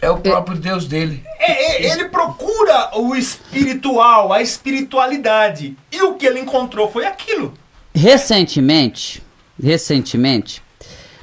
é 0.01 0.09
o 0.09 0.17
próprio 0.17 0.57
é, 0.57 0.59
Deus 0.59 0.85
dele. 0.85 1.23
É, 1.39 1.85
é, 1.85 1.91
ele 1.91 2.05
procura 2.09 2.97
o 2.97 3.15
espiritual, 3.15 4.31
a 4.31 4.41
espiritualidade. 4.41 5.75
E 5.91 6.01
o 6.01 6.13
que 6.13 6.25
ele 6.25 6.39
encontrou 6.39 6.91
foi 6.91 7.05
aquilo. 7.05 7.53
Recentemente, 7.93 9.23
recentemente, 9.61 10.61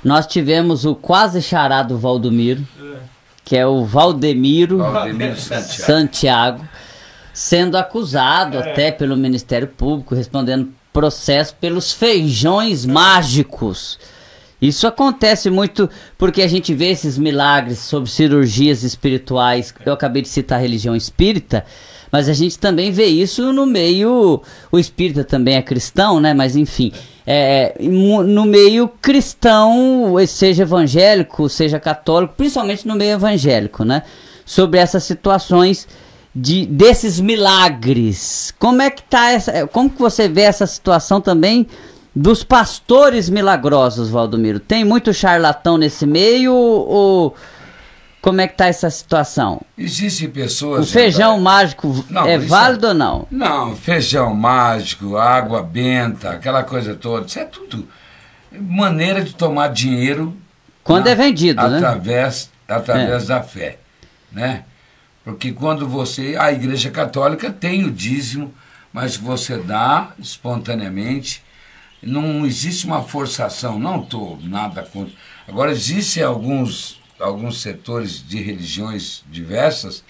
nós 0.02 0.26
tivemos 0.26 0.84
o 0.84 0.94
quase 0.94 1.40
charado 1.40 1.96
Valdomiro, 1.96 2.66
é. 2.80 2.96
que 3.44 3.56
é 3.56 3.66
o 3.66 3.84
Valdemiro, 3.84 4.78
Valdemiro 4.78 5.38
Santiago. 5.38 5.84
Santiago. 5.84 6.68
sendo 7.32 7.76
acusado 7.76 8.58
é. 8.58 8.70
até 8.70 8.90
pelo 8.90 9.16
Ministério 9.16 9.68
Público, 9.68 10.14
respondendo 10.14 10.72
processo 10.92 11.54
pelos 11.56 11.92
feijões 11.92 12.84
mágicos 12.84 13.98
isso 14.60 14.86
acontece 14.86 15.50
muito 15.50 15.88
porque 16.16 16.42
a 16.42 16.48
gente 16.48 16.72
vê 16.72 16.90
esses 16.90 17.18
milagres 17.18 17.78
sobre 17.78 18.10
cirurgias 18.10 18.82
espirituais. 18.82 19.74
Eu 19.84 19.92
acabei 19.92 20.22
de 20.22 20.28
citar 20.28 20.58
a 20.58 20.62
religião 20.62 20.94
espírita, 20.96 21.64
mas 22.10 22.28
a 22.28 22.32
gente 22.32 22.58
também 22.58 22.90
vê 22.90 23.06
isso 23.06 23.52
no 23.52 23.66
meio. 23.66 24.40
O 24.70 24.78
espírita 24.78 25.24
também 25.24 25.56
é 25.56 25.62
cristão, 25.62 26.20
né? 26.20 26.32
Mas 26.32 26.56
enfim, 26.56 26.92
é, 27.26 27.74
no 27.80 28.44
meio 28.44 28.88
cristão, 28.88 30.14
seja 30.26 30.62
evangélico, 30.62 31.48
seja 31.48 31.80
católico, 31.80 32.34
principalmente 32.36 32.86
no 32.86 32.94
meio 32.94 33.12
evangélico, 33.12 33.84
né? 33.84 34.02
Sobre 34.46 34.78
essas 34.78 35.04
situações 35.04 35.88
de 36.34 36.66
desses 36.66 37.20
milagres. 37.20 38.52
Como 38.58 38.82
é 38.82 38.90
que 38.90 39.02
tá 39.02 39.30
essa? 39.30 39.66
Como 39.68 39.88
que 39.88 39.98
você 39.98 40.28
vê 40.28 40.42
essa 40.42 40.66
situação 40.66 41.20
também? 41.20 41.66
Dos 42.14 42.44
pastores 42.44 43.28
milagrosos, 43.28 44.08
Valdomiro, 44.08 44.60
tem 44.60 44.84
muito 44.84 45.12
charlatão 45.12 45.76
nesse 45.76 46.06
meio 46.06 46.54
ou 46.54 47.34
como 48.22 48.40
é 48.40 48.46
que 48.46 48.56
tá 48.56 48.66
essa 48.66 48.88
situação? 48.88 49.60
Existem 49.76 50.30
pessoas. 50.30 50.88
O 50.88 50.92
feijão 50.92 51.40
mágico 51.40 52.04
não, 52.08 52.24
é 52.24 52.38
válido 52.38 52.86
é... 52.86 52.88
ou 52.90 52.94
não? 52.94 53.26
Não, 53.30 53.76
feijão 53.76 54.34
mágico, 54.34 55.16
água 55.16 55.62
benta, 55.62 56.30
aquela 56.30 56.62
coisa 56.62 56.94
toda, 56.94 57.26
isso 57.26 57.38
é 57.38 57.44
tudo 57.44 57.86
maneira 58.60 59.22
de 59.22 59.34
tomar 59.34 59.68
dinheiro. 59.68 60.36
Quando 60.82 61.06
na, 61.06 61.10
é 61.10 61.14
vendido, 61.14 61.60
através, 61.60 62.50
né? 62.68 62.76
Através 62.76 63.24
é. 63.24 63.26
da 63.26 63.42
fé, 63.42 63.78
né? 64.30 64.64
Porque 65.24 65.52
quando 65.52 65.88
você. 65.88 66.36
A 66.38 66.52
Igreja 66.52 66.90
Católica 66.90 67.50
tem 67.50 67.84
o 67.84 67.90
dízimo, 67.90 68.52
mas 68.92 69.16
você 69.16 69.58
dá 69.58 70.12
espontaneamente 70.18 71.42
não 72.06 72.44
existe 72.46 72.86
uma 72.86 73.02
forçação, 73.02 73.78
não 73.78 74.02
estou 74.02 74.38
nada 74.42 74.82
contra. 74.82 75.12
Agora, 75.46 75.70
existem 75.70 76.22
alguns, 76.22 77.00
alguns 77.18 77.60
setores 77.60 78.26
de 78.26 78.40
religiões 78.42 79.24
diversas 79.30 80.04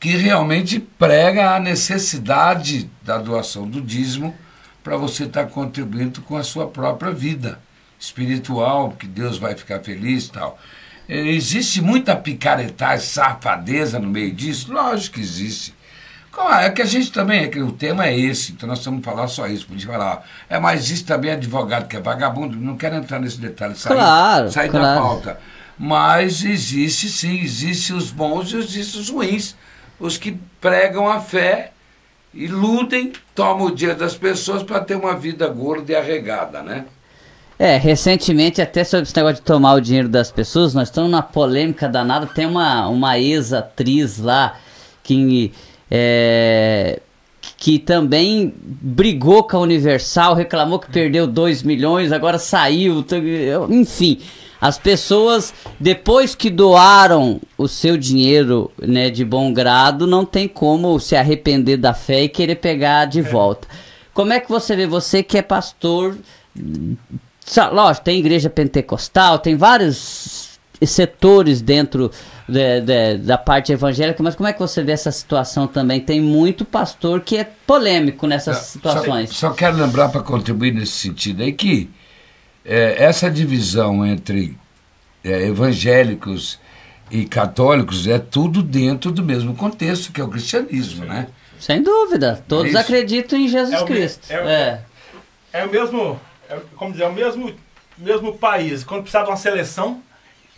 que 0.00 0.10
realmente 0.10 0.78
prega 0.78 1.54
a 1.54 1.60
necessidade 1.60 2.88
da 3.02 3.18
doação 3.18 3.68
do 3.68 3.80
dízimo 3.80 4.34
para 4.82 4.96
você 4.96 5.24
estar 5.24 5.44
tá 5.44 5.50
contribuindo 5.50 6.22
com 6.22 6.36
a 6.36 6.44
sua 6.44 6.68
própria 6.68 7.10
vida 7.10 7.60
espiritual, 7.98 8.92
que 8.92 9.06
Deus 9.06 9.38
vai 9.38 9.56
ficar 9.56 9.80
feliz 9.80 10.26
e 10.26 10.32
tal. 10.32 10.58
É, 11.08 11.18
existe 11.28 11.80
muita 11.80 12.14
picaretagem, 12.14 13.04
safadeza 13.04 13.98
no 13.98 14.08
meio 14.08 14.32
disso? 14.32 14.72
Lógico 14.72 15.16
que 15.16 15.20
existe. 15.20 15.74
É 16.60 16.70
que 16.70 16.82
a 16.82 16.84
gente 16.84 17.10
também, 17.10 17.44
é 17.44 17.48
que 17.48 17.60
o 17.60 17.72
tema 17.72 18.06
é 18.06 18.18
esse, 18.18 18.52
então 18.52 18.68
nós 18.68 18.78
estamos 18.78 19.04
falar 19.04 19.26
só 19.28 19.46
isso, 19.46 19.66
podia 19.66 19.86
falar. 19.86 20.24
É, 20.48 20.58
mas 20.58 20.80
existe 20.80 21.04
também 21.04 21.32
advogado 21.32 21.88
que 21.88 21.96
é 21.96 22.00
vagabundo, 22.00 22.56
não 22.56 22.76
quero 22.76 22.96
entrar 22.96 23.18
nesse 23.18 23.40
detalhe, 23.40 23.74
sair, 23.74 23.94
claro, 23.94 24.52
sair 24.52 24.70
claro. 24.70 24.86
da 24.86 25.00
pauta. 25.00 25.40
Mas 25.78 26.44
existe 26.44 27.08
sim, 27.08 27.40
existe 27.40 27.92
os 27.92 28.10
bons 28.10 28.52
e 28.52 28.56
existe 28.56 28.98
os 28.98 29.08
ruins. 29.10 29.56
Os 29.98 30.16
que 30.16 30.38
pregam 30.60 31.08
a 31.08 31.20
fé, 31.20 31.72
iludem, 32.34 33.12
tomam 33.34 33.66
o 33.66 33.74
dia 33.74 33.94
das 33.94 34.14
pessoas 34.14 34.62
para 34.62 34.80
ter 34.80 34.96
uma 34.96 35.16
vida 35.16 35.46
gorda 35.48 35.92
e 35.92 35.96
arregada, 35.96 36.62
né? 36.62 36.84
É, 37.58 37.76
recentemente, 37.76 38.62
até 38.62 38.84
sobre 38.84 39.04
esse 39.04 39.16
negócio 39.16 39.36
de 39.36 39.42
tomar 39.42 39.74
o 39.74 39.80
dinheiro 39.80 40.08
das 40.08 40.30
pessoas, 40.30 40.74
nós 40.74 40.88
estamos 40.88 41.10
na 41.10 41.22
polêmica 41.22 41.88
danada. 41.88 42.26
Tem 42.26 42.46
uma, 42.46 42.86
uma 42.86 43.18
ex-atriz 43.18 44.18
lá 44.18 44.56
que 45.02 45.52
é, 45.90 47.00
que 47.56 47.78
também 47.78 48.54
brigou 48.62 49.42
com 49.42 49.56
a 49.56 49.60
Universal, 49.60 50.34
reclamou 50.34 50.78
que 50.78 50.90
perdeu 50.90 51.26
2 51.26 51.62
milhões, 51.62 52.12
agora 52.12 52.38
saiu, 52.38 53.04
enfim. 53.68 54.20
As 54.60 54.76
pessoas, 54.76 55.54
depois 55.78 56.34
que 56.34 56.50
doaram 56.50 57.40
o 57.56 57.68
seu 57.68 57.96
dinheiro 57.96 58.72
né, 58.80 59.08
de 59.08 59.24
bom 59.24 59.52
grado, 59.52 60.06
não 60.06 60.24
tem 60.24 60.48
como 60.48 60.98
se 60.98 61.14
arrepender 61.14 61.76
da 61.76 61.94
fé 61.94 62.24
e 62.24 62.28
querer 62.28 62.56
pegar 62.56 63.04
de 63.04 63.22
volta. 63.22 63.68
Como 64.12 64.32
é 64.32 64.40
que 64.40 64.48
você 64.48 64.74
vê, 64.74 64.84
você 64.84 65.22
que 65.22 65.38
é 65.38 65.42
pastor, 65.42 66.18
lógico, 67.72 68.04
tem 68.04 68.18
igreja 68.18 68.50
pentecostal, 68.50 69.38
tem 69.38 69.56
vários 69.56 70.57
setores 70.86 71.60
dentro 71.60 72.10
de, 72.48 72.80
de, 72.80 73.18
da 73.18 73.36
parte 73.36 73.72
evangélica, 73.72 74.22
mas 74.22 74.34
como 74.34 74.48
é 74.48 74.52
que 74.52 74.60
você 74.60 74.82
vê 74.82 74.92
essa 74.92 75.10
situação 75.10 75.66
também? 75.66 76.00
Tem 76.00 76.20
muito 76.20 76.64
pastor 76.64 77.20
que 77.20 77.36
é 77.36 77.44
polêmico 77.44 78.26
nessas 78.26 78.56
Não, 78.56 78.64
situações. 78.64 79.30
Só, 79.30 79.48
só, 79.48 79.54
quero 79.54 79.76
lembrar 79.76 80.08
para 80.08 80.22
contribuir 80.22 80.72
nesse 80.72 80.92
sentido 80.92 81.42
aí 81.42 81.52
que 81.52 81.90
é, 82.64 83.02
essa 83.02 83.30
divisão 83.30 84.06
entre 84.06 84.56
é, 85.24 85.46
evangélicos 85.46 86.58
e 87.10 87.24
católicos 87.24 88.06
é 88.06 88.18
tudo 88.18 88.62
dentro 88.62 89.10
do 89.10 89.22
mesmo 89.22 89.54
contexto 89.54 90.12
que 90.12 90.20
é 90.20 90.24
o 90.24 90.28
cristianismo, 90.28 91.04
né? 91.04 91.28
Sem 91.58 91.82
dúvida, 91.82 92.42
todos 92.46 92.74
é 92.74 92.78
acreditam 92.78 93.38
em 93.38 93.48
Jesus 93.48 93.82
é 93.82 93.84
Cristo. 93.84 94.30
é, 94.30 94.34
é. 95.52 95.60
é, 95.60 95.64
o 95.64 95.70
mesmo, 95.70 96.20
é, 96.48 96.56
como 96.76 96.92
dizer, 96.92 97.04
é 97.04 97.08
o 97.08 97.12
mesmo, 97.12 97.52
mesmo 97.96 98.38
país. 98.38 98.84
Quando 98.84 99.02
precisar 99.02 99.24
de 99.24 99.30
uma 99.30 99.36
seleção, 99.36 100.00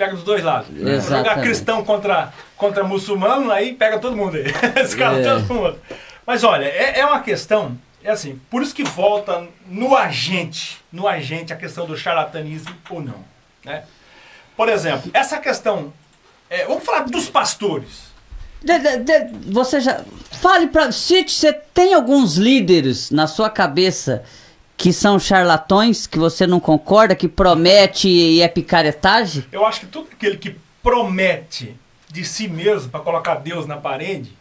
pega 0.01 0.15
dos 0.15 0.25
dois 0.25 0.43
lados. 0.43 0.71
Exatamente. 0.75 1.09
Jogar 1.09 1.43
cristão 1.43 1.85
contra, 1.85 2.33
contra 2.57 2.83
muçulmano, 2.83 3.53
aí 3.53 3.75
pega 3.75 3.99
todo 3.99 4.17
mundo 4.17 4.37
aí. 4.37 4.47
Esse 4.83 4.97
cara 4.97 5.19
é. 5.19 5.23
todo 5.23 5.55
mundo. 5.55 5.79
Mas 6.27 6.43
olha, 6.43 6.65
é, 6.65 7.01
é 7.01 7.07
uma 7.07 7.21
questão, 7.21 7.77
é 8.03 8.11
assim, 8.11 8.41
por 8.49 8.63
isso 8.63 8.75
que 8.75 8.83
volta 8.83 9.47
no 9.67 9.95
agente, 9.95 10.81
no 10.91 11.07
agente 11.07 11.53
a 11.53 11.57
questão 11.57 11.87
do 11.87 11.97
charlatanismo 11.99 12.75
ou 12.89 13.03
não. 13.03 13.23
Né? 13.63 13.85
Por 14.57 14.71
exemplo, 14.71 15.11
essa 15.13 15.39
questão, 15.39 15.93
é, 16.49 16.65
vamos 16.65 16.83
falar 16.83 17.01
dos 17.01 17.29
pastores. 17.29 18.11
De, 18.63 18.79
de, 18.79 18.97
de, 18.99 19.53
você 19.53 19.81
já. 19.81 20.03
Fale 20.33 20.67
para. 20.67 20.93
Cite, 20.93 21.33
você 21.33 21.53
tem 21.53 21.95
alguns 21.95 22.37
líderes 22.37 23.11
na 23.11 23.27
sua 23.27 23.49
cabeça 23.49 24.23
que 24.81 24.95
são 24.95 25.19
charlatões, 25.19 26.07
que 26.07 26.19
você 26.19 26.47
não 26.47 26.59
concorda, 26.59 27.15
que 27.15 27.29
promete 27.29 28.09
e 28.09 28.41
é 28.41 28.49
picaretagem? 28.49 29.45
Eu 29.53 29.67
acho 29.67 29.81
que 29.81 29.87
tudo 29.87 30.09
aquele 30.11 30.39
que 30.39 30.57
promete 30.83 31.77
de 32.09 32.25
si 32.25 32.49
mesmo 32.49 32.89
para 32.89 33.01
colocar 33.01 33.35
Deus 33.35 33.67
na 33.67 33.77
parede, 33.77 34.33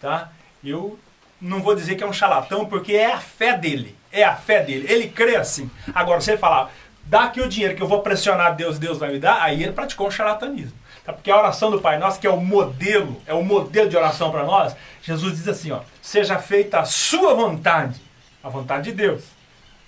tá? 0.00 0.30
eu 0.62 0.96
não 1.40 1.60
vou 1.60 1.74
dizer 1.74 1.96
que 1.96 2.04
é 2.04 2.06
um 2.06 2.12
charlatão, 2.12 2.64
porque 2.64 2.92
é 2.92 3.12
a 3.12 3.18
fé 3.18 3.58
dele. 3.58 3.96
É 4.12 4.22
a 4.22 4.36
fé 4.36 4.62
dele. 4.62 4.86
Ele 4.88 5.08
crê 5.08 5.34
assim. 5.34 5.68
Agora, 5.92 6.20
se 6.20 6.30
ele 6.30 6.38
falar, 6.38 6.70
dá 7.02 7.24
aqui 7.24 7.40
o 7.40 7.48
dinheiro 7.48 7.74
que 7.74 7.82
eu 7.82 7.88
vou 7.88 8.02
pressionar 8.02 8.54
Deus, 8.54 8.78
Deus 8.78 8.98
vai 8.98 9.10
me 9.10 9.18
dar, 9.18 9.42
aí 9.42 9.64
ele 9.64 9.72
praticou 9.72 10.06
um 10.06 10.12
charlatanismo. 10.12 10.78
Tá? 11.04 11.12
Porque 11.12 11.28
a 11.28 11.36
oração 11.36 11.72
do 11.72 11.80
Pai 11.80 11.98
Nosso, 11.98 12.20
que 12.20 12.26
é 12.28 12.30
o 12.30 12.40
modelo, 12.40 13.20
é 13.26 13.34
o 13.34 13.42
modelo 13.42 13.88
de 13.88 13.96
oração 13.96 14.30
para 14.30 14.44
nós, 14.44 14.76
Jesus 15.02 15.38
diz 15.38 15.48
assim, 15.48 15.72
ó, 15.72 15.80
seja 16.00 16.38
feita 16.38 16.78
a 16.78 16.84
sua 16.84 17.34
vontade, 17.34 18.00
a 18.44 18.48
vontade 18.48 18.84
de 18.84 18.92
Deus. 18.92 19.41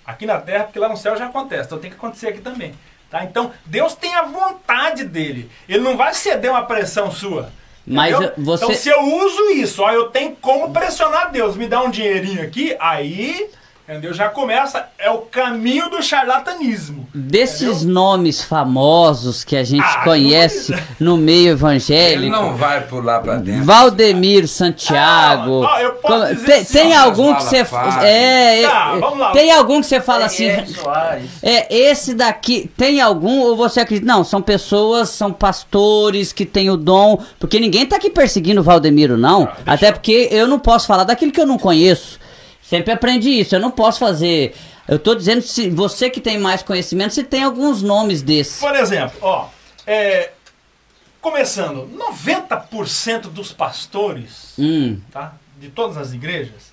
Aqui 0.05 0.25
na 0.25 0.37
terra, 0.39 0.65
porque 0.65 0.79
lá 0.79 0.87
no 0.89 0.97
céu 0.97 1.15
já 1.17 1.25
acontece, 1.25 1.65
então 1.67 1.79
tem 1.79 1.89
que 1.89 1.95
acontecer 1.97 2.27
aqui 2.27 2.39
também. 2.41 2.73
Tá? 3.09 3.23
Então, 3.23 3.51
Deus 3.65 3.93
tem 3.95 4.13
a 4.15 4.23
vontade 4.23 5.03
dele. 5.03 5.49
Ele 5.69 5.79
não 5.83 5.95
vai 5.97 6.13
ceder 6.13 6.51
uma 6.51 6.65
pressão 6.65 7.11
sua. 7.11 7.49
Mas 7.87 8.13
você- 8.17 8.33
Então, 8.65 8.75
se 8.75 8.89
eu 8.89 8.99
uso 9.01 9.51
isso, 9.51 9.81
ó, 9.83 9.91
eu 9.91 10.09
tenho 10.09 10.35
como 10.37 10.71
pressionar 10.73 11.31
Deus, 11.31 11.55
me 11.55 11.67
dá 11.67 11.81
um 11.83 11.89
dinheirinho 11.91 12.41
aqui, 12.43 12.75
aí, 12.79 13.47
entendeu? 13.87 14.13
Já 14.13 14.29
começa, 14.29 14.87
é 14.97 15.09
o 15.09 15.19
caminho 15.19 15.89
do 15.89 16.01
charlatanismo. 16.01 17.07
Desses 17.13 17.83
nomes 17.85 18.43
famosos 18.43 19.43
que 19.43 19.55
a 19.55 19.63
gente 19.63 19.83
Ah, 19.85 20.01
conhece 20.03 20.73
no 20.99 21.15
meio 21.17 21.41
Ele 21.41 21.49
evangélico. 21.51 22.31
não 22.35 22.55
vai 22.55 22.81
pular 22.81 23.19
pra 23.21 23.35
dentro. 23.37 23.63
Valdemiro 23.63 24.47
Santiago. 24.47 25.65
Ah, 25.65 25.81
eu 25.81 25.91
posso 25.93 26.13
Como- 26.13 26.25
dizer 26.33 26.45
tem, 26.45 26.61
assim, 26.61 26.73
tem 26.73 26.95
algum 26.95 27.33
que 27.35 27.43
você 27.43 27.57
é, 28.03 28.61
é, 28.63 28.67
Tá, 28.67 28.95
vamos 28.99 29.19
lá. 29.19 29.31
tem 29.31 29.51
algum 29.51 29.79
que 29.81 29.87
você 29.87 30.01
fala 30.01 30.25
assim. 30.25 30.65
Soares. 30.65 31.29
é 31.43 31.73
esse 31.73 32.13
daqui, 32.13 32.69
tem 32.77 32.99
algum 33.01 33.39
ou 33.41 33.55
você 33.55 33.79
acredita? 33.81 34.05
Não, 34.11 34.23
são 34.23 34.41
pessoas, 34.41 35.09
são 35.09 35.31
pastores 35.31 36.33
que 36.33 36.45
têm 36.45 36.69
o 36.69 36.77
dom, 36.77 37.19
porque 37.39 37.59
ninguém 37.59 37.85
tá 37.85 37.95
aqui 37.97 38.09
perseguindo 38.09 38.61
o 38.61 38.63
Valdemiro 38.63 39.17
não, 39.17 39.47
até 39.65 39.91
porque 39.91 40.27
eu 40.31 40.47
não 40.47 40.59
posso 40.59 40.87
falar 40.87 41.03
daquilo 41.03 41.31
que 41.31 41.39
eu 41.39 41.45
não 41.45 41.57
conheço. 41.57 42.19
Sempre 42.67 42.93
aprendi 42.93 43.29
isso, 43.29 43.55
eu 43.55 43.59
não 43.59 43.71
posso 43.71 43.99
fazer 43.99 44.55
eu 44.87 44.99
tô 44.99 45.15
dizendo 45.15 45.41
se 45.41 45.69
você 45.69 46.09
que 46.09 46.21
tem 46.21 46.37
mais 46.37 46.61
conhecimento, 46.61 47.13
se 47.13 47.23
tem 47.23 47.43
alguns 47.43 47.81
nomes 47.81 48.21
desses. 48.21 48.59
Por 48.59 48.75
exemplo, 48.75 49.17
ó, 49.21 49.49
é, 49.85 50.31
começando, 51.19 51.89
90% 51.97 53.23
dos 53.23 53.51
pastores, 53.51 54.53
Hum, 54.59 55.01
tá, 55.11 55.33
de 55.59 55.69
todas 55.69 55.97
as 55.97 56.13
igrejas, 56.13 56.71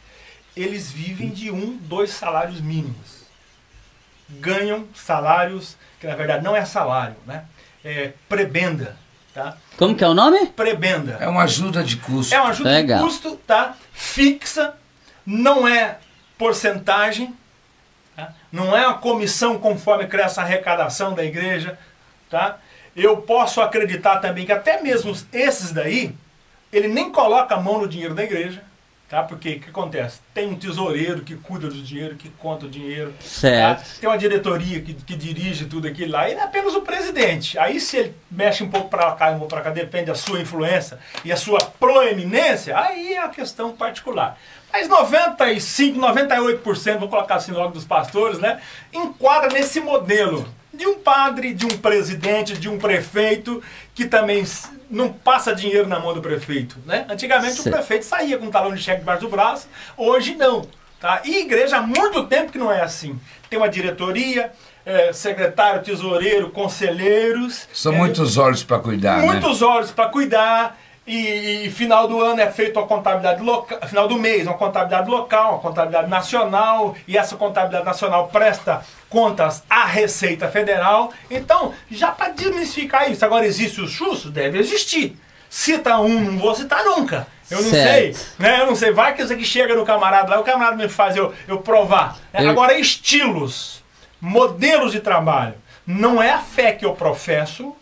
eles 0.55 0.91
vivem 0.91 1.31
de 1.31 1.51
um, 1.51 1.79
dois 1.79 2.11
salários 2.11 2.61
mínimos. 2.61 3.23
Ganham 4.29 4.87
salários, 4.95 5.77
que 5.99 6.07
na 6.07 6.15
verdade 6.15 6.45
não 6.45 6.55
é 6.55 6.65
salário, 6.67 7.17
né? 7.27 7.45
É 7.83 8.13
prebenda, 8.29 8.97
tá? 9.35 9.57
como 9.77 9.95
que 9.97 10.05
é 10.05 10.09
o 10.09 10.15
nome? 10.15 10.47
Prebenda. 10.49 11.17
É 11.19 11.27
uma 11.27 11.43
ajuda 11.43 11.83
de 11.83 11.97
custo. 11.97 12.35
É 12.35 12.41
uma 12.41 12.51
ajuda 12.51 12.71
Legal. 12.71 12.99
de 12.99 13.05
custo, 13.05 13.37
tá? 13.47 13.77
Fixa, 13.93 14.75
não 15.27 15.67
é 15.67 15.99
porcentagem, 16.37 17.35
tá? 18.17 18.33
não 18.51 18.77
é 18.77 18.87
uma 18.87 18.99
comissão 18.99 19.59
conforme 19.59 20.07
cresce 20.07 20.41
a 20.41 20.43
arrecadação 20.43 21.15
da 21.15 21.25
igreja, 21.25 21.79
tá? 22.29 22.59
Eu 22.95 23.19
posso 23.19 23.61
acreditar 23.61 24.19
também 24.19 24.45
que 24.45 24.53
até 24.53 24.83
mesmo 24.83 25.17
esses 25.33 25.73
daí, 25.73 26.15
ele 26.73 26.89
nem 26.89 27.11
coloca 27.11 27.55
a 27.55 27.61
mão 27.61 27.79
no 27.79 27.89
dinheiro 27.89 28.15
da 28.15 28.23
igreja, 28.23 28.63
tá? 29.09 29.23
Porque 29.23 29.53
o 29.53 29.61
que 29.61 29.71
acontece? 29.71 30.21
Tem 30.35 30.49
um 30.49 30.55
tesoureiro 30.55 31.21
que 31.21 31.37
cuida 31.37 31.69
do 31.69 31.83
dinheiro, 31.83 32.17
que 32.17 32.29
conta 32.31 32.67
o 32.67 32.69
dinheiro, 32.69 33.15
Certo. 33.21 33.79
Tá? 33.79 34.01
Tem 34.01 34.09
uma 34.09 34.19
diretoria 34.19 34.81
que, 34.81 34.95
que 34.95 35.15
dirige 35.15 35.67
tudo 35.67 35.87
aquilo 35.87 36.13
lá, 36.13 36.29
e 36.29 36.35
não 36.35 36.43
é 36.43 36.45
apenas 36.45 36.75
o 36.75 36.81
presidente. 36.81 37.59
Aí 37.59 37.79
se 37.79 37.99
ele 37.99 38.15
mexe 38.31 38.65
um 38.65 38.71
pouco 38.71 38.89
para 38.89 39.13
cá 39.13 39.31
e 39.31 39.35
um 39.35 39.39
pouco 39.39 39.55
para 39.55 39.63
cá, 39.63 39.71
depende 39.71 40.07
da 40.07 40.15
sua 40.15 40.41
influência 40.41 40.99
e 41.25 41.31
a 41.31 41.37
sua 41.37 41.59
proeminência, 41.61 42.79
aí 42.79 43.15
é 43.15 43.21
uma 43.21 43.29
questão 43.29 43.73
particular. 43.73 44.39
Mas 44.73 44.89
95, 44.89 46.01
98%, 46.01 46.99
vou 46.99 47.09
colocar 47.09 47.35
assim 47.35 47.53
logo 47.53 47.75
dos 47.75 47.85
pastores, 47.85 48.39
né? 48.39 48.61
Enquadra 48.93 49.51
nesse 49.51 49.81
modelo 49.81 50.49
de 50.73 50.87
um 50.87 50.99
padre, 50.99 51.53
de 51.53 51.67
um 51.67 51.77
presidente, 51.77 52.57
de 52.57 52.69
um 52.69 52.79
prefeito 52.79 53.63
que 53.95 54.07
também 54.07 54.45
não 54.91 55.13
passa 55.13 55.55
dinheiro 55.55 55.87
na 55.87 56.01
mão 56.01 56.15
do 56.15 56.23
prefeito, 56.23 56.79
né? 56.87 57.05
Antigamente 57.09 57.61
o 57.61 57.63
Certo. 57.63 57.77
prefeito 57.77 58.05
saía 58.05 58.39
com 58.39 58.47
um 58.47 58.51
talão 58.51 58.75
de 58.75 58.83
cheque 58.83 59.01
debaixo 59.01 59.21
do 59.21 59.29
braço, 59.29 59.69
hoje 59.97 60.35
não. 60.35 60.67
Tá? 60.99 61.21
E 61.25 61.41
igreja 61.41 61.79
há 61.79 61.83
muito 61.83 62.25
tempo 62.27 62.53
que 62.53 62.59
não 62.59 62.71
é 62.71 62.81
assim. 62.81 63.19
Tem 63.51 63.59
uma 63.59 63.69
diretoria, 63.69 64.53
é, 64.87 65.13
secretário, 65.13 65.83
tesoureiro, 65.83 66.51
conselheiros. 66.51 67.69
São 67.73 67.93
é, 67.93 67.97
muitos 67.97 68.39
olhos 68.39 68.63
para 68.63 68.79
cuidar, 68.79 69.19
né? 69.19 69.27
muitos 69.27 69.63
olhos 69.63 69.91
para 69.91 70.09
cuidar. 70.09 70.79
E, 71.05 71.65
e 71.67 71.71
final 71.71 72.07
do 72.07 72.21
ano 72.21 72.41
é 72.41 72.51
feito 72.51 72.79
uma 72.79 72.87
contabilidade 72.87 73.43
local, 73.43 73.81
final 73.89 74.07
do 74.07 74.17
mês, 74.17 74.47
uma 74.47 74.57
contabilidade 74.57 75.11
local, 75.11 75.53
uma 75.55 75.59
contabilidade 75.59 76.09
nacional, 76.09 76.95
e 77.09 77.19
essa 77.19 77.37
contabilidade 77.37 77.85
nacional 77.85 78.29
presta 78.29 78.83
contas 79.11 79.65
à 79.69 79.85
Receita 79.85 80.49
Federal. 80.49 81.13
Então, 81.29 81.75
já 81.91 82.13
para 82.13 82.29
desmistificar 82.31 83.11
isso, 83.11 83.25
agora 83.25 83.45
existe 83.45 83.81
o 83.81 83.89
SUS? 83.89 84.27
Deve 84.27 84.59
existir. 84.59 85.17
Cita 85.51 85.99
um, 85.99 86.21
não 86.21 86.39
vou 86.39 86.55
citar 86.55 86.85
nunca. 86.85 87.27
Eu 87.51 87.61
não 87.61 87.69
Certo. 87.71 88.17
sei, 88.17 88.27
né? 88.39 88.61
Eu 88.61 88.67
não 88.67 88.77
sei. 88.77 88.93
Vai 88.93 89.13
que 89.15 89.23
isso 89.23 89.33
aqui 89.33 89.45
chega 89.45 89.75
no 89.75 89.85
camarada 89.85 90.31
lá, 90.31 90.41
o 90.41 90.45
camarada 90.45 90.77
me 90.77 90.89
faz 90.89 91.17
eu, 91.17 91.35
eu 91.49 91.59
provar. 91.59 92.17
né? 92.33 92.45
Eu- 92.45 92.51
Agora, 92.51 92.79
estilos, 92.79 93.83
modelos 94.21 94.93
de 94.93 95.01
trabalho. 95.01 95.55
Não 95.85 96.23
é 96.23 96.31
a 96.31 96.39
fé 96.39 96.71
que 96.73 96.87
eu 96.87 96.95
professo 96.95 97.75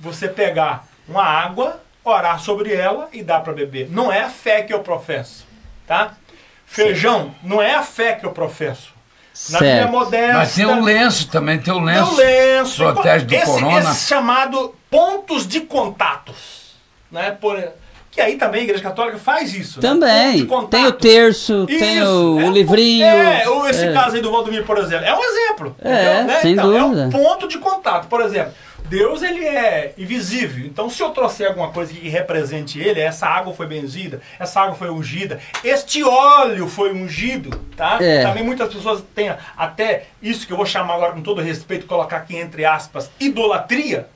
você 0.00 0.26
pegar 0.26 0.84
uma 1.06 1.22
água, 1.22 1.81
orar 2.04 2.40
sobre 2.40 2.72
ela 2.74 3.08
e 3.12 3.22
dar 3.22 3.40
para 3.40 3.52
beber. 3.52 3.88
Não 3.90 4.10
é 4.12 4.20
a 4.22 4.28
fé 4.28 4.62
que 4.62 4.72
eu 4.72 4.80
professo, 4.80 5.46
tá? 5.86 6.14
Feijão, 6.66 7.34
não 7.42 7.60
é 7.60 7.74
a 7.74 7.82
fé 7.82 8.12
que 8.14 8.24
eu 8.26 8.30
professo. 8.32 8.92
Na 9.50 9.58
Certo. 9.60 9.84
Bíblia 9.86 9.86
modesta. 10.00 10.32
Mas 10.38 10.54
tem 10.54 10.64
o 10.66 10.82
lenço 10.82 11.28
também, 11.28 11.58
tem 11.58 11.72
o 11.72 11.76
Tem 11.76 11.84
lenço. 11.86 12.12
o 12.12 12.16
lenço. 12.16 12.76
Protege 12.76 13.24
do 13.24 13.34
esse, 13.34 13.46
corona. 13.46 13.78
esse 13.90 14.06
chamado 14.06 14.74
pontos 14.90 15.46
de 15.46 15.60
contatos. 15.60 16.72
Né? 17.10 17.30
Por, 17.40 17.58
que 18.10 18.20
aí 18.20 18.36
também 18.36 18.60
a 18.60 18.64
Igreja 18.64 18.82
Católica 18.82 19.16
faz 19.18 19.54
isso. 19.54 19.80
né? 19.80 19.88
Também. 19.88 20.46
contato. 20.46 20.70
Tem 20.70 20.86
o 20.86 20.92
terço, 20.92 21.66
tem 21.66 21.98
Isso, 21.98 22.06
o, 22.36 22.40
é 22.40 22.44
o 22.44 22.46
um- 22.48 22.52
livrinho. 22.52 23.06
É, 23.06 23.48
ou 23.48 23.66
esse 23.66 23.86
é. 23.86 23.92
caso 23.94 24.16
aí 24.16 24.22
do 24.22 24.30
Valdomiro, 24.30 24.64
por 24.64 24.76
exemplo. 24.76 25.06
É 25.06 25.14
um 25.14 25.24
exemplo. 25.24 25.76
É, 25.82 25.92
entendeu? 25.94 26.24
Né? 26.24 26.40
sem 26.40 26.52
então, 26.52 26.76
É 26.76 26.80
dúvida. 26.80 27.02
um 27.04 27.10
ponto 27.10 27.48
de 27.48 27.58
contato. 27.58 28.08
Por 28.08 28.20
exemplo, 28.20 28.52
Deus 28.92 29.22
ele 29.22 29.42
é 29.46 29.94
invisível. 29.96 30.66
Então, 30.66 30.90
se 30.90 31.02
eu 31.02 31.08
trouxer 31.12 31.48
alguma 31.48 31.70
coisa 31.70 31.94
que 31.94 32.10
represente 32.10 32.78
ele, 32.78 33.00
essa 33.00 33.26
água 33.26 33.54
foi 33.54 33.66
benzida, 33.66 34.20
essa 34.38 34.60
água 34.60 34.74
foi 34.74 34.90
ungida, 34.90 35.40
este 35.64 36.04
óleo 36.04 36.68
foi 36.68 36.92
ungido, 36.92 37.58
tá? 37.74 37.96
É. 38.02 38.22
Também 38.22 38.44
muitas 38.44 38.70
pessoas 38.70 39.02
têm 39.14 39.34
até 39.56 40.04
isso 40.20 40.46
que 40.46 40.52
eu 40.52 40.58
vou 40.58 40.66
chamar 40.66 40.96
agora 40.96 41.12
com 41.12 41.22
todo 41.22 41.40
respeito, 41.40 41.86
colocar 41.86 42.18
aqui 42.18 42.36
entre 42.36 42.66
aspas, 42.66 43.10
idolatria, 43.18 44.08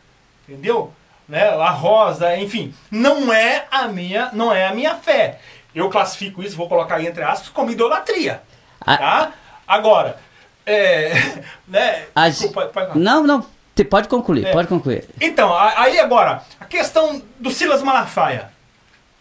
entendeu? 0.47 0.93
Né? 1.27 1.49
A 1.49 1.70
rosa, 1.70 2.37
enfim, 2.37 2.74
não 2.91 3.33
é 3.33 3.64
a 3.70 3.89
minha, 3.89 4.29
não 4.35 4.53
é 4.55 4.66
a 4.66 4.74
minha 4.74 4.95
fé. 4.97 5.39
Eu 5.74 5.89
classifico 5.89 6.43
isso, 6.43 6.55
vou 6.55 6.68
colocar 6.68 7.03
entre 7.03 7.24
aspas, 7.24 7.49
como 7.49 7.70
idolatria, 7.70 8.43
tá? 8.85 9.33
Agora, 9.66 10.18
é, 10.66 11.12
né? 11.66 12.05
A- 12.14 12.29
Desculpa, 12.29 12.66
pode 12.66 12.74
falar. 12.74 12.95
Não, 12.95 13.22
não. 13.22 13.56
Te- 13.77 13.85
Pode 13.85 14.09
concluir, 14.09 14.47
É. 14.47 14.53
pode 14.53 14.66
concluir. 14.68 15.05
Então, 15.20 15.55
aí 15.57 16.01
agora, 16.01 16.43
a 16.59 16.64
questão 16.64 17.22
do 17.39 17.51
Silas 17.53 17.83
Malafaia. 17.83 18.51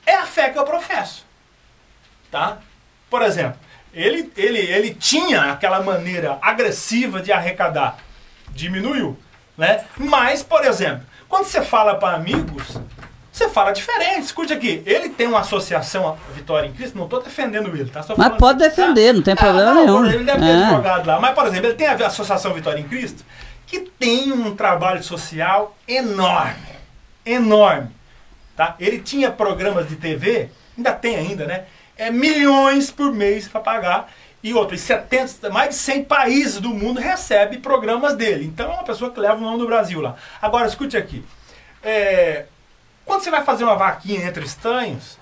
É 0.08 0.16
a 0.16 0.26
fé 0.26 0.50
que 0.50 0.58
eu 0.58 0.64
professo. 0.64 1.26
Tá? 2.32 2.58
Por 3.10 3.22
exemplo, 3.22 3.58
ele, 3.94 4.32
ele, 4.38 4.60
ele 4.60 4.94
tinha 4.94 5.52
aquela 5.52 5.82
maneira 5.82 6.38
agressiva 6.42 7.22
de 7.22 7.32
arrecadar. 7.32 7.98
Diminuiu. 8.50 9.18
Né? 9.58 9.84
Mas, 9.98 10.44
por 10.44 10.64
exemplo, 10.66 11.02
quando 11.28 11.46
você 11.46 11.62
fala 11.64 11.96
para 11.96 12.16
amigos, 12.16 12.78
você 13.32 13.50
fala 13.50 13.72
diferente. 13.72 14.22
Escute 14.26 14.54
aqui, 14.54 14.84
ele 14.86 15.10
tem 15.10 15.28
uma 15.28 15.40
associação 15.40 16.08
a 16.10 16.34
Vitória 16.34 16.68
em 16.68 16.74
Cristo, 16.74 16.98
não 16.98 17.06
estou 17.06 17.22
defendendo 17.22 17.70
ele, 17.76 17.90
tá? 17.90 18.04
Só 18.04 18.14
Mas 18.18 18.38
pode 18.38 18.60
defender, 18.60 19.14
não 19.14 19.22
tem 19.22 19.36
problema 19.36 19.74
não, 19.74 20.02
nenhum. 20.04 20.06
Ele 20.06 20.24
deve 20.24 20.40
ter 20.40 20.46
É. 20.46 20.64
advogado 20.66 21.08
lá. 21.08 21.20
Mas, 21.20 21.34
por 21.34 21.48
exemplo, 21.48 21.68
ele 21.68 21.76
tem 21.76 21.88
a 21.88 21.94
Associação 22.08 22.54
Vitória 22.54 22.80
em 22.80 22.88
Cristo, 22.88 23.26
que 23.66 23.80
tem 23.80 24.32
um 24.32 24.56
trabalho 24.56 25.04
social 25.04 25.76
enorme. 25.88 26.76
Enorme. 27.26 27.90
Tá? 28.56 28.76
Ele 28.80 29.00
tinha 29.00 29.32
programas 29.32 29.90
de 29.90 29.96
TV, 29.96 30.50
ainda 30.78 30.94
tem 30.94 31.16
ainda, 31.16 31.46
né? 31.46 31.66
É 31.98 32.12
milhões 32.12 32.92
por 32.92 33.12
mês 33.12 33.48
para 33.48 33.62
pagar. 33.62 34.12
E 34.44 34.54
outros 34.54 34.82
70, 34.82 35.50
mais 35.50 35.70
de 35.70 35.76
100 35.76 36.04
países 36.04 36.60
do 36.60 36.70
mundo 36.70 37.00
recebem 37.00 37.60
programas 37.60 38.16
dele. 38.16 38.46
Então 38.46 38.72
é 38.72 38.76
uma 38.76 38.84
pessoa 38.84 39.10
que 39.10 39.20
leva 39.20 39.38
o 39.38 39.42
nome 39.42 39.58
do 39.58 39.66
Brasil 39.66 40.00
lá. 40.00 40.16
Agora, 40.40 40.68
escute 40.68 40.96
aqui. 40.96 41.26
É, 41.82 42.46
quando 43.04 43.24
você 43.24 43.32
vai 43.32 43.44
fazer 43.44 43.64
uma 43.64 43.76
vaquinha 43.76 44.24
entre 44.24 44.46
estranhos, 44.46 45.18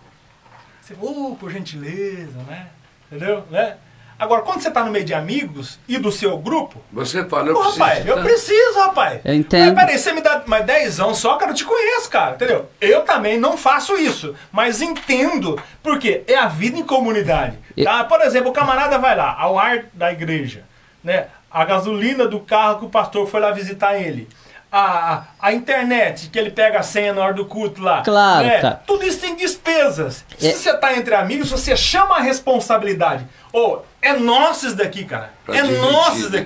você, 0.81 0.93
uh, 0.99 1.37
por 1.39 1.49
gentileza, 1.49 2.37
né? 2.43 2.67
Entendeu? 3.07 3.45
Né? 3.49 3.77
Agora, 4.23 4.41
quando 4.41 4.61
você 4.61 4.71
tá 4.71 4.85
no 4.85 4.89
meio 4.89 5.03
de 5.03 5.13
amigos 5.13 5.77
e 5.85 5.97
do 5.97 6.09
seu 6.09 6.37
grupo. 6.37 6.81
Você 6.93 7.25
fala, 7.25 7.49
eu 7.49 7.55
Pô, 7.55 7.59
preciso. 7.63 7.83
rapaz, 7.83 8.07
eu 8.07 8.15
tá? 8.15 8.21
preciso, 8.21 8.79
rapaz. 8.79 9.21
Eu 9.25 9.33
entendo. 9.33 9.75
Mas 9.75 9.83
peraí, 9.83 9.99
você 9.99 10.13
me 10.13 10.21
dá 10.21 10.41
mais 10.45 10.65
10 10.65 10.99
anos 11.01 11.17
só, 11.17 11.35
cara, 11.35 11.51
eu 11.51 11.55
te 11.55 11.65
conheço, 11.65 12.09
cara, 12.09 12.35
entendeu? 12.35 12.69
Eu 12.79 13.01
também 13.01 13.37
não 13.37 13.57
faço 13.57 13.97
isso, 13.97 14.33
mas 14.49 14.81
entendo, 14.81 15.61
porque 15.83 16.23
é 16.25 16.35
a 16.35 16.47
vida 16.47 16.79
em 16.79 16.83
comunidade. 16.83 17.57
Tá? 17.83 18.05
Por 18.05 18.21
exemplo, 18.21 18.51
o 18.51 18.53
camarada 18.53 18.97
vai 18.97 19.13
lá, 19.13 19.35
ao 19.37 19.59
ar 19.59 19.87
da 19.91 20.09
igreja, 20.13 20.63
né? 21.03 21.27
A 21.51 21.65
gasolina 21.65 22.25
do 22.25 22.39
carro 22.39 22.79
que 22.79 22.85
o 22.85 22.89
pastor 22.89 23.27
foi 23.27 23.41
lá 23.41 23.51
visitar 23.51 23.99
ele. 23.99 24.29
A, 24.75 25.25
a, 25.39 25.53
internet, 25.53 26.29
que 26.29 26.39
ele 26.39 26.49
pega 26.49 26.79
a 26.79 26.83
senha 26.83 27.13
na 27.13 27.21
hora 27.21 27.33
do 27.35 27.45
culto 27.45 27.79
lá. 27.79 28.01
Claro, 28.01 28.47
né? 28.47 28.59
cara. 28.59 28.81
Tudo 28.87 29.05
isso 29.05 29.19
tem 29.19 29.35
despesas. 29.35 30.25
É- 30.41 30.51
Se 30.51 30.63
você 30.63 30.73
tá 30.75 30.97
entre 30.97 31.13
amigos, 31.13 31.51
você 31.51 31.77
chama 31.77 32.17
a 32.17 32.21
responsabilidade. 32.21 33.27
Ô, 33.53 33.81
é 34.01 34.13
nosso 34.13 34.65
isso 34.65 34.75
daqui, 34.75 35.05
cara. 35.05 35.31
Pra 35.45 35.55
é 35.55 35.61
dividir, 35.61 35.79
nosso 35.79 36.17
isso 36.17 36.29
né? 36.31 36.39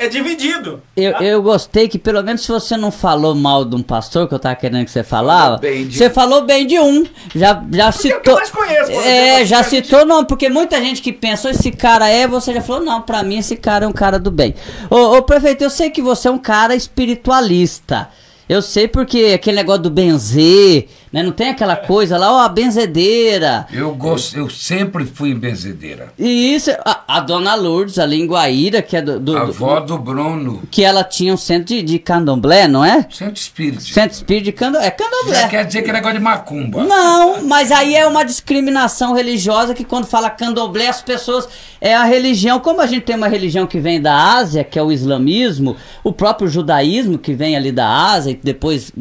É 0.00 0.08
dividido. 0.08 0.80
Eu, 0.96 1.12
tá? 1.12 1.22
eu 1.22 1.42
gostei 1.42 1.86
que 1.86 1.98
pelo 1.98 2.22
menos 2.22 2.40
se 2.40 2.48
você 2.48 2.74
não 2.76 2.90
falou 2.90 3.34
mal 3.34 3.64
de 3.66 3.76
um 3.76 3.82
pastor, 3.82 4.26
que 4.26 4.34
eu 4.34 4.38
tava 4.38 4.54
querendo 4.56 4.84
que 4.86 4.90
você 4.90 5.04
falava, 5.04 5.58
bem 5.58 5.86
de- 5.86 5.98
você 5.98 6.08
falou 6.08 6.42
bem 6.46 6.66
de 6.66 6.78
um. 6.80 7.04
Já, 7.34 7.62
já 7.70 7.84
é 7.84 7.88
o 7.88 7.92
que 7.92 7.98
citou. 7.98 8.20
eu 8.24 8.34
mais 8.34 8.50
conheço, 8.50 8.90
é, 8.92 9.44
já 9.44 9.58
a 9.58 9.62
gente- 9.62 9.84
citou, 9.86 10.06
não, 10.06 10.24
porque 10.24 10.48
muita 10.48 10.80
gente 10.80 11.02
que 11.02 11.12
pensou 11.12 11.50
esse 11.50 11.70
cara 11.70 12.08
é, 12.08 12.26
você 12.26 12.54
já 12.54 12.62
falou, 12.62 12.82
não, 12.82 13.02
pra 13.02 13.22
mim 13.22 13.36
esse 13.38 13.56
cara 13.56 13.84
é 13.84 13.88
um 13.88 13.92
cara 13.92 14.18
do 14.18 14.30
bem. 14.30 14.54
Ô, 14.88 15.18
ô 15.18 15.22
prefeito, 15.22 15.62
eu 15.62 15.70
sei 15.70 15.90
que 15.90 16.00
você 16.00 16.28
é 16.28 16.30
um 16.30 16.38
cara 16.38 16.74
espiritualista. 16.74 18.08
Eu 18.48 18.62
sei 18.62 18.88
porque 18.88 19.32
aquele 19.34 19.56
negócio 19.58 19.82
do 19.82 19.90
benzer, 19.90 20.88
né? 21.12 21.22
Não 21.22 21.32
tem 21.32 21.48
aquela 21.50 21.76
coisa 21.76 22.16
lá, 22.16 22.32
ó, 22.32 22.40
a 22.40 22.48
benzedeira. 22.48 23.66
Eu, 23.72 23.94
gosto, 23.94 24.36
eu 24.36 24.48
sempre 24.48 25.04
fui 25.04 25.34
benzedeira. 25.34 26.12
E 26.18 26.54
isso, 26.54 26.70
a, 26.84 27.02
a 27.16 27.20
dona 27.20 27.54
Lourdes, 27.54 27.98
ali 27.98 28.20
em 28.20 28.26
Guaíra, 28.26 28.80
que 28.82 28.96
é 28.96 29.02
do. 29.02 29.18
do- 29.18 29.36
A 29.36 29.42
avó 29.42 29.80
do 29.80 29.98
Bruno, 29.98 30.62
que 30.70 30.82
ela 30.82 31.02
tinha 31.04 31.32
um 31.32 31.36
centro 31.36 31.66
de, 31.74 31.82
de 31.82 31.98
candomblé, 31.98 32.68
não 32.68 32.84
é? 32.84 33.06
centro 33.10 33.34
espírita. 33.40 33.80
Centro 33.82 34.16
espírita 34.16 34.44
de 34.46 34.52
candomblé. 34.52 34.86
É 34.86 34.90
Já 34.90 34.96
candomblé. 34.96 35.48
quer 35.48 35.64
dizer 35.66 35.82
que 35.82 35.90
é 35.90 35.92
negócio 35.92 36.18
de 36.18 36.24
macumba. 36.24 36.84
Não, 36.84 37.42
mas 37.44 37.70
aí 37.72 37.94
é 37.94 38.06
uma 38.06 38.24
discriminação 38.24 39.12
religiosa 39.14 39.74
que 39.74 39.84
quando 39.84 40.06
fala 40.06 40.30
candomblé, 40.30 40.88
as 40.88 41.02
pessoas. 41.02 41.48
É 41.80 41.94
a 41.94 42.04
religião. 42.04 42.60
Como 42.60 42.80
a 42.82 42.86
gente 42.86 43.04
tem 43.04 43.16
uma 43.16 43.26
religião 43.28 43.66
que 43.66 43.80
vem 43.80 44.00
da 44.00 44.34
Ásia, 44.34 44.62
que 44.62 44.78
é 44.78 44.82
o 44.82 44.92
islamismo, 44.92 45.76
o 46.04 46.12
próprio 46.12 46.46
judaísmo 46.46 47.16
que 47.18 47.32
vem 47.32 47.56
ali 47.56 47.72
da 47.72 47.88
Ásia 47.88 48.32
e 48.32 48.34
depois 48.34 48.92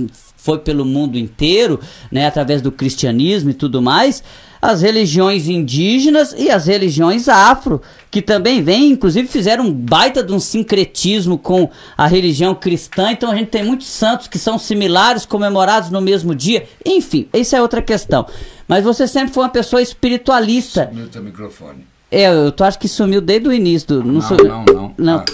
foi 0.41 0.57
pelo 0.59 0.85
mundo 0.85 1.17
inteiro, 1.17 1.79
né, 2.11 2.25
através 2.25 2.61
do 2.61 2.71
cristianismo 2.71 3.49
e 3.49 3.53
tudo 3.53 3.81
mais. 3.81 4.23
As 4.61 4.81
religiões 4.81 5.47
indígenas 5.47 6.35
e 6.37 6.49
as 6.49 6.65
religiões 6.67 7.29
afro, 7.29 7.81
que 8.11 8.21
também 8.21 8.61
vêm, 8.61 8.91
inclusive 8.91 9.25
fizeram 9.27 9.65
um 9.65 9.71
baita 9.71 10.21
de 10.21 10.33
um 10.33 10.39
sincretismo 10.39 11.37
com 11.37 11.69
a 11.97 12.05
religião 12.07 12.53
cristã. 12.53 13.11
Então 13.11 13.31
a 13.31 13.35
gente 13.35 13.47
tem 13.49 13.63
muitos 13.63 13.87
santos 13.87 14.27
que 14.27 14.37
são 14.37 14.57
similares, 14.59 15.25
comemorados 15.25 15.89
no 15.89 16.01
mesmo 16.01 16.35
dia. 16.35 16.65
Enfim, 16.85 17.27
isso 17.33 17.55
é 17.55 17.61
outra 17.61 17.81
questão. 17.81 18.25
Mas 18.67 18.83
você 18.83 19.07
sempre 19.07 19.33
foi 19.33 19.43
uma 19.43 19.49
pessoa 19.49 19.81
espiritualista. 19.81 20.87
Sumiu 20.91 21.07
teu 21.07 21.23
microfone. 21.23 21.87
É, 22.11 22.27
eu 22.29 22.51
tô, 22.51 22.63
acho 22.63 22.79
que 22.79 22.87
sumiu 22.87 23.21
desde 23.21 23.47
o 23.47 23.53
início. 23.53 23.87
Do, 23.87 24.03
não, 24.03 24.13
Não, 24.15 24.21
sou- 24.21 24.37
não, 24.43 24.65
não. 24.65 24.93
Não. 24.97 25.17
Ah. 25.19 25.25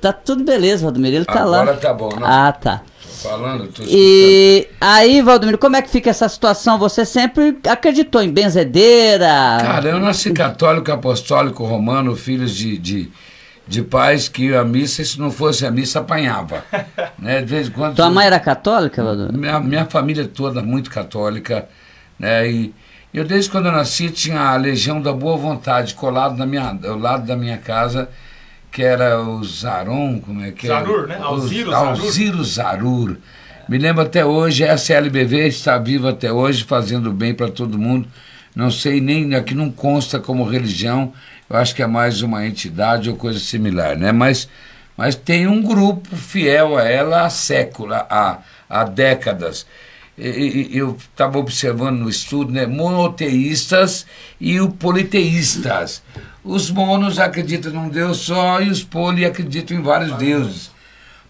Tá 0.00 0.12
tudo 0.12 0.42
beleza, 0.42 0.82
Valdomiro. 0.82 1.14
Ele 1.14 1.24
tá 1.24 1.44
lá. 1.44 1.62
Agora 1.62 1.76
tá 1.76 1.94
bom, 1.94 2.08
não. 2.18 2.26
Ah, 2.26 2.50
tá. 2.50 2.82
Falando, 3.22 3.68
tô 3.68 3.82
escutando. 3.82 3.90
E 3.90 4.68
aí, 4.80 5.22
Valdomiro, 5.22 5.58
como 5.58 5.76
é 5.76 5.82
que 5.82 5.88
fica 5.88 6.10
essa 6.10 6.28
situação? 6.28 6.78
Você 6.78 7.04
sempre 7.04 7.58
acreditou 7.68 8.22
em 8.22 8.30
benzedeira? 8.30 9.58
Cara, 9.60 9.88
eu 9.88 10.00
nasci 10.00 10.32
católico, 10.32 10.90
apostólico, 10.90 11.64
romano, 11.64 12.16
filhos 12.16 12.54
de, 12.54 12.76
de, 12.76 13.12
de 13.66 13.82
pais 13.82 14.28
que 14.28 14.54
a 14.54 14.64
missa, 14.64 15.04
se 15.04 15.18
não 15.18 15.30
fosse 15.30 15.64
a 15.64 15.70
missa, 15.70 16.00
apanhava. 16.00 16.64
né? 17.18 17.40
De 17.40 17.46
vez 17.46 17.68
em 17.68 17.70
quando. 17.70 17.96
Tua 17.96 18.10
mãe 18.10 18.26
era 18.26 18.40
católica, 18.40 19.02
Valdomiro? 19.02 19.38
Minha, 19.38 19.60
minha 19.60 19.84
família 19.86 20.26
toda 20.26 20.62
muito 20.62 20.90
católica, 20.90 21.68
né? 22.18 22.50
E 22.50 22.74
eu 23.14 23.24
desde 23.24 23.50
quando 23.50 23.66
eu 23.66 23.72
nasci 23.72 24.10
tinha 24.10 24.40
a 24.40 24.56
Legião 24.56 25.00
da 25.00 25.12
Boa 25.12 25.36
Vontade 25.36 25.94
colado 25.94 26.36
na 26.36 26.46
minha, 26.46 26.78
ao 26.84 26.98
lado 26.98 27.26
da 27.26 27.36
minha 27.36 27.58
casa, 27.58 28.08
que 28.72 28.82
era 28.82 29.20
o 29.22 29.44
Zaron, 29.44 30.18
como 30.20 30.42
é 30.42 30.50
que 30.50 30.66
era? 30.66 30.80
Zarur, 30.80 31.06
né? 31.06 31.18
O- 31.20 31.24
Alziro 31.24 31.70
Zarur. 31.70 31.88
Alziro 31.88 32.44
Zarur. 32.44 33.16
Me 33.68 33.78
lembro 33.78 34.02
até 34.02 34.24
hoje, 34.24 34.64
essa 34.64 34.94
LBV 34.94 35.46
está 35.46 35.78
viva 35.78 36.10
até 36.10 36.32
hoje, 36.32 36.64
fazendo 36.64 37.12
bem 37.12 37.34
para 37.34 37.48
todo 37.50 37.78
mundo. 37.78 38.08
Não 38.56 38.70
sei 38.70 39.00
nem, 39.00 39.34
aqui 39.34 39.54
não 39.54 39.70
consta 39.70 40.18
como 40.18 40.42
religião, 40.44 41.12
eu 41.48 41.56
acho 41.56 41.74
que 41.74 41.82
é 41.82 41.86
mais 41.86 42.22
uma 42.22 42.44
entidade 42.46 43.08
ou 43.08 43.16
coisa 43.16 43.38
similar, 43.38 43.96
né? 43.96 44.10
Mas, 44.12 44.48
mas 44.96 45.14
tem 45.14 45.46
um 45.46 45.62
grupo 45.62 46.14
fiel 46.16 46.76
a 46.76 46.82
ela 46.88 47.22
há 47.22 47.30
séculos, 47.30 47.96
há, 48.10 48.38
há 48.68 48.84
décadas. 48.84 49.64
E- 50.18 50.68
e 50.72 50.76
eu 50.78 50.96
estava 50.98 51.38
observando 51.38 51.98
no 52.00 52.08
estudo, 52.10 52.52
né? 52.52 52.66
Monoteístas 52.66 54.04
e 54.40 54.60
o 54.60 54.68
politeístas. 54.70 56.02
Os 56.44 56.70
monos 56.72 57.20
acreditam 57.20 57.72
num 57.72 57.88
Deus 57.88 58.18
só 58.18 58.60
e 58.60 58.68
os 58.68 58.82
poli 58.82 59.24
acreditam 59.24 59.76
em 59.76 59.82
vários 59.82 60.12
deuses. 60.16 60.72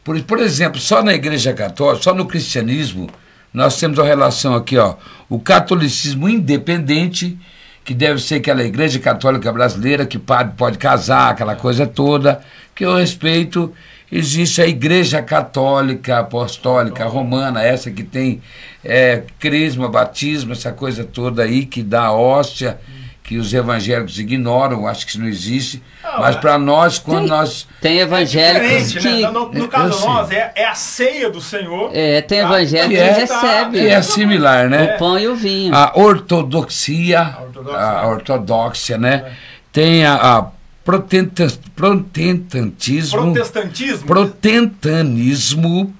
Por, 0.02 0.18
por 0.22 0.40
exemplo, 0.40 0.80
só 0.80 1.02
na 1.02 1.12
Igreja 1.12 1.52
Católica, 1.52 2.02
só 2.02 2.14
no 2.14 2.26
cristianismo, 2.26 3.10
nós 3.52 3.78
temos 3.78 3.98
a 3.98 4.04
relação 4.04 4.54
aqui, 4.54 4.78
ó, 4.78 4.94
o 5.28 5.38
catolicismo 5.38 6.28
independente, 6.28 7.38
que 7.84 7.92
deve 7.92 8.20
ser 8.20 8.36
aquela 8.36 8.64
Igreja 8.64 8.98
Católica 8.98 9.52
Brasileira 9.52 10.06
que 10.06 10.18
padre 10.18 10.54
pode 10.56 10.78
casar, 10.78 11.30
aquela 11.30 11.56
coisa 11.56 11.86
toda, 11.86 12.40
que 12.74 12.84
eu 12.84 12.96
respeito. 12.96 13.72
Existe 14.10 14.62
a 14.62 14.66
Igreja 14.66 15.22
Católica 15.22 16.20
Apostólica 16.20 17.04
Romana, 17.04 17.62
essa 17.62 17.90
que 17.90 18.02
tem 18.02 18.40
é, 18.84 19.22
crisma, 19.38 19.88
batismo, 19.88 20.52
essa 20.52 20.72
coisa 20.72 21.04
toda 21.04 21.42
aí, 21.42 21.66
que 21.66 21.82
dá 21.82 22.12
hóstia, 22.12 22.78
que 23.32 23.38
os 23.38 23.54
evangélicos 23.54 24.18
ignoram, 24.18 24.86
acho 24.86 25.06
que 25.06 25.12
isso 25.12 25.20
não 25.20 25.26
existe. 25.26 25.82
Ah, 26.04 26.16
mas 26.18 26.20
mas- 26.20 26.36
para 26.36 26.58
nós, 26.58 26.98
quando 26.98 27.20
Tem- 27.20 27.28
nós 27.28 27.66
Tem 27.80 27.98
evangélicos 28.00 28.92
Diferente, 28.92 29.16
que. 29.16 29.22
né? 29.22 29.30
No, 29.30 29.50
no 29.52 29.68
caso 29.68 30.06
nós, 30.06 30.30
é, 30.30 30.52
é 30.54 30.66
a 30.66 30.74
ceia 30.74 31.30
do 31.30 31.40
Senhor. 31.40 31.90
É, 31.94 32.20
tem 32.20 32.40
tá? 32.40 32.44
evangélico 32.46 32.90
que 32.90 32.94
que 32.96 33.00
é, 33.00 33.12
recebe 33.12 33.78
que 33.80 33.88
é 33.88 34.02
similar, 34.02 34.68
né? 34.68 34.94
o 34.94 34.98
pão 34.98 35.18
e 35.18 35.26
o 35.28 35.34
vinho. 35.34 35.74
A 35.74 35.92
ortodoxia, 35.98 37.20
A 37.74 38.06
ortodoxia, 38.06 38.98
né? 38.98 39.32
Tem 39.72 40.04
a, 40.04 40.14
a 40.38 40.46
protestantismo, 40.84 43.32
Protestantismo. 43.32 44.06
protentanismo, 44.06 45.94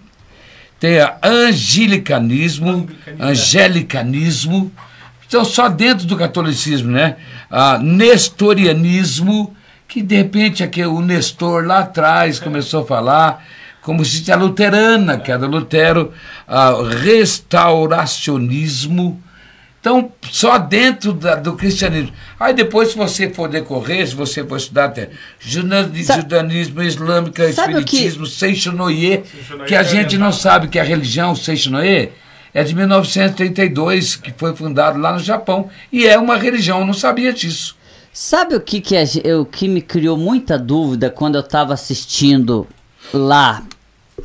tem 0.81 1.01
a 1.01 1.17
angelicanismo, 1.23 2.71
Anglicanismo. 2.71 3.25
angelicanismo, 3.25 4.73
então 5.33 5.47
só 5.47 5.67
dentro 5.67 6.07
do 6.07 6.15
catolicismo, 6.15 6.91
né? 6.91 7.17
A 7.51 7.79
nestorianismo, 7.79 9.57
que 9.89 10.03
de 10.03 10.15
repente 10.15 10.63
aqui 10.63 10.85
o 10.85 11.01
Nestor 11.01 11.65
lá 11.65 11.79
atrás 11.79 12.39
começou 12.39 12.83
a 12.83 12.87
falar, 12.87 13.43
como 13.81 14.05
se 14.05 14.31
a 14.31 14.37
luterana, 14.37 15.17
que 15.17 15.33
era 15.33 15.47
Lutero, 15.47 16.13
a 16.47 16.75
restauracionismo, 17.03 19.23
então, 19.81 20.13
só 20.31 20.59
dentro 20.59 21.15
da- 21.15 21.37
do 21.37 21.55
cristianismo. 21.55 22.13
Aí 22.39 22.53
depois, 22.53 22.91
se 22.91 22.97
você 22.97 23.31
for 23.31 23.49
decorrer, 23.49 24.07
se 24.07 24.15
você 24.15 24.45
for 24.45 24.59
estudar 24.59 24.85
até 24.85 25.09
judaísmo, 25.41 26.83
islâmico, 26.83 27.41
espiritismo, 27.43 28.27
Seixonoye, 28.27 29.25
que 29.67 29.75
a 29.75 29.81
é 29.81 29.85
gente 29.85 30.19
não 30.19 30.31
sabe 30.31 30.69
que 30.69 30.79
a 30.79 30.85
religião 30.85 31.35
Seixonoye 31.35 32.13
é 32.55 32.63
de 32.63 32.75
1932, 32.75 34.17
que 34.17 34.33
foi 34.33 34.55
fundado 34.55 34.99
lá 34.99 35.13
no 35.13 35.19
Japão. 35.19 35.69
E 35.91 36.07
é 36.07 36.19
uma 36.19 36.37
religião, 36.37 36.81
eu 36.81 36.87
não 36.87 36.95
sabia 36.95 37.33
disso. 37.33 37.77
Sabe 38.13 38.55
o 38.55 38.61
que, 38.61 38.81
que, 38.81 38.95
é, 38.95 39.37
o 39.37 39.47
que 39.47 39.67
me 39.67 39.81
criou 39.81 40.19
muita 40.19 40.59
dúvida 40.59 41.09
quando 41.09 41.37
eu 41.37 41.41
estava 41.41 41.73
assistindo 41.73 42.67
lá 43.13 43.63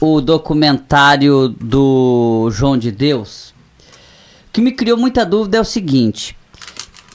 o 0.01 0.19
documentário 0.19 1.47
do 1.47 2.49
João 2.51 2.77
de 2.77 2.91
Deus? 2.91 3.53
O 4.49 4.51
que 4.51 4.59
me 4.59 4.73
criou 4.73 4.97
muita 4.97 5.25
dúvida 5.25 5.57
é 5.57 5.61
o 5.61 5.65
seguinte: 5.65 6.35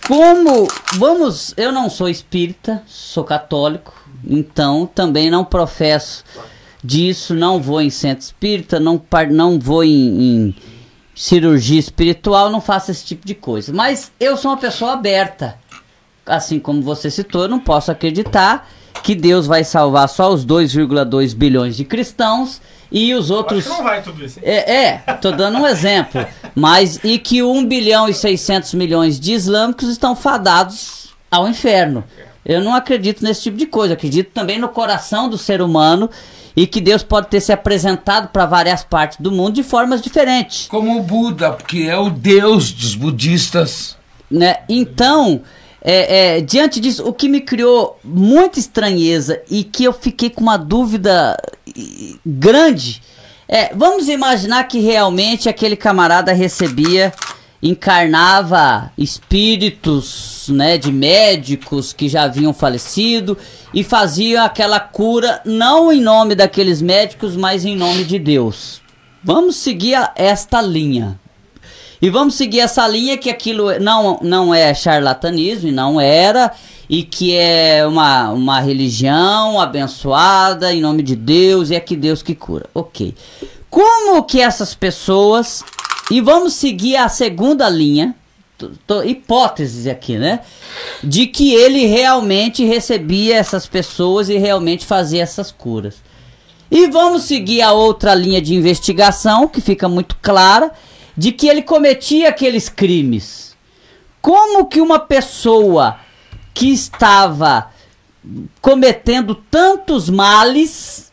como 0.08 0.66
vamos, 0.94 1.52
eu 1.58 1.70
não 1.70 1.90
sou 1.90 2.08
espírita, 2.08 2.82
sou 2.86 3.22
católico, 3.22 3.92
então 4.26 4.86
também 4.86 5.30
não 5.30 5.44
professo 5.44 6.24
disso, 6.82 7.34
não 7.34 7.60
vou 7.60 7.82
em 7.82 7.90
centro 7.90 8.24
espírita, 8.24 8.80
não, 8.80 9.00
não 9.30 9.58
vou 9.58 9.84
em, 9.84 10.48
em 10.48 10.54
cirurgia 11.22 11.78
espiritual, 11.78 12.50
não 12.50 12.60
faço 12.60 12.90
esse 12.90 13.04
tipo 13.04 13.24
de 13.24 13.32
coisa. 13.32 13.72
Mas 13.72 14.10
eu 14.18 14.36
sou 14.36 14.50
uma 14.50 14.56
pessoa 14.56 14.94
aberta 14.94 15.56
assim 16.26 16.58
como 16.58 16.82
você 16.82 17.10
citou, 17.10 17.42
eu 17.42 17.48
não 17.48 17.60
posso 17.60 17.92
acreditar 17.92 18.68
que 19.04 19.14
Deus 19.14 19.46
vai 19.46 19.62
salvar 19.62 20.08
só 20.08 20.32
os 20.32 20.44
2,2 20.44 21.32
bilhões 21.34 21.76
de 21.76 21.84
cristãos 21.84 22.60
e 22.90 23.14
os 23.14 23.30
outros. 23.30 23.66
não 23.66 23.84
vai 23.84 24.02
tudo 24.02 24.24
isso. 24.24 24.40
É, 24.42 24.84
é, 24.84 24.98
tô 25.20 25.30
dando 25.30 25.58
um 25.58 25.66
exemplo. 25.66 26.26
Mas 26.56 26.98
e 27.04 27.18
que 27.18 27.40
1 27.40 27.66
bilhão 27.66 28.08
e 28.08 28.14
600 28.14 28.74
milhões 28.74 29.18
de 29.18 29.32
islâmicos 29.32 29.88
estão 29.88 30.16
fadados 30.16 31.14
ao 31.30 31.48
inferno. 31.48 32.02
Eu 32.44 32.60
não 32.62 32.74
acredito 32.74 33.22
nesse 33.22 33.42
tipo 33.42 33.56
de 33.56 33.66
coisa. 33.66 33.94
Acredito 33.94 34.30
também 34.32 34.58
no 34.58 34.68
coração 34.68 35.28
do 35.28 35.38
ser 35.38 35.62
humano 35.62 36.10
e 36.56 36.66
que 36.66 36.80
Deus 36.80 37.02
pode 37.02 37.28
ter 37.28 37.40
se 37.40 37.52
apresentado 37.52 38.28
para 38.28 38.46
várias 38.46 38.82
partes 38.84 39.18
do 39.20 39.30
mundo 39.30 39.54
de 39.54 39.62
formas 39.62 40.02
diferentes. 40.02 40.66
Como 40.68 40.98
o 40.98 41.02
Buda, 41.02 41.52
porque 41.52 41.82
é 41.88 41.96
o 41.96 42.10
Deus 42.10 42.72
dos 42.72 42.94
budistas. 42.94 43.96
Né? 44.30 44.58
Então, 44.68 45.42
é, 45.80 46.36
é, 46.36 46.40
diante 46.40 46.78
disso, 46.78 47.04
o 47.06 47.12
que 47.12 47.28
me 47.28 47.40
criou 47.40 47.98
muita 48.04 48.58
estranheza 48.58 49.40
e 49.50 49.64
que 49.64 49.84
eu 49.84 49.92
fiquei 49.92 50.30
com 50.30 50.42
uma 50.42 50.56
dúvida 50.56 51.36
grande 52.24 53.02
é: 53.48 53.74
vamos 53.74 54.08
imaginar 54.08 54.64
que 54.64 54.78
realmente 54.78 55.48
aquele 55.48 55.76
camarada 55.76 56.32
recebia 56.32 57.12
encarnava 57.62 58.90
espíritos, 58.98 60.46
né, 60.48 60.76
de 60.76 60.90
médicos 60.90 61.92
que 61.92 62.08
já 62.08 62.24
haviam 62.24 62.52
falecido 62.52 63.38
e 63.72 63.84
fazia 63.84 64.42
aquela 64.42 64.80
cura 64.80 65.40
não 65.44 65.92
em 65.92 66.00
nome 66.00 66.34
daqueles 66.34 66.82
médicos, 66.82 67.36
mas 67.36 67.64
em 67.64 67.76
nome 67.76 68.02
de 68.04 68.18
Deus. 68.18 68.82
Vamos 69.22 69.56
seguir 69.56 69.96
esta 70.16 70.60
linha. 70.60 71.20
E 72.00 72.10
vamos 72.10 72.34
seguir 72.34 72.58
essa 72.58 72.86
linha 72.88 73.16
que 73.16 73.30
aquilo 73.30 73.78
não, 73.78 74.18
não 74.20 74.52
é 74.52 74.74
charlatanismo, 74.74 75.70
não 75.70 76.00
era, 76.00 76.52
e 76.90 77.04
que 77.04 77.36
é 77.36 77.86
uma, 77.86 78.30
uma 78.30 78.58
religião 78.58 79.60
abençoada 79.60 80.74
em 80.74 80.80
nome 80.80 81.04
de 81.04 81.14
Deus, 81.14 81.70
e 81.70 81.76
é 81.76 81.80
que 81.80 81.94
Deus 81.94 82.20
que 82.20 82.34
cura. 82.34 82.66
Ok. 82.74 83.14
Como 83.70 84.24
que 84.24 84.40
essas 84.40 84.74
pessoas 84.74 85.62
e 86.10 86.20
vamos 86.20 86.54
seguir 86.54 86.96
a 86.96 87.08
segunda 87.08 87.68
linha, 87.68 88.14
tô, 88.58 88.70
tô, 88.86 89.02
hipóteses 89.02 89.86
aqui, 89.86 90.18
né? 90.18 90.40
De 91.02 91.26
que 91.26 91.54
ele 91.54 91.86
realmente 91.86 92.64
recebia 92.64 93.36
essas 93.36 93.66
pessoas 93.66 94.28
e 94.28 94.36
realmente 94.36 94.84
fazia 94.84 95.22
essas 95.22 95.50
curas. 95.50 95.96
E 96.70 96.88
vamos 96.88 97.24
seguir 97.24 97.62
a 97.62 97.72
outra 97.72 98.14
linha 98.14 98.40
de 98.40 98.54
investigação, 98.54 99.46
que 99.46 99.60
fica 99.60 99.88
muito 99.88 100.16
clara, 100.22 100.72
de 101.16 101.30
que 101.30 101.46
ele 101.46 101.62
cometia 101.62 102.28
aqueles 102.28 102.68
crimes. 102.68 103.54
Como 104.20 104.66
que 104.66 104.80
uma 104.80 104.98
pessoa 104.98 105.98
que 106.54 106.72
estava 106.72 107.70
cometendo 108.60 109.34
tantos 109.34 110.08
males 110.08 111.10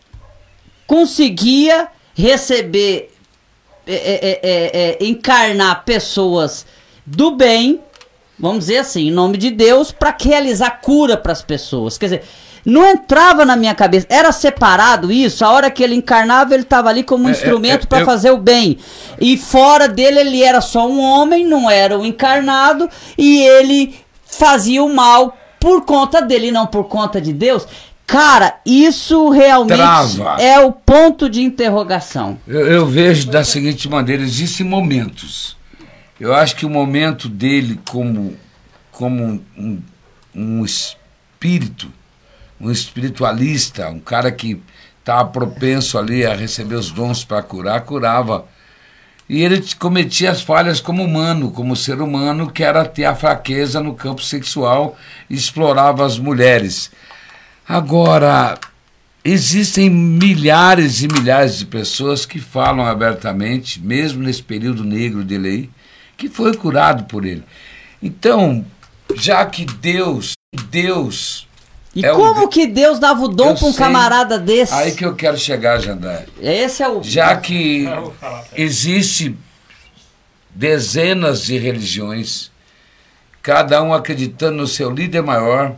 conseguia 0.86 1.88
receber 2.14 3.12
é 3.90 3.94
é, 3.94 4.20
é, 4.22 4.40
é, 4.44 4.98
é, 5.02 5.06
encarnar 5.06 5.84
pessoas 5.84 6.66
do 7.06 7.32
bem, 7.32 7.80
vamos 8.38 8.66
dizer 8.66 8.78
assim, 8.78 9.08
em 9.08 9.12
nome 9.12 9.36
de 9.36 9.50
Deus, 9.50 9.92
para 9.92 10.16
realizar 10.20 10.80
cura 10.82 11.18
para 11.18 11.32
as 11.32 11.42
pessoas. 11.42 11.98
Quer 11.98 12.06
dizer, 12.06 12.24
não 12.64 12.86
entrava 12.88 13.44
na 13.46 13.56
minha 13.56 13.74
cabeça, 13.74 14.06
era 14.10 14.32
separado 14.32 15.12
isso. 15.12 15.44
A 15.44 15.52
hora 15.52 15.72
que 15.72 15.84
ele 15.84 15.96
encarnava, 15.96 16.54
ele 16.54 16.64
estava 16.64 16.90
ali 16.90 17.04
como 17.04 17.26
um 17.26 17.30
instrumento 17.32 17.88
para 17.88 18.02
eu... 18.02 18.06
fazer 18.06 18.30
o 18.30 18.38
bem. 18.38 18.78
E 19.20 19.38
fora 19.38 19.88
dele, 19.88 20.20
ele 20.20 20.44
era 20.44 20.62
só 20.62 20.88
um 20.88 21.00
homem, 21.00 21.44
não 21.44 21.70
era 21.70 21.98
o 21.98 22.06
encarnado, 22.06 22.88
e 23.18 23.42
ele 23.42 23.96
fazia 24.24 24.84
o 24.84 24.94
mal 24.94 25.36
por 25.60 25.84
conta 25.84 26.22
dele, 26.22 26.52
não 26.52 26.68
por 26.68 26.86
conta 26.86 27.20
de 27.20 27.34
Deus. 27.34 27.68
Cara, 28.10 28.60
isso 28.66 29.30
realmente 29.30 29.78
Trava. 29.78 30.41
é 30.41 30.60
o 30.60 30.72
ponto 30.72 31.30
de 31.30 31.43
interrogação. 31.43 32.39
Eu, 32.47 32.68
eu, 32.68 32.86
vejo 32.88 33.30
da 33.30 33.43
seguinte 33.43 33.88
maneira: 33.88 34.24
existem 34.24 34.66
momentos. 34.66 35.55
Eu 36.20 36.34
acho 36.34 36.55
que 36.55 36.66
o 36.66 36.70
momento 36.72 37.30
dele, 37.30 37.80
como, 37.88 38.36
como 38.91 39.39
um, 39.55 39.80
um 40.34 40.66
espírito, 40.66 41.93
um 42.60 42.72
espiritualista, 42.72 43.88
um 43.89 43.99
cara 43.99 44.32
que 44.32 44.60
estava 44.99 45.30
propenso 45.30 45.95
ali 45.95 46.26
a 46.26 46.34
receber 46.34 46.76
os 46.76 46.89
dons 46.89 47.24
para 47.24 47.43
curar, 47.43 47.82
curava. 47.82 48.45
E 49.30 49.43
ele 49.43 49.64
cometia 49.78 50.32
as 50.32 50.41
falhas 50.41 50.82
como 50.82 51.03
humano, 51.03 51.51
como 51.51 51.76
ser 51.76 52.01
humano, 52.01 52.49
que 52.49 52.64
era 52.64 52.84
ter 52.86 53.05
a 53.05 53.14
fraqueza 53.14 53.80
no 53.80 53.93
campo 53.93 54.24
sexual 54.24 54.97
e 55.30 55.36
explorava 55.36 56.03
as 56.03 56.18
mulheres. 56.18 56.89
Agora, 57.70 58.57
existem 59.24 59.91
milhares 59.91 61.03
e 61.03 61.07
milhares 61.07 61.59
de 61.59 61.67
pessoas 61.67 62.26
que 62.26 62.39
falam 62.39 62.84
abertamente, 62.84 63.80
mesmo 63.80 64.24
nesse 64.24 64.41
período 64.41 64.84
negro 64.84 65.24
dele 65.24 65.47
aí, 65.47 65.70
que 66.17 66.28
foi 66.28 66.57
curado 66.57 67.03
por 67.03 67.24
ele. 67.24 67.43
Então, 68.01 68.65
já 69.15 69.45
que 69.45 69.65
Deus, 69.65 70.34
Deus. 70.72 71.47
E 71.93 72.03
é 72.03 72.11
como 72.11 72.47
que 72.47 72.65
Deus 72.65 72.97
dava 72.97 73.22
o 73.22 73.28
dom 73.28 73.53
para 73.53 73.67
um 73.67 73.72
sei, 73.72 73.86
camarada 73.86 74.39
desse? 74.39 74.74
Aí 74.74 74.93
que 74.93 75.05
eu 75.05 75.15
quero 75.15 75.38
chegar, 75.38 75.80
Jandar. 75.80 76.26
Esse 76.41 76.82
é 76.82 76.89
o. 76.89 77.03
Já 77.03 77.36
que 77.38 77.86
existe 78.55 79.38
dezenas 80.49 81.43
de 81.43 81.55
religiões, 81.59 82.49
cada 83.43 83.84
um 83.84 83.93
acreditando 83.93 84.57
no 84.57 84.67
seu 84.67 84.89
líder 84.89 85.22
maior 85.22 85.76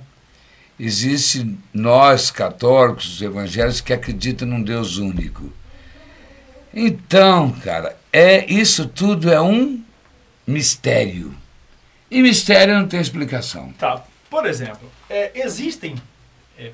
existe 0.84 1.56
nós, 1.72 2.32
católicos, 2.32 3.22
evangélicos, 3.22 3.82
que 3.82 3.94
acreditam 3.94 4.48
num 4.48 4.64
Deus 4.64 4.98
único. 4.98 5.54
Então, 6.74 7.52
cara, 7.52 7.96
é 8.12 8.52
isso 8.52 8.88
tudo 8.88 9.32
é 9.32 9.40
um 9.40 9.84
mistério. 10.48 11.38
E 12.10 12.24
mistério 12.24 12.74
não 12.74 12.88
tem 12.88 13.00
explicação. 13.00 13.72
Tá. 13.74 14.04
Por 14.28 14.48
exemplo, 14.48 14.90
é, 15.08 15.32
existem. 15.36 16.02
É, 16.58 16.72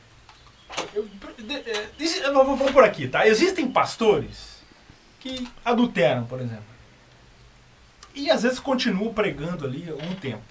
eu, 0.94 1.08
é, 1.50 2.28
eu, 2.28 2.34
vou, 2.46 2.56
vou 2.56 2.72
por 2.72 2.84
aqui, 2.84 3.08
tá? 3.08 3.28
Existem 3.28 3.68
pastores 3.68 4.58
que 5.20 5.46
adulteram, 5.66 6.24
por 6.26 6.40
exemplo. 6.40 6.64
E 8.16 8.32
às 8.32 8.44
vezes 8.44 8.60
continuam 8.60 9.14
pregando 9.14 9.66
ali 9.66 9.92
um 9.92 10.16
tempo. 10.16 10.44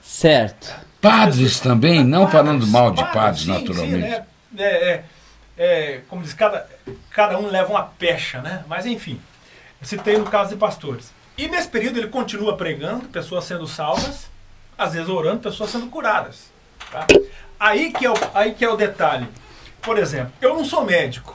Certo. 0.00 0.89
Padres 1.00 1.60
também, 1.60 2.04
não 2.04 2.26
padres, 2.26 2.40
falando 2.40 2.66
mal 2.66 2.90
de 2.90 3.04
padres, 3.12 3.42
sim, 3.42 3.52
naturalmente. 3.52 4.04
Sim, 4.04 4.10
né? 4.10 4.24
é, 4.58 4.64
é, 4.64 5.04
é, 5.56 6.00
como 6.08 6.22
diz, 6.22 6.34
cada, 6.34 6.68
cada 7.10 7.38
um 7.38 7.46
leva 7.46 7.70
uma 7.70 7.82
pecha, 7.82 8.40
né? 8.40 8.64
Mas 8.68 8.86
enfim, 8.86 9.20
citei 9.82 10.18
no 10.18 10.24
caso 10.24 10.50
de 10.50 10.56
pastores. 10.56 11.12
E 11.38 11.48
nesse 11.48 11.68
período 11.68 11.98
ele 11.98 12.08
continua 12.08 12.56
pregando, 12.56 13.06
pessoas 13.08 13.44
sendo 13.44 13.66
salvas, 13.66 14.28
às 14.76 14.92
vezes 14.92 15.08
orando, 15.08 15.40
pessoas 15.40 15.70
sendo 15.70 15.86
curadas. 15.86 16.50
Tá? 16.90 17.06
Aí, 17.58 17.92
que 17.92 18.04
é 18.04 18.10
o, 18.10 18.14
aí 18.34 18.54
que 18.54 18.64
é 18.64 18.68
o 18.68 18.76
detalhe. 18.76 19.28
Por 19.80 19.98
exemplo, 19.98 20.32
eu 20.40 20.54
não 20.54 20.64
sou 20.64 20.84
médico. 20.84 21.34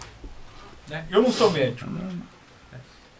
Né? 0.87 1.05
Eu 1.09 1.21
não 1.21 1.31
sou 1.31 1.51
médico. 1.51 1.89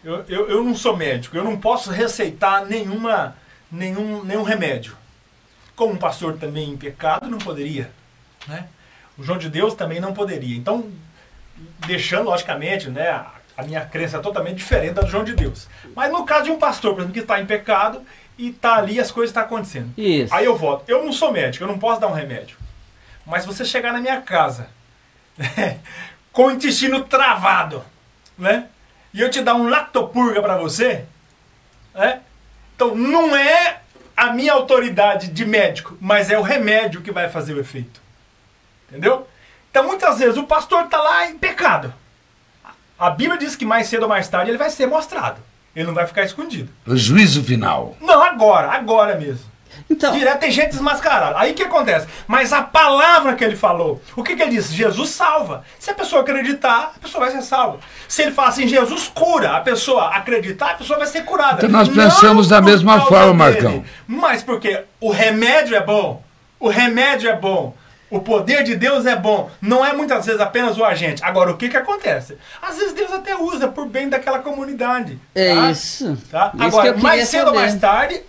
Eu, 0.04 0.24
eu, 0.28 0.48
eu 0.48 0.64
não 0.64 0.74
sou 0.74 0.96
médico. 0.96 1.36
Eu 1.36 1.42
não 1.42 1.56
posso 1.56 1.90
receitar 1.90 2.64
nenhuma, 2.64 3.36
nenhum, 3.70 4.24
nenhum 4.24 4.42
remédio. 4.42 4.96
Como 5.76 5.92
um 5.92 5.98
pastor 5.98 6.38
também 6.38 6.70
em 6.70 6.76
pecado 6.76 7.28
não 7.28 7.38
poderia. 7.38 7.92
Né? 8.48 8.66
O 9.16 9.22
João 9.22 9.38
de 9.38 9.48
Deus 9.48 9.74
também 9.74 10.00
não 10.00 10.12
poderia. 10.12 10.56
Então, 10.56 10.90
deixando, 11.86 12.24
logicamente, 12.24 12.88
né, 12.90 13.24
a 13.56 13.62
minha 13.62 13.84
crença 13.84 14.18
é 14.18 14.20
totalmente 14.20 14.56
diferente 14.56 14.94
da 14.94 15.02
do 15.02 15.08
João 15.08 15.24
de 15.24 15.34
Deus. 15.34 15.68
Mas 15.94 16.10
no 16.10 16.24
caso 16.24 16.44
de 16.44 16.50
um 16.50 16.58
pastor, 16.58 16.92
por 16.92 17.00
exemplo, 17.00 17.14
que 17.14 17.20
está 17.20 17.40
em 17.40 17.46
pecado 17.46 18.02
e 18.36 18.50
está 18.50 18.76
ali 18.76 19.00
as 19.00 19.10
coisas 19.10 19.30
estão 19.30 19.42
tá 19.42 19.46
acontecendo. 19.46 19.92
Isso. 19.96 20.34
Aí 20.34 20.44
eu 20.44 20.56
volto. 20.56 20.84
Eu 20.88 21.04
não 21.04 21.12
sou 21.12 21.32
médico, 21.32 21.64
eu 21.64 21.68
não 21.68 21.78
posso 21.78 22.00
dar 22.00 22.08
um 22.08 22.12
remédio. 22.12 22.58
Mas 23.24 23.46
você 23.46 23.64
chegar 23.64 23.92
na 23.92 24.00
minha 24.00 24.20
casa 24.20 24.68
né, 25.36 25.80
com 26.32 26.46
o 26.46 26.50
intestino 26.50 27.04
travado, 27.04 27.84
né? 28.38 28.68
E 29.12 29.20
eu 29.20 29.30
te 29.30 29.40
dar 29.40 29.54
um 29.54 29.68
lactopurga 29.68 30.42
para 30.42 30.58
você, 30.58 31.04
né? 31.94 32.20
Então 32.74 32.94
não 32.94 33.34
é 33.34 33.65
a 34.26 34.32
minha 34.32 34.52
autoridade 34.52 35.28
de 35.28 35.44
médico, 35.44 35.96
mas 36.00 36.30
é 36.30 36.38
o 36.38 36.42
remédio 36.42 37.02
que 37.02 37.12
vai 37.12 37.28
fazer 37.28 37.54
o 37.54 37.60
efeito. 37.60 38.00
Entendeu? 38.88 39.26
Então 39.70 39.86
muitas 39.86 40.18
vezes 40.18 40.36
o 40.36 40.44
pastor 40.44 40.84
está 40.84 41.00
lá 41.02 41.28
em 41.28 41.38
pecado. 41.38 41.92
A 42.98 43.10
Bíblia 43.10 43.38
diz 43.38 43.54
que 43.54 43.64
mais 43.64 43.88
cedo 43.88 44.04
ou 44.04 44.08
mais 44.08 44.28
tarde 44.28 44.50
ele 44.50 44.58
vai 44.58 44.70
ser 44.70 44.86
mostrado. 44.86 45.40
Ele 45.74 45.86
não 45.86 45.94
vai 45.94 46.06
ficar 46.06 46.24
escondido. 46.24 46.70
O 46.86 46.96
juízo 46.96 47.44
final. 47.44 47.94
Não, 48.00 48.22
agora, 48.22 48.70
agora 48.70 49.16
mesmo. 49.16 49.44
Então, 49.88 50.12
Direto 50.12 50.40
tem 50.40 50.50
gente 50.50 50.70
desmascarada. 50.70 51.38
Aí 51.38 51.52
o 51.52 51.54
que 51.54 51.62
acontece? 51.62 52.06
Mas 52.26 52.52
a 52.52 52.60
palavra 52.60 53.34
que 53.34 53.44
ele 53.44 53.56
falou, 53.56 54.02
o 54.16 54.22
que, 54.22 54.34
que 54.34 54.42
ele 54.42 54.50
disse? 54.50 54.74
Jesus 54.74 55.10
salva. 55.10 55.64
Se 55.78 55.90
a 55.90 55.94
pessoa 55.94 56.22
acreditar, 56.22 56.92
a 56.96 56.98
pessoa 56.98 57.24
vai 57.24 57.34
ser 57.34 57.42
salva. 57.42 57.78
Se 58.08 58.22
ele 58.22 58.32
fala 58.32 58.48
assim, 58.48 58.66
Jesus 58.66 59.10
cura, 59.14 59.56
a 59.56 59.60
pessoa 59.60 60.08
acreditar, 60.08 60.72
a 60.72 60.74
pessoa 60.74 60.98
vai 60.98 61.06
ser 61.06 61.24
curada. 61.24 61.58
Então 61.58 61.70
nós 61.70 61.88
pensamos 61.88 62.48
Não 62.48 62.56
da 62.56 62.62
mesma 62.62 63.00
forma, 63.06 63.32
Marcão. 63.32 63.84
Mas 64.06 64.42
porque 64.42 64.82
o 65.00 65.10
remédio 65.10 65.76
é 65.76 65.80
bom. 65.80 66.22
O 66.58 66.68
remédio 66.68 67.30
é 67.30 67.36
bom. 67.36 67.74
O 68.08 68.20
poder 68.20 68.62
de 68.62 68.76
Deus 68.76 69.04
é 69.04 69.16
bom. 69.16 69.50
Não 69.60 69.84
é 69.84 69.92
muitas 69.92 70.26
vezes 70.26 70.40
apenas 70.40 70.78
o 70.78 70.84
agente. 70.84 71.22
Agora, 71.24 71.50
o 71.50 71.56
que, 71.56 71.68
que 71.68 71.76
acontece? 71.76 72.36
Às 72.62 72.76
vezes 72.76 72.92
Deus 72.92 73.12
até 73.12 73.36
usa 73.36 73.66
por 73.68 73.86
bem 73.86 74.08
daquela 74.08 74.38
comunidade. 74.38 75.18
É 75.34 75.54
tá? 75.54 75.70
isso. 75.70 76.18
Tá? 76.30 76.52
Agora, 76.58 76.96
mais 76.96 77.28
cedo 77.28 77.48
ou 77.48 77.54
mais 77.54 77.74
tarde, 77.74 78.22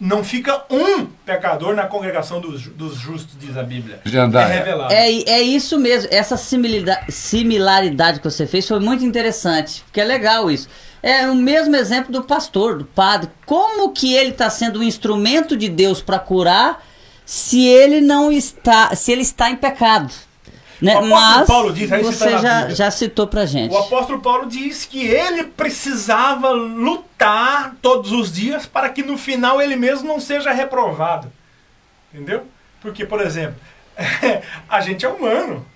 não 0.00 0.24
fica 0.24 0.64
um 0.70 1.06
pecador 1.26 1.74
na 1.74 1.86
congregação 1.86 2.40
dos, 2.40 2.66
dos 2.68 2.96
justos, 2.96 3.36
diz 3.38 3.56
a 3.56 3.62
Bíblia. 3.62 4.00
É 4.50 4.58
revelado. 4.58 4.92
É, 4.92 5.06
é 5.08 5.42
isso 5.42 5.78
mesmo. 5.78 6.08
Essa 6.10 6.36
similaridade, 6.36 7.12
similaridade 7.12 8.18
que 8.20 8.30
você 8.30 8.46
fez 8.46 8.66
foi 8.66 8.80
muito 8.80 9.04
interessante. 9.04 9.82
Porque 9.84 10.00
é 10.00 10.04
legal 10.04 10.50
isso. 10.50 10.68
É 11.02 11.28
o 11.28 11.34
mesmo 11.34 11.76
exemplo 11.76 12.12
do 12.12 12.24
pastor, 12.24 12.78
do 12.78 12.84
padre. 12.84 13.30
Como 13.44 13.92
que 13.92 14.14
ele 14.14 14.30
está 14.30 14.48
sendo 14.50 14.80
um 14.80 14.82
instrumento 14.82 15.56
de 15.56 15.68
Deus 15.68 16.00
para 16.00 16.18
curar 16.18 16.82
se 17.24 17.66
ele 17.66 18.00
não 18.00 18.32
está, 18.32 18.94
se 18.96 19.12
ele 19.12 19.22
está 19.22 19.50
em 19.50 19.56
pecado? 19.56 20.12
Né? 20.80 20.94
O 20.94 20.98
apóstolo 20.98 21.20
Mas 21.38 21.46
Paulo 21.46 21.72
diz, 21.72 21.92
aí 21.92 22.02
você 22.02 22.30
tá 22.30 22.38
já, 22.38 22.68
já 22.70 22.90
citou 22.90 23.26
pra 23.26 23.44
gente. 23.44 23.72
O 23.72 23.78
apóstolo 23.78 24.20
Paulo 24.20 24.46
diz 24.46 24.84
que 24.84 25.04
ele 25.06 25.44
precisava 25.44 26.50
lutar 26.50 27.74
todos 27.82 28.12
os 28.12 28.32
dias 28.32 28.64
para 28.66 28.88
que 28.88 29.02
no 29.02 29.18
final 29.18 29.60
ele 29.60 29.74
mesmo 29.74 30.06
não 30.06 30.20
seja 30.20 30.52
reprovado. 30.52 31.32
Entendeu? 32.14 32.46
Porque, 32.80 33.04
por 33.04 33.20
exemplo, 33.20 33.56
a 34.68 34.80
gente 34.80 35.04
é 35.04 35.08
humano. 35.08 35.66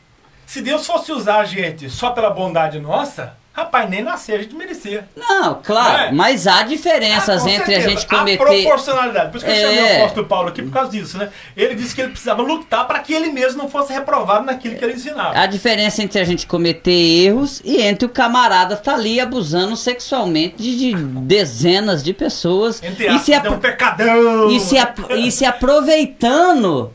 Se 0.46 0.61
Deus 0.61 0.86
fosse 0.86 1.11
usar 1.11 1.38
a 1.38 1.44
gente 1.44 1.90
só 1.90 2.11
pela 2.11 2.30
bondade 2.30 2.78
nossa, 2.78 3.36
Rapaz, 3.55 3.90
nem 3.90 4.03
nascer 4.03 4.36
a 4.36 4.42
gente 4.42 4.55
merecia. 4.55 5.07
Não, 5.14 5.61
claro, 5.62 6.05
é. 6.05 6.12
mas 6.12 6.46
há 6.46 6.62
diferenças 6.62 7.44
ah, 7.44 7.50
entre 7.50 7.66
certeza. 7.66 7.86
a 7.86 7.90
gente 7.90 8.07
cometer. 8.07 8.42
A 8.42 8.46
proporcionalidade. 8.46 9.30
Por 9.30 9.36
isso 9.36 9.44
que 9.44 9.53
eu 9.53 9.57
chamei 9.57 9.78
é. 9.78 9.92
o 9.92 9.96
apóstolo 9.98 10.26
Paulo 10.26 10.48
aqui 10.48 10.62
por 10.62 10.72
causa 10.72 10.90
disso, 10.90 11.18
né? 11.18 11.28
Ele 11.55 11.74
disse 11.74 11.94
que 11.94 12.00
ele 12.00 12.12
precisava 12.12 12.40
lutar 12.40 12.86
para 12.86 12.98
que 13.00 13.12
ele 13.12 13.30
mesmo 13.30 13.62
não 13.62 13.68
fosse 13.68 13.92
reprovado 13.92 14.46
naquilo 14.46 14.76
que 14.76 14.82
ele 14.82 14.94
ensinava. 14.94 15.38
A 15.38 15.44
diferença 15.44 16.03
entre 16.03 16.18
a 16.18 16.24
gente 16.24 16.46
cometer 16.46 16.90
erros 16.90 17.61
e 17.62 17.82
entre 17.82 18.07
o 18.07 18.09
camarada 18.09 18.72
estar 18.72 18.92
tá 18.92 18.96
ali 18.96 19.20
abusando 19.20 19.76
sexualmente 19.76 20.57
de, 20.57 20.94
de 20.94 20.94
dezenas 20.94 22.03
de 22.03 22.14
pessoas. 22.14 22.82
Entre 22.82 23.07
e 23.07 23.18
se, 23.18 23.34
apro 23.34 23.53
um 23.53 23.59
pecadão. 23.59 24.50
E 24.50 24.61
se, 24.61 24.76
e 25.11 25.30
se 25.30 25.44
aproveitando 25.44 26.90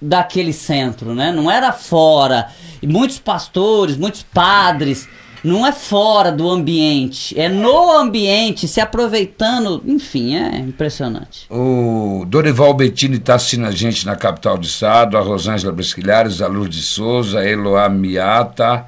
daquele 0.00 0.52
centro, 0.52 1.12
né? 1.12 1.32
Não 1.32 1.50
era 1.50 1.72
fora. 1.72 2.50
E 2.80 2.86
muitos 2.86 3.18
pastores, 3.18 3.96
muitos 3.96 4.22
padres 4.22 5.08
não 5.42 5.66
é 5.66 5.72
fora 5.72 6.30
do 6.30 6.48
ambiente, 6.48 7.38
é 7.38 7.48
no 7.48 7.90
ambiente, 7.90 8.66
se 8.66 8.80
aproveitando. 8.80 9.82
Enfim, 9.86 10.36
é 10.36 10.58
impressionante. 10.58 11.46
O 11.50 12.24
Dorival 12.26 12.74
Bettini 12.74 13.16
está 13.16 13.34
assistindo 13.34 13.66
a 13.66 13.70
gente 13.70 14.04
na 14.06 14.16
capital 14.16 14.58
do 14.58 14.66
estado, 14.66 15.16
a 15.16 15.20
Rosângela 15.20 15.72
Bresquilhares, 15.72 16.40
a 16.40 16.46
Lourdes 16.46 16.84
Souza, 16.84 17.40
a 17.40 17.48
Eloá 17.48 17.88
Miata, 17.88 18.86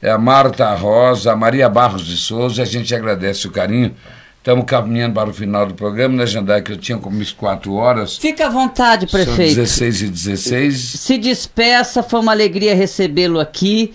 é 0.00 0.10
a 0.10 0.18
Marta 0.18 0.74
Rosa, 0.74 1.32
a 1.32 1.36
Maria 1.36 1.68
Barros 1.68 2.04
de 2.04 2.16
Souza. 2.16 2.62
A 2.62 2.66
gente 2.66 2.94
agradece 2.94 3.46
o 3.46 3.50
carinho. 3.50 3.94
Estamos 4.38 4.64
caminhando 4.64 5.14
para 5.14 5.30
o 5.30 5.32
final 5.32 5.64
do 5.64 5.74
programa, 5.74 6.16
né, 6.16 6.26
Jandai? 6.26 6.60
Que 6.62 6.72
eu 6.72 6.76
tinha 6.76 6.98
como 6.98 7.22
isso 7.22 7.36
quatro 7.36 7.74
horas. 7.74 8.16
Fica 8.16 8.48
à 8.48 8.50
vontade, 8.50 9.06
prefeito. 9.06 9.54
São 9.54 9.62
16 9.62 10.02
e 10.02 10.08
16. 10.08 10.76
Se 10.76 11.16
despeça, 11.16 12.02
foi 12.02 12.18
uma 12.18 12.32
alegria 12.32 12.74
recebê-lo 12.74 13.38
aqui. 13.38 13.94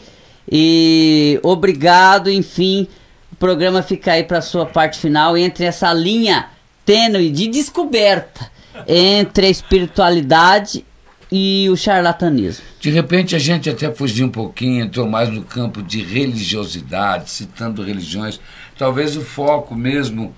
E 0.49 1.39
obrigado, 1.43 2.29
enfim, 2.31 2.87
o 3.31 3.35
programa 3.35 3.81
fica 3.81 4.13
aí 4.13 4.23
para 4.23 4.41
sua 4.41 4.65
parte 4.65 4.97
final 4.97 5.37
entre 5.37 5.65
essa 5.65 5.91
linha 5.93 6.47
tênue 6.85 7.29
de 7.29 7.47
descoberta 7.47 8.49
entre 8.87 9.47
a 9.47 9.49
espiritualidade 9.49 10.85
e 11.31 11.67
o 11.69 11.75
charlatanismo. 11.75 12.63
De 12.79 12.89
repente 12.89 13.35
a 13.35 13.39
gente 13.39 13.69
até 13.69 13.93
fugiu 13.93 14.27
um 14.27 14.31
pouquinho, 14.31 14.85
entrou 14.85 15.07
mais 15.07 15.29
no 15.29 15.43
campo 15.43 15.81
de 15.81 16.01
religiosidade, 16.01 17.29
citando 17.29 17.83
religiões. 17.83 18.39
Talvez 18.77 19.17
o 19.17 19.21
foco 19.21 19.75
mesmo, 19.75 20.33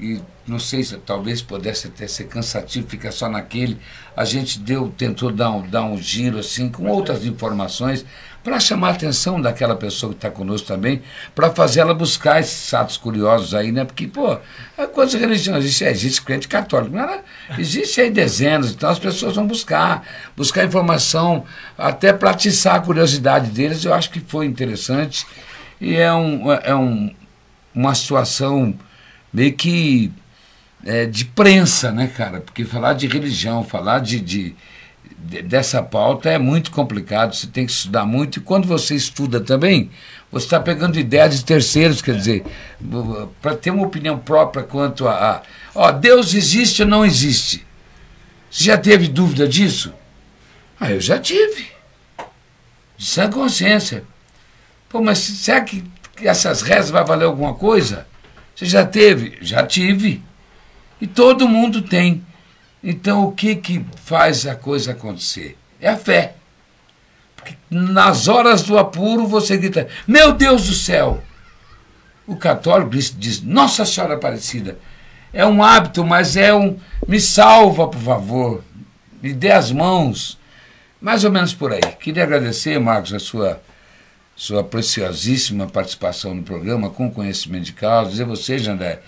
e 0.00 0.20
não 0.46 0.58
sei 0.58 0.82
se 0.82 0.96
talvez 0.96 1.40
pudesse 1.40 1.86
até 1.86 2.08
ser 2.08 2.24
cansativo 2.24 2.88
ficar 2.88 3.12
só 3.12 3.28
naquele. 3.28 3.78
A 4.16 4.24
gente 4.24 4.58
deu, 4.58 4.88
tentou 4.88 5.30
dar 5.30 5.50
um, 5.52 5.62
dar 5.68 5.84
um 5.84 5.96
giro 5.96 6.38
assim 6.38 6.68
com 6.68 6.88
outras 6.88 7.24
informações 7.24 8.04
para 8.42 8.58
chamar 8.58 8.88
a 8.88 8.90
atenção 8.92 9.40
daquela 9.40 9.76
pessoa 9.76 10.12
que 10.12 10.18
está 10.18 10.30
conosco 10.30 10.66
também, 10.66 11.02
para 11.34 11.50
fazer 11.50 11.80
ela 11.80 11.94
buscar 11.94 12.40
esses 12.40 12.72
atos 12.74 12.96
curiosos 12.96 13.54
aí, 13.54 13.70
né? 13.70 13.84
Porque, 13.84 14.06
pô, 14.06 14.36
quantas 14.92 15.14
religiões 15.14 15.64
existe? 15.64 15.84
Existe 15.84 16.22
crente 16.22 16.48
católico, 16.48 16.96
é? 16.98 17.20
existe 17.58 18.00
aí 18.00 18.10
dezenas, 18.10 18.72
então 18.72 18.90
as 18.90 18.98
pessoas 18.98 19.36
vão 19.36 19.46
buscar, 19.46 20.04
buscar 20.36 20.64
informação, 20.64 21.44
até 21.78 22.12
para 22.12 22.30
atiçar 22.30 22.76
a 22.76 22.80
curiosidade 22.80 23.50
deles, 23.50 23.84
eu 23.84 23.94
acho 23.94 24.10
que 24.10 24.20
foi 24.20 24.46
interessante. 24.46 25.26
E 25.80 25.96
é, 25.96 26.12
um, 26.12 26.52
é 26.52 26.74
um, 26.74 27.14
uma 27.74 27.94
situação 27.94 28.74
meio 29.32 29.52
que 29.52 30.12
é, 30.84 31.06
de 31.06 31.24
prensa, 31.24 31.92
né, 31.92 32.08
cara? 32.08 32.40
Porque 32.40 32.64
falar 32.64 32.94
de 32.94 33.06
religião, 33.06 33.64
falar 33.64 34.00
de, 34.00 34.20
de 34.20 34.54
dessa 35.22 35.82
pauta 35.82 36.28
é 36.28 36.38
muito 36.38 36.70
complicado, 36.70 37.34
você 37.34 37.46
tem 37.46 37.64
que 37.64 37.72
estudar 37.72 38.04
muito, 38.04 38.38
e 38.38 38.42
quando 38.42 38.66
você 38.66 38.94
estuda 38.94 39.40
também, 39.40 39.90
você 40.30 40.46
está 40.46 40.58
pegando 40.58 40.98
ideias 40.98 41.38
de 41.38 41.44
terceiros, 41.44 42.02
quer 42.02 42.16
dizer, 42.16 42.44
para 43.40 43.54
ter 43.54 43.70
uma 43.70 43.86
opinião 43.86 44.18
própria 44.18 44.64
quanto 44.64 45.06
a, 45.06 45.12
a. 45.12 45.42
Ó, 45.74 45.92
Deus 45.92 46.34
existe 46.34 46.82
ou 46.82 46.88
não 46.88 47.04
existe? 47.04 47.64
Você 48.50 48.64
já 48.64 48.76
teve 48.76 49.08
dúvida 49.08 49.46
disso? 49.46 49.92
Ah, 50.80 50.90
eu 50.90 51.00
já 51.00 51.18
tive. 51.18 51.68
De 52.96 53.04
sã 53.04 53.30
consciência. 53.30 54.04
Pô, 54.88 55.00
mas 55.00 55.18
será 55.18 55.60
que 55.60 55.84
essas 56.22 56.62
rezas 56.62 56.90
vai 56.90 57.04
valer 57.04 57.24
alguma 57.24 57.54
coisa? 57.54 58.06
Você 58.54 58.66
já 58.66 58.84
teve? 58.84 59.38
Já 59.40 59.66
tive. 59.66 60.22
E 61.00 61.06
todo 61.06 61.48
mundo 61.48 61.82
tem. 61.82 62.24
Então, 62.82 63.24
o 63.24 63.32
que, 63.32 63.54
que 63.54 63.84
faz 64.04 64.46
a 64.46 64.54
coisa 64.54 64.92
acontecer? 64.92 65.56
É 65.80 65.88
a 65.88 65.96
fé. 65.96 66.34
Porque 67.36 67.54
nas 67.70 68.28
horas 68.28 68.62
do 68.62 68.78
apuro 68.78 69.26
você 69.26 69.56
grita: 69.56 69.88
Meu 70.06 70.32
Deus 70.32 70.66
do 70.66 70.74
céu! 70.74 71.22
O 72.26 72.36
católico 72.36 72.90
diz, 72.90 73.42
Nossa 73.42 73.84
Senhora 73.84 74.14
Aparecida. 74.14 74.78
É 75.32 75.46
um 75.46 75.62
hábito, 75.62 76.04
mas 76.04 76.36
é 76.36 76.54
um. 76.54 76.78
Me 77.06 77.20
salva, 77.20 77.88
por 77.88 78.00
favor. 78.00 78.64
Me 79.22 79.32
dê 79.32 79.50
as 79.50 79.72
mãos. 79.72 80.38
Mais 81.00 81.24
ou 81.24 81.32
menos 81.32 81.54
por 81.54 81.72
aí. 81.72 81.80
Queria 81.98 82.22
agradecer, 82.22 82.78
Marcos, 82.78 83.12
a 83.12 83.18
sua, 83.18 83.60
sua 84.36 84.62
preciosíssima 84.62 85.66
participação 85.66 86.34
no 86.34 86.42
programa, 86.42 86.90
com 86.90 87.10
conhecimento 87.10 87.64
de 87.64 87.72
causa. 87.72 88.10
Dizer 88.10 88.24
você, 88.24 88.58
Jandé, 88.58 89.00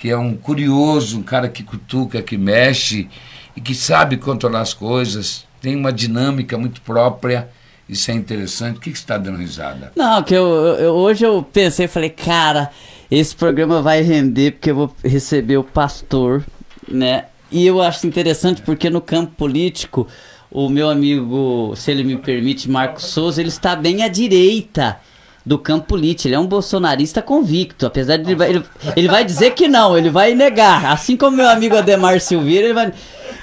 que 0.00 0.08
é 0.08 0.16
um 0.16 0.34
curioso, 0.34 1.18
um 1.18 1.22
cara 1.22 1.46
que 1.46 1.62
cutuca, 1.62 2.22
que 2.22 2.38
mexe 2.38 3.06
e 3.54 3.60
que 3.60 3.74
sabe 3.74 4.16
controlar 4.16 4.62
as 4.62 4.72
coisas, 4.72 5.46
tem 5.60 5.76
uma 5.76 5.92
dinâmica 5.92 6.56
muito 6.56 6.80
própria. 6.80 7.50
Isso 7.86 8.10
é 8.10 8.14
interessante. 8.14 8.78
O 8.78 8.80
que, 8.80 8.90
que 8.90 8.96
você 8.96 9.02
está 9.02 9.18
dando 9.18 9.36
risada? 9.36 9.92
Não, 9.94 10.22
que 10.22 10.32
eu, 10.32 10.46
eu, 10.78 10.94
hoje 10.94 11.26
eu 11.26 11.42
pensei, 11.42 11.86
falei, 11.86 12.08
cara, 12.08 12.70
esse 13.10 13.36
programa 13.36 13.82
vai 13.82 14.00
render 14.00 14.52
porque 14.52 14.70
eu 14.70 14.74
vou 14.74 14.96
receber 15.04 15.58
o 15.58 15.64
pastor, 15.64 16.42
né? 16.88 17.26
E 17.52 17.66
eu 17.66 17.82
acho 17.82 18.06
interessante 18.06 18.62
porque 18.62 18.88
no 18.88 19.02
campo 19.02 19.32
político, 19.36 20.08
o 20.50 20.70
meu 20.70 20.88
amigo, 20.88 21.74
se 21.76 21.90
ele 21.90 22.04
me 22.04 22.16
permite, 22.16 22.70
Marcos 22.70 23.04
Souza, 23.04 23.42
ele 23.42 23.50
está 23.50 23.76
bem 23.76 24.02
à 24.02 24.08
direita 24.08 24.98
do 25.44 25.58
campo 25.58 25.86
político. 25.86 26.28
Ele 26.28 26.34
é 26.34 26.38
um 26.38 26.46
bolsonarista 26.46 27.22
convicto, 27.22 27.86
apesar 27.86 28.16
de 28.16 28.24
ele 28.24 28.34
vai, 28.34 28.50
ele, 28.50 28.64
ele 28.96 29.08
vai 29.08 29.24
dizer 29.24 29.54
que 29.54 29.68
não, 29.68 29.96
ele 29.96 30.10
vai 30.10 30.34
negar. 30.34 30.86
Assim 30.86 31.16
como 31.16 31.36
meu 31.36 31.48
amigo 31.48 31.76
Ademar 31.76 32.20
Silveira, 32.20 32.66
ele 32.66 32.74
vai. 32.74 32.92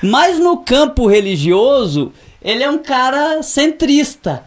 Mas 0.02 0.40
no 0.40 0.58
campo 0.58 1.08
religioso, 1.08 2.12
ele 2.42 2.64
é 2.64 2.70
um 2.70 2.78
cara 2.78 3.42
centrista. 3.42 4.44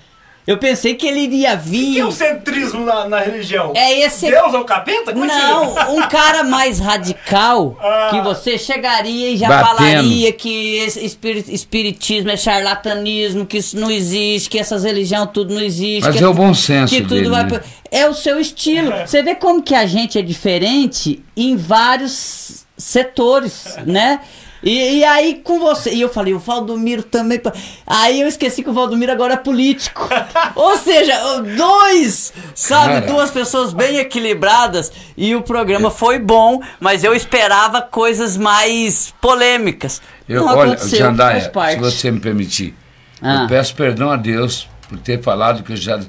Eu 0.51 0.59
pensei 0.59 0.97
que 0.97 1.07
ele 1.07 1.21
iria 1.21 1.55
vir. 1.55 1.91
O 1.91 1.95
que 1.95 2.01
é 2.01 2.07
o 2.07 2.11
centrismo 2.11 2.85
na, 2.85 3.09
na 3.09 3.21
religião? 3.21 3.73
É 3.73 4.01
esse. 4.01 4.29
Deus 4.29 4.53
é 4.53 4.59
o 4.59 4.65
capeta? 4.65 5.13
Não, 5.13 5.95
um 5.95 6.03
cara 6.09 6.43
mais 6.43 6.81
radical 6.81 7.79
ah. 7.81 8.09
que 8.11 8.21
você 8.21 8.59
chegaria 8.59 9.31
e 9.31 9.37
já 9.37 9.47
Batendo. 9.47 9.77
falaria 9.77 10.33
que 10.33 10.75
esse 10.79 11.05
espiritismo 11.53 12.31
é 12.33 12.37
charlatanismo, 12.37 13.47
que 13.47 13.59
isso 13.59 13.79
não 13.79 13.89
existe, 13.89 14.51
que 14.51 14.59
essas 14.59 14.83
religiões 14.83 15.29
tudo 15.33 15.55
não 15.55 15.63
existe. 15.63 16.09
Mas 16.09 16.21
é 16.21 16.27
o 16.27 16.35
bom 16.35 16.53
senso. 16.53 16.93
Que 16.93 17.03
tudo 17.03 17.15
dele, 17.15 17.29
vai. 17.29 17.45
Né? 17.45 17.61
É 17.89 18.09
o 18.09 18.13
seu 18.13 18.41
estilo. 18.41 18.93
Você 19.07 19.23
vê 19.23 19.37
como 19.37 19.63
que 19.63 19.77
a 19.77 19.87
gente 19.87 20.19
é 20.19 20.23
diferente 20.23 21.23
em 21.37 21.57
vários 21.57 22.67
setores, 22.77 23.79
né? 23.87 24.19
E, 24.63 24.99
e, 24.99 25.05
aí 25.05 25.41
com 25.43 25.59
você. 25.59 25.91
E 25.91 26.01
eu 26.01 26.09
falei, 26.09 26.35
o 26.35 26.39
Valdomiro 26.39 27.03
também. 27.03 27.41
Aí 27.87 28.21
eu 28.21 28.29
esqueci 28.29 28.63
que 28.63 28.69
o 28.69 28.73
Valdomiro 28.73 29.11
agora 29.11 29.35
é 29.35 29.37
político. 29.37 30.09
Ou 30.55 30.77
seja, 30.77 31.41
dois, 31.57 32.33
sabe? 32.55 32.95
Cara. 32.95 33.07
Duas 33.07 33.31
pessoas 33.31 33.73
bem 33.73 33.97
equilibradas. 33.97 34.93
E 35.17 35.35
o 35.35 35.43
programa 35.43 35.91
foi 35.91 36.19
bom, 36.19 36.61
mas 36.79 37.03
eu 37.05 37.15
esperava 37.15 37.81
coisas 37.81 38.37
mais 38.37 39.15
polêmicas. 39.21 40.03
Eu, 40.29 40.45
Não 40.45 40.57
olha, 40.57 40.77
Jandaia, 40.77 41.41
se 41.41 41.79
você 41.79 42.11
me 42.11 42.21
permitir, 42.21 42.75
ah. 43.21 43.43
eu 43.43 43.49
peço 43.49 43.75
perdão 43.75 44.11
a 44.11 44.17
Deus 44.17 44.69
por 44.89 44.99
ter 44.99 45.23
falado 45.23 45.63
que 45.63 45.73
eu 45.73 45.77
já, 45.77 46.01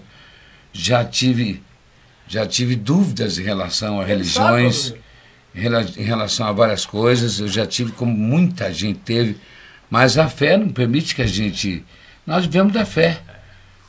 já 0.73 1.05
tive. 1.05 1.63
Já 2.27 2.45
tive 2.45 2.77
dúvidas 2.77 3.37
em 3.37 3.43
relação 3.43 3.99
a 3.99 4.05
religiões. 4.05 4.93
Em 5.53 6.03
relação 6.03 6.47
a 6.47 6.51
várias 6.51 6.85
coisas, 6.85 7.39
eu 7.39 7.47
já 7.47 7.65
tive 7.65 7.91
como 7.91 8.11
muita 8.11 8.73
gente 8.73 8.99
teve, 8.99 9.37
mas 9.89 10.17
a 10.17 10.29
fé 10.29 10.57
não 10.57 10.69
permite 10.69 11.13
que 11.13 11.21
a 11.21 11.27
gente. 11.27 11.83
Nós 12.25 12.45
vivemos 12.45 12.73
da 12.73 12.85
fé. 12.85 13.19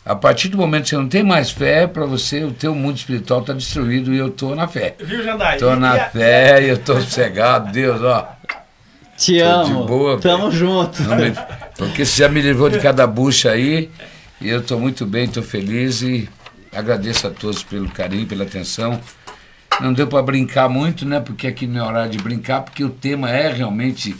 A 0.05 0.17
partir 0.17 0.49
do 0.49 0.57
momento 0.57 0.85
que 0.85 0.91
você 0.91 0.97
não 0.97 1.09
tem 1.09 1.23
mais 1.23 1.53
fé, 1.53 1.87
para 1.87 2.05
você, 2.05 2.43
o 2.43 2.51
teu 2.51 2.75
mundo 2.75 2.97
espiritual 2.97 3.41
está 3.41 3.53
destruído 3.53 4.13
e 4.13 4.19
eu 4.19 4.29
estou 4.29 4.53
na 4.57 4.67
fé. 4.67 4.97
Viu, 4.99 5.23
Jandai? 5.23 5.55
Estou 5.55 5.77
na 5.77 5.93
a... 5.93 6.11
fé 6.11 6.65
e 6.65 6.69
eu 6.71 6.75
estou 6.75 7.01
sossegado, 7.01 7.71
Deus, 7.71 8.03
ó. 8.03 8.29
Te 9.17 9.39
tô 9.39 9.45
amo. 9.45 9.83
De 9.83 9.89
boa, 9.89 10.21
Tamo 10.21 10.51
véio. 10.51 10.53
junto. 10.53 11.03
Me... 11.03 11.33
Porque 11.79 12.05
você 12.05 12.23
já 12.23 12.29
me 12.29 12.41
livrou 12.41 12.69
de 12.69 12.81
cada 12.81 13.07
bucha 13.07 13.53
aí 13.53 13.89
e 14.41 14.49
eu 14.49 14.59
estou 14.59 14.81
muito 14.81 15.07
bem, 15.07 15.27
estou 15.27 15.43
feliz 15.43 16.03
e 16.03 16.29
agradeço 16.75 17.29
a 17.29 17.31
todos 17.31 17.63
pelo 17.63 17.89
carinho, 17.89 18.27
pela 18.27 18.43
atenção. 18.43 19.01
Não 19.83 19.93
deu 19.93 20.07
para 20.07 20.23
brincar 20.23 20.69
muito, 20.69 21.05
né? 21.05 21.19
Porque 21.21 21.47
aqui 21.47 21.67
não 21.67 21.85
é 21.85 21.89
hora 21.89 22.09
de 22.09 22.19
brincar, 22.19 22.63
porque 22.63 22.85
o 22.85 22.91
tema 22.91 23.29
é 23.31 23.53
realmente 23.53 24.15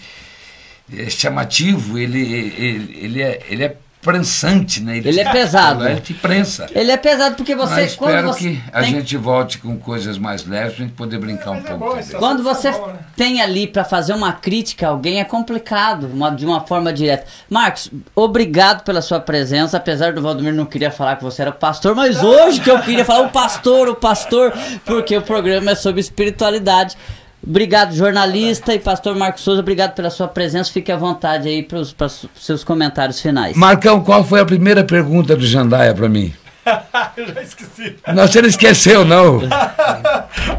é 0.93 1.09
chamativo, 1.09 1.99
ele, 1.99 2.21
ele, 2.21 2.99
ele, 3.01 3.23
é, 3.23 3.41
ele 3.49 3.65
é 3.65 3.77
prensante, 4.03 4.83
né? 4.83 4.99
Ele, 4.99 5.11
ele 5.11 5.21
é 5.21 5.31
pesado. 5.31 5.87
Ele 5.87 6.01
te 6.01 6.13
prensa. 6.13 6.67
Ele 6.75 6.91
é 6.91 6.97
pesado 6.97 7.37
porque 7.37 7.55
você. 7.55 7.75
Mas 7.75 7.93
espero 7.93 8.29
você 8.29 8.39
que 8.41 8.63
a 8.73 8.81
tem... 8.81 8.91
gente 8.91 9.17
volte 9.17 9.59
com 9.59 9.79
coisas 9.79 10.19
mais 10.19 10.45
leves 10.45 10.75
pra 10.75 10.85
gente 10.85 10.95
poder 10.95 11.19
brincar 11.19 11.55
é, 11.57 11.59
um 11.59 11.63
pouco. 11.63 11.99
É 11.99 12.03
bom, 12.03 12.19
quando 12.19 12.43
você 12.43 12.69
é 12.69 12.73
bom, 12.73 12.89
né? 12.89 12.99
tem 13.17 13.41
ali 13.41 13.69
para 13.69 13.85
fazer 13.85 14.13
uma 14.13 14.33
crítica 14.33 14.89
a 14.89 14.91
alguém 14.91 15.21
é 15.21 15.25
complicado, 15.25 16.11
uma, 16.13 16.31
de 16.31 16.45
uma 16.45 16.61
forma 16.63 16.93
direta. 16.93 17.27
Marcos, 17.49 17.91
obrigado 18.15 18.83
pela 18.83 19.01
sua 19.01 19.21
presença, 19.21 19.77
apesar 19.77 20.13
do 20.13 20.21
Valdomiro 20.21 20.57
não 20.57 20.67
queria 20.67 20.91
falar 20.91 21.17
que 21.17 21.23
você 21.23 21.43
era 21.43 21.53
pastor, 21.53 21.95
mas 21.95 22.23
hoje 22.25 22.61
que 22.61 22.71
eu 22.71 22.81
queria 22.81 23.05
falar 23.05 23.27
o 23.27 23.31
pastor, 23.31 23.89
o 23.89 23.95
pastor, 23.95 24.53
porque 24.85 25.17
o 25.17 25.23
programa 25.23 25.71
é 25.71 25.75
sobre 25.77 26.01
espiritualidade. 26.01 26.97
Obrigado, 27.45 27.95
jornalista 27.95 28.73
e 28.73 28.79
pastor 28.79 29.17
Marcos 29.17 29.43
Souza. 29.43 29.61
Obrigado 29.61 29.95
pela 29.95 30.11
sua 30.11 30.29
presença. 30.29 30.73
Fique 30.73 30.93
à 30.93 30.97
vontade 30.97 31.49
aí 31.49 31.63
para 31.63 31.79
os 31.79 31.95
seus 32.37 32.63
comentários 32.63 33.21
finais. 33.21 33.57
Marcão, 33.57 34.03
qual 34.03 34.23
foi 34.23 34.41
a 34.41 34.45
primeira 34.45 34.85
pergunta 34.85 35.35
do 35.35 35.45
Jandaia 35.45 35.93
para 35.93 36.09
mim? 36.09 36.33
eu 37.17 37.35
já 37.35 37.43
esqueci. 37.43 37.97
Não, 38.07 38.27
você 38.27 38.41
não 38.41 38.49
esqueceu, 38.49 39.05
não. 39.05 39.41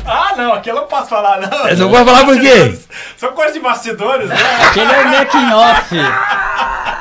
ah, 0.06 0.34
não, 0.36 0.54
aquilo 0.54 0.78
eu 0.78 0.82
não 0.82 0.88
posso 0.88 1.08
falar, 1.08 1.40
não. 1.40 1.68
Eu 1.68 1.78
não 1.78 1.90
vou 1.90 2.06
falar 2.06 2.26
por 2.26 2.40
quê? 2.40 2.78
São 3.16 3.32
coisas 3.32 3.54
de 3.54 3.60
bastidores, 3.62 4.28
né? 4.28 4.36
Aquele 4.68 4.92
é 4.92 5.02
o 5.02 5.10
making 5.10 5.54
off. 5.54 5.96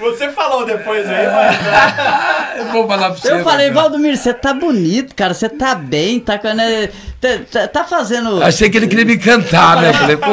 Você 0.00 0.30
falou 0.30 0.64
depois 0.64 1.06
aí, 1.08 1.26
mas. 1.26 2.56
eu 2.58 2.72
vou 2.72 2.88
falar 2.88 3.10
pra 3.10 3.18
você. 3.20 3.32
Eu 3.32 3.44
falei, 3.44 3.70
Valdomiro, 3.70 4.16
você 4.16 4.32
tá 4.32 4.54
bonito, 4.54 5.14
cara. 5.14 5.34
Você 5.34 5.48
tá 5.48 5.74
bem, 5.74 6.18
tá, 6.18 6.38
tá, 6.38 6.50
tá, 7.50 7.68
tá 7.68 7.84
fazendo. 7.84 8.42
Achei 8.42 8.70
que 8.70 8.78
ele 8.78 8.88
queria 8.88 9.04
me 9.04 9.18
cantar, 9.18 9.82
né? 9.82 9.92
Falei, 9.92 10.16
pô. 10.16 10.30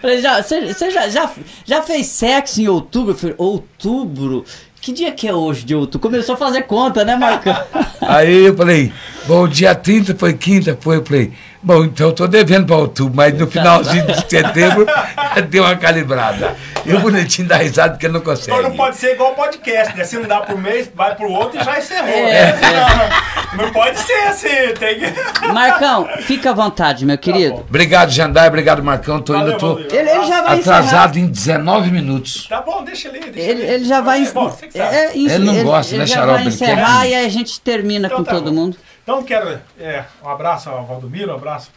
Falei, 0.00 0.20
já, 0.20 0.42
você, 0.42 0.72
você 0.72 0.90
já, 0.90 1.08
já, 1.08 1.30
já 1.64 1.82
fez 1.82 2.06
sexo 2.06 2.60
em 2.60 2.68
outubro? 2.68 3.12
Eu 3.12 3.18
falei, 3.18 3.34
outubro? 3.38 4.44
Que 4.86 4.92
dia 4.92 5.10
que 5.10 5.26
é 5.26 5.34
hoje 5.34 5.64
de 5.64 5.74
outubro? 5.74 6.08
Começou 6.08 6.36
a 6.36 6.38
fazer 6.38 6.62
conta, 6.62 7.04
né, 7.04 7.16
Marcão? 7.16 7.60
Aí 8.00 8.46
eu 8.46 8.56
falei, 8.56 8.92
bom, 9.26 9.48
dia 9.48 9.74
30 9.74 10.14
foi 10.14 10.32
quinta, 10.34 10.78
foi, 10.80 10.98
eu 10.98 11.04
falei, 11.04 11.32
bom, 11.60 11.86
então 11.86 12.06
eu 12.06 12.12
tô 12.12 12.28
devendo 12.28 12.66
para 12.68 12.76
outubro, 12.76 13.12
mas 13.12 13.36
no 13.36 13.48
finalzinho 13.48 14.06
de 14.06 14.30
setembro 14.30 14.86
deu 15.50 15.64
uma 15.64 15.74
calibrada. 15.74 16.54
E 16.84 16.94
o 16.94 17.00
bonitinho 17.00 17.48
dá 17.48 17.56
risada 17.56 17.94
porque 17.94 18.06
não 18.06 18.20
consegue. 18.20 18.56
Então 18.56 18.62
não 18.62 18.76
pode 18.76 18.94
ser 18.94 19.14
igual 19.14 19.34
podcast, 19.34 19.96
né? 19.96 20.04
Se 20.04 20.18
não 20.18 20.28
dá 20.28 20.42
por 20.42 20.56
mês, 20.56 20.88
vai 20.94 21.16
pro 21.16 21.32
outro 21.32 21.60
e 21.60 21.64
já 21.64 21.76
encerrou. 21.76 22.08
É, 22.08 22.52
né? 22.52 22.60
é. 22.62 23.10
Não, 23.56 23.72
pode 23.72 23.98
ser 23.98 24.12
assim, 24.28 24.74
tem 24.78 25.00
que... 25.00 25.46
Marcão, 25.52 26.08
fica 26.22 26.50
à 26.50 26.52
vontade, 26.52 27.04
meu 27.04 27.18
querido. 27.18 27.56
Tá 27.56 27.62
obrigado, 27.68 28.10
Jandai, 28.10 28.48
obrigado, 28.48 28.82
Marcão. 28.82 29.20
Tô 29.20 29.32
valeu, 29.32 29.54
indo, 29.54 29.58
tô 29.58 29.78
ele, 29.78 30.10
ele 30.10 30.26
já 30.26 30.42
vai 30.42 30.60
atrasado 30.60 31.18
encerrar. 31.18 31.26
em 31.26 31.30
19 31.30 31.90
minutos. 31.90 32.46
Tá 32.46 32.60
bom, 32.60 32.84
deixa 32.84 33.08
ele. 33.08 33.20
Deixa 33.30 33.50
ele, 33.50 33.62
ele 33.62 33.84
já 33.84 34.00
vai... 34.00 34.24
Bom, 34.26 34.56
é, 34.74 34.78
é, 34.78 35.16
isso, 35.16 35.34
ele 35.34 35.44
não 35.44 35.62
gosta, 35.62 35.94
ele, 35.94 35.98
né, 35.98 36.04
ele 36.04 36.12
Xarope? 36.12 36.38
vai 36.38 36.46
encerrar 36.46 37.06
e 37.06 37.14
aí 37.14 37.26
a 37.26 37.30
gente 37.30 37.60
termina 37.60 38.06
então, 38.06 38.18
com 38.18 38.24
tá 38.24 38.32
todo 38.32 38.50
bom. 38.50 38.56
mundo. 38.56 38.76
Então 39.02 39.22
quero 39.22 39.60
é, 39.78 40.04
um 40.24 40.28
abraço 40.28 40.68
ao 40.68 40.84
Valdomiro, 40.84 41.32
um 41.32 41.36
abraço... 41.36 41.70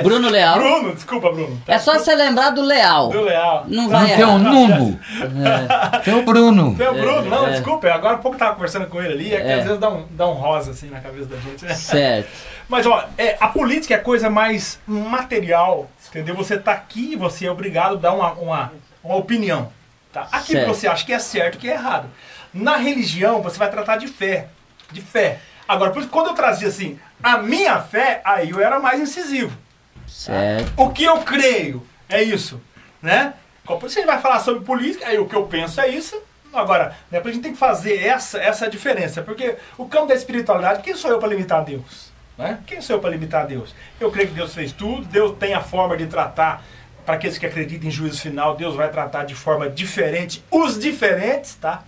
Bruno 0.00 0.30
Leal. 0.30 0.58
Bruno, 0.58 0.94
desculpa, 0.94 1.30
Bruno. 1.30 1.60
Tá. 1.66 1.74
É 1.74 1.78
só 1.78 1.98
você 1.98 2.14
lembrar 2.14 2.50
do 2.50 2.62
Leal. 2.62 3.10
Do 3.10 3.20
Leal. 3.22 3.64
Não 3.68 3.88
vai 3.88 4.08
Não 4.08 4.16
tem 4.16 4.24
o 4.24 4.38
Nuno. 4.38 5.00
É. 5.20 5.98
Tem 5.98 6.14
o 6.14 6.22
Bruno. 6.22 6.74
Tem 6.76 6.88
o 6.88 6.94
Bruno, 6.94 7.28
não, 7.28 7.46
é. 7.46 7.50
desculpa. 7.50 7.90
Agora 7.90 8.14
há 8.14 8.18
pouco 8.18 8.38
tava 8.38 8.54
conversando 8.54 8.86
com 8.86 9.02
ele 9.02 9.12
ali, 9.12 9.34
é 9.34 9.40
que 9.40 9.46
é. 9.46 9.54
às 9.54 9.64
vezes 9.64 9.78
dá 9.78 9.90
um, 9.90 10.06
dá 10.10 10.26
um 10.26 10.32
rosa 10.32 10.70
assim 10.70 10.88
na 10.88 11.00
cabeça 11.00 11.26
da 11.26 11.36
gente. 11.36 11.64
Né? 11.64 11.74
Certo. 11.74 12.30
Mas 12.68 12.86
ó, 12.86 13.04
é, 13.18 13.36
a 13.38 13.48
política 13.48 13.94
é 13.94 13.96
a 13.98 14.00
coisa 14.00 14.30
mais 14.30 14.80
material, 14.86 15.90
entendeu? 16.08 16.34
Você 16.36 16.56
tá 16.56 16.72
aqui 16.72 17.12
e 17.12 17.16
você 17.16 17.46
é 17.46 17.50
obrigado 17.50 17.96
a 17.96 17.98
dar 17.98 18.12
uma, 18.12 18.32
uma, 18.32 18.72
uma 19.04 19.16
opinião. 19.16 19.70
Tá? 20.12 20.28
Aquilo 20.32 20.60
certo. 20.60 20.70
que 20.70 20.78
você 20.78 20.88
acha 20.88 21.04
que 21.04 21.12
é 21.12 21.18
certo 21.18 21.58
que 21.58 21.68
é 21.68 21.74
errado. 21.74 22.08
Na 22.52 22.76
religião, 22.76 23.42
você 23.42 23.58
vai 23.58 23.70
tratar 23.70 23.96
de 23.96 24.08
fé. 24.08 24.48
De 24.90 25.00
fé. 25.00 25.38
Agora, 25.66 25.90
por 25.90 26.00
isso, 26.00 26.08
quando 26.10 26.28
eu 26.28 26.34
trazia 26.34 26.68
assim, 26.68 26.98
a 27.22 27.38
minha 27.38 27.78
fé, 27.80 28.20
aí 28.24 28.50
eu 28.50 28.60
era 28.60 28.78
mais 28.78 29.00
incisivo. 29.00 29.56
Certo. 30.12 30.72
O 30.76 30.90
que 30.90 31.04
eu 31.04 31.18
creio 31.20 31.84
é 32.08 32.22
isso, 32.22 32.60
né? 33.00 33.34
Você 33.80 34.04
vai 34.04 34.20
falar 34.20 34.40
sobre 34.40 34.64
política, 34.64 35.06
aí 35.06 35.18
o 35.18 35.26
que 35.26 35.34
eu 35.34 35.46
penso 35.46 35.80
é 35.80 35.88
isso. 35.88 36.20
Agora, 36.52 36.94
depois 37.10 37.32
a 37.32 37.34
gente 37.34 37.42
tem 37.42 37.52
que 37.52 37.58
fazer 37.58 38.04
essa, 38.04 38.38
essa 38.38 38.68
diferença, 38.68 39.22
porque 39.22 39.56
o 39.78 39.86
campo 39.86 40.08
da 40.08 40.14
espiritualidade, 40.14 40.82
quem 40.82 40.94
sou 40.94 41.10
eu 41.10 41.18
para 41.18 41.28
limitar 41.28 41.64
Deus? 41.64 42.12
Né? 42.36 42.58
Quem 42.66 42.82
sou 42.82 42.96
eu 42.96 43.00
para 43.00 43.10
limitar 43.10 43.46
Deus? 43.46 43.74
Eu 43.98 44.10
creio 44.10 44.28
que 44.28 44.34
Deus 44.34 44.54
fez 44.54 44.70
tudo, 44.70 45.06
Deus 45.06 45.36
tem 45.38 45.54
a 45.54 45.62
forma 45.62 45.96
de 45.96 46.06
tratar, 46.06 46.62
para 47.06 47.14
aqueles 47.14 47.38
que 47.38 47.46
acreditam 47.46 47.88
em 47.88 47.90
juízo 47.90 48.20
final, 48.20 48.54
Deus 48.54 48.76
vai 48.76 48.90
tratar 48.90 49.24
de 49.24 49.34
forma 49.34 49.68
diferente 49.68 50.44
os 50.50 50.78
diferentes, 50.78 51.54
tá? 51.54 51.82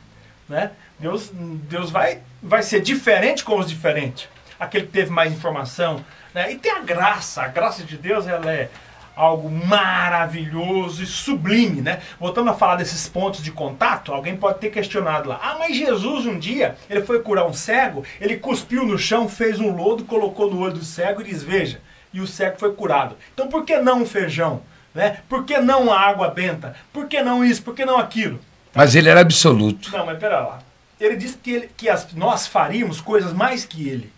Né? 0.48 0.70
Deus, 0.98 1.30
Deus 1.32 1.90
vai, 1.90 2.20
vai 2.42 2.62
ser 2.62 2.80
diferente 2.80 3.44
com 3.44 3.58
os 3.58 3.68
diferentes. 3.68 4.28
Aquele 4.58 4.86
que 4.86 4.92
teve 4.92 5.10
mais 5.10 5.32
informação, 5.32 6.04
né? 6.34 6.52
E 6.52 6.58
tem 6.58 6.72
a 6.72 6.80
graça, 6.80 7.42
a 7.42 7.48
graça 7.48 7.84
de 7.84 7.96
Deus 7.96 8.26
ela 8.26 8.52
é 8.52 8.68
algo 9.16 9.48
maravilhoso 9.48 11.02
e 11.02 11.06
sublime, 11.06 11.80
né? 11.80 12.00
Voltando 12.18 12.50
a 12.50 12.54
falar 12.54 12.76
desses 12.76 13.08
pontos 13.08 13.42
de 13.42 13.52
contato, 13.52 14.12
alguém 14.12 14.36
pode 14.36 14.58
ter 14.58 14.70
questionado 14.70 15.28
lá. 15.28 15.38
Ah, 15.40 15.56
mas 15.58 15.76
Jesus 15.76 16.26
um 16.26 16.38
dia, 16.38 16.76
ele 16.90 17.02
foi 17.02 17.20
curar 17.20 17.46
um 17.46 17.52
cego, 17.52 18.04
ele 18.20 18.36
cuspiu 18.36 18.84
no 18.84 18.98
chão, 18.98 19.28
fez 19.28 19.60
um 19.60 19.70
lodo, 19.70 20.04
colocou 20.04 20.50
no 20.50 20.60
olho 20.60 20.74
do 20.74 20.84
cego 20.84 21.20
e 21.20 21.24
diz, 21.24 21.42
veja, 21.42 21.80
e 22.12 22.20
o 22.20 22.26
cego 22.26 22.58
foi 22.58 22.72
curado. 22.74 23.16
Então 23.32 23.48
por 23.48 23.64
que 23.64 23.76
não 23.78 24.02
um 24.02 24.06
feijão? 24.06 24.62
Né? 24.92 25.18
Por 25.28 25.44
que 25.44 25.58
não 25.58 25.92
a 25.92 26.00
água 26.00 26.28
benta? 26.28 26.76
Por 26.92 27.06
que 27.06 27.22
não 27.22 27.44
isso? 27.44 27.62
Por 27.62 27.74
que 27.74 27.84
não 27.84 27.98
aquilo? 27.98 28.40
Mas 28.72 28.94
ele 28.94 29.08
era 29.08 29.20
absoluto. 29.20 29.90
Não, 29.90 30.06
mas 30.06 30.18
pera 30.18 30.40
lá. 30.40 30.58
Ele 31.00 31.16
disse 31.16 31.36
que, 31.36 31.50
ele, 31.50 31.70
que 31.76 31.88
as, 31.88 32.12
nós 32.12 32.46
faríamos 32.46 33.00
coisas 33.00 33.32
mais 33.32 33.64
que 33.64 33.88
ele. 33.88 34.12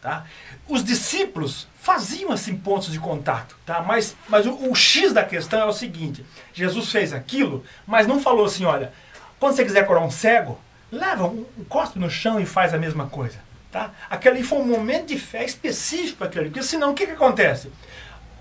Tá? 0.00 0.24
Os 0.68 0.82
discípulos 0.82 1.68
faziam 1.80 2.32
assim 2.32 2.56
pontos 2.56 2.90
de 2.90 2.98
contato, 2.98 3.56
tá? 3.64 3.80
Mas, 3.80 4.16
mas 4.28 4.44
o, 4.44 4.70
o, 4.70 4.74
X 4.74 5.12
da 5.12 5.24
questão 5.24 5.60
é 5.60 5.64
o 5.64 5.72
seguinte: 5.72 6.26
Jesus 6.52 6.90
fez 6.90 7.12
aquilo, 7.12 7.64
mas 7.86 8.06
não 8.06 8.20
falou 8.20 8.46
assim, 8.46 8.64
olha, 8.64 8.92
quando 9.38 9.54
você 9.54 9.64
quiser 9.64 9.86
curar 9.86 10.02
um 10.02 10.10
cego, 10.10 10.58
leva 10.90 11.24
um, 11.24 11.46
um 11.56 11.64
cospe 11.64 11.98
no 12.00 12.10
chão 12.10 12.40
e 12.40 12.46
faz 12.46 12.74
a 12.74 12.78
mesma 12.78 13.06
coisa, 13.06 13.38
tá? 13.70 13.92
Aquele 14.10 14.42
foi 14.42 14.58
um 14.58 14.66
momento 14.66 15.06
de 15.06 15.18
fé 15.18 15.44
específico 15.44 16.18
para 16.18 16.26
aquele, 16.26 16.46
porque 16.46 16.62
senão 16.62 16.90
o 16.90 16.94
que, 16.94 17.06
que 17.06 17.12
acontece? 17.12 17.68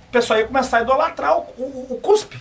O 0.07 0.11
pessoal 0.11 0.39
ia 0.39 0.47
começar 0.47 0.80
a 0.80 0.82
idolatrar 0.82 1.38
o, 1.38 1.41
o, 1.57 1.88
o 1.91 1.99
cuspe. 2.01 2.39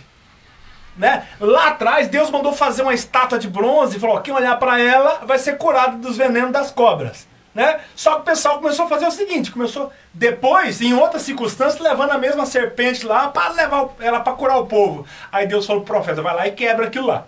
Né? 0.97 1.27
Lá 1.39 1.67
atrás, 1.67 2.07
Deus 2.07 2.31
mandou 2.31 2.53
fazer 2.53 2.81
uma 2.81 2.93
estátua 2.93 3.37
de 3.37 3.49
bronze 3.49 3.97
e 3.97 3.99
falou: 3.99 4.21
quem 4.21 4.33
olhar 4.33 4.57
para 4.57 4.79
ela 4.79 5.25
vai 5.25 5.37
ser 5.37 5.57
curado 5.57 5.97
dos 5.97 6.17
venenos 6.17 6.51
das 6.51 6.71
cobras. 6.71 7.27
Né? 7.55 7.79
Só 7.95 8.15
que 8.15 8.21
o 8.21 8.25
pessoal 8.25 8.59
começou 8.59 8.85
a 8.85 8.89
fazer 8.89 9.07
o 9.07 9.11
seguinte, 9.11 9.49
começou 9.49 9.89
depois, 10.13 10.81
em 10.81 10.93
outras 10.93 11.21
circunstâncias, 11.21 11.81
levando 11.81 12.11
a 12.11 12.17
mesma 12.17 12.45
serpente 12.45 13.05
lá 13.05 13.29
para 13.29 13.53
levar 13.53 13.89
ela 14.01 14.19
para 14.19 14.33
curar 14.33 14.57
o 14.57 14.65
povo. 14.65 15.07
Aí 15.31 15.47
Deus 15.47 15.65
falou 15.65 15.81
pro 15.81 15.95
profeta, 15.95 16.21
vai 16.21 16.35
lá 16.35 16.45
e 16.45 16.51
quebra 16.51 16.87
aquilo 16.87 17.07
lá. 17.07 17.25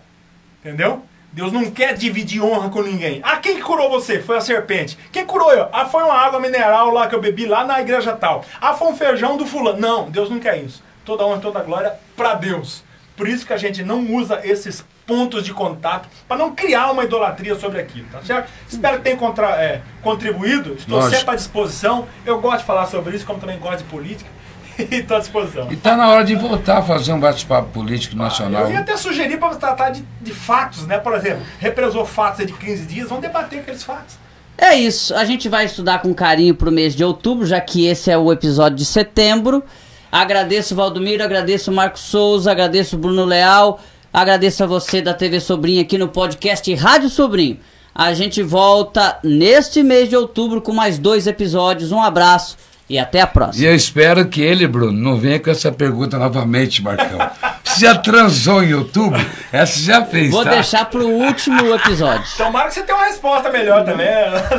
Entendeu? 0.59 1.01
Deus 1.31 1.53
não 1.53 1.71
quer 1.71 1.93
dividir 1.93 2.41
honra 2.41 2.69
com 2.69 2.81
ninguém. 2.81 3.21
Ah, 3.23 3.37
quem 3.37 3.55
que 3.55 3.61
curou 3.61 3.89
você? 3.89 4.21
Foi 4.21 4.35
a 4.35 4.41
serpente. 4.41 4.97
Quem 5.13 5.25
curou 5.25 5.53
eu? 5.53 5.69
Ah, 5.71 5.85
foi 5.85 6.03
uma 6.03 6.15
água 6.15 6.41
mineral 6.41 6.91
lá 6.91 7.07
que 7.07 7.15
eu 7.15 7.21
bebi 7.21 7.45
lá 7.45 7.63
na 7.63 7.79
igreja 7.79 8.13
tal. 8.13 8.43
Ah, 8.59 8.73
foi 8.73 8.89
um 8.89 8.95
feijão 8.97 9.37
do 9.37 9.45
fulano. 9.45 9.79
Não, 9.79 10.09
Deus 10.09 10.29
não 10.29 10.39
quer 10.39 10.57
isso. 10.57 10.83
Toda 11.05 11.25
honra, 11.25 11.39
toda 11.39 11.61
glória 11.61 11.93
para 12.17 12.33
Deus. 12.33 12.83
Por 13.15 13.29
isso 13.29 13.45
que 13.45 13.53
a 13.53 13.57
gente 13.57 13.81
não 13.83 14.13
usa 14.13 14.41
esses 14.43 14.83
pontos 15.07 15.43
de 15.43 15.53
contato 15.53 16.09
para 16.27 16.37
não 16.37 16.53
criar 16.53 16.91
uma 16.91 17.05
idolatria 17.05 17.55
sobre 17.55 17.79
aquilo, 17.79 18.05
tá 18.11 18.21
certo? 18.21 18.51
Espero 18.69 18.97
que 18.97 19.03
tenha 19.03 19.15
contra, 19.15 19.47
é, 19.55 19.81
contribuído. 20.03 20.73
Estou 20.73 20.97
Lógico. 20.97 21.15
sempre 21.15 21.33
à 21.33 21.35
disposição. 21.35 22.05
Eu 22.25 22.41
gosto 22.41 22.59
de 22.59 22.65
falar 22.65 22.85
sobre 22.87 23.15
isso, 23.15 23.25
como 23.25 23.39
também 23.39 23.57
gosto 23.57 23.79
de 23.79 23.83
política. 23.85 24.29
e 24.77 24.95
estou 24.95 25.17
à 25.17 25.19
disposição. 25.19 25.67
E 25.71 25.73
está 25.73 25.95
na 25.95 26.09
hora 26.09 26.23
de 26.23 26.35
voltar 26.35 26.79
a 26.79 26.81
fazer 26.81 27.13
um 27.13 27.19
bate-papo 27.19 27.69
político 27.69 28.15
ah, 28.15 28.23
nacional. 28.23 28.65
Eu 28.65 28.71
ia 28.73 28.79
até 28.79 28.95
sugerir 28.95 29.37
para 29.37 29.55
tratar 29.55 29.89
de, 29.89 30.03
de, 30.21 30.33
fatos, 30.33 30.85
né? 30.85 30.99
Por 30.99 31.13
exemplo, 31.15 31.43
represou 31.59 32.05
fatos 32.05 32.45
de 32.45 32.53
15 32.53 32.85
dias, 32.85 33.09
vamos 33.09 33.23
debater 33.23 33.59
aqueles 33.59 33.83
fatos. 33.83 34.17
É 34.57 34.75
isso, 34.75 35.13
a 35.13 35.23
gente 35.23 35.47
vai 35.47 35.65
estudar 35.65 36.01
com 36.01 36.13
carinho 36.13 36.55
pro 36.55 36.71
mês 36.71 36.95
de 36.95 37.03
outubro, 37.03 37.45
já 37.45 37.61
que 37.61 37.85
esse 37.85 38.09
é 38.09 38.17
o 38.17 38.31
episódio 38.31 38.77
de 38.77 38.85
setembro. 38.85 39.63
Agradeço 40.11 40.73
o 40.73 40.77
Valdomiro, 40.77 41.23
agradeço 41.23 41.69
o 41.69 41.73
Marcos 41.73 42.01
Souza, 42.01 42.51
agradeço 42.51 42.95
o 42.95 42.99
Bruno 42.99 43.23
Leal, 43.23 43.79
agradeço 44.11 44.63
a 44.63 44.67
você 44.67 45.01
da 45.01 45.13
TV 45.13 45.39
Sobrinho 45.39 45.81
aqui 45.81 45.97
no 45.97 46.07
podcast 46.07 46.73
Rádio 46.75 47.09
Sobrinho. 47.09 47.59
A 47.93 48.13
gente 48.13 48.43
volta 48.43 49.19
neste 49.23 49.81
mês 49.81 50.09
de 50.09 50.15
outubro 50.15 50.61
com 50.61 50.71
mais 50.71 50.99
dois 50.99 51.25
episódios. 51.25 51.91
Um 51.91 52.01
abraço 52.01 52.55
e 52.89 52.97
até 52.97 53.21
a 53.21 53.27
próxima. 53.27 53.63
E 53.65 53.67
eu 53.67 53.75
espero 53.75 54.25
que 54.27 54.41
ele, 54.41 54.67
Bruno, 54.67 54.91
não 54.93 55.17
venha 55.17 55.39
com 55.39 55.49
essa 55.49 55.71
pergunta 55.71 56.17
novamente, 56.17 56.81
Marcão. 56.81 57.19
Você 57.63 57.85
já 57.85 57.95
transou 57.95 58.63
em 58.63 58.73
outubro? 58.73 59.23
Essa 59.51 59.79
já 59.79 60.03
fez, 60.05 60.31
Vou 60.31 60.43
tá? 60.43 60.51
deixar 60.51 60.85
pro 60.85 61.05
último 61.07 61.75
episódio. 61.75 62.23
Tomara 62.37 62.67
que 62.69 62.73
você 62.75 62.81
tenha 62.83 62.97
uma 62.97 63.05
resposta 63.07 63.49
melhor 63.51 63.83
também. 63.83 64.07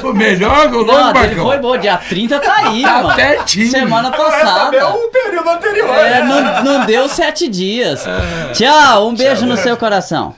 O 0.05 0.12
melhor 0.12 0.66
o 0.68 0.85
Não, 0.85 0.85
nome, 0.85 1.01
a 1.11 1.12
dele 1.12 1.26
Marcão. 1.35 1.45
foi 1.47 1.59
bom. 1.59 1.76
Dia 1.79 1.97
30 1.97 2.39
tá 2.39 2.55
aí, 2.59 2.83
Tá 2.83 3.03
mano. 3.03 3.14
pertinho. 3.16 3.70
Semana 3.70 4.09
Agora 4.09 4.37
é 4.37 4.41
passada. 4.41 4.89
o 4.89 5.09
período 5.09 5.49
anterior. 5.51 5.89
É, 5.97 6.22
né? 6.22 6.62
não, 6.62 6.64
não 6.79 6.87
deu 6.87 7.09
sete 7.09 7.49
dias. 7.49 8.05
Tchau, 8.53 9.09
um 9.09 9.14
beijo 9.14 9.47
no 9.47 9.57
seu 9.57 9.76
coração. 9.76 10.35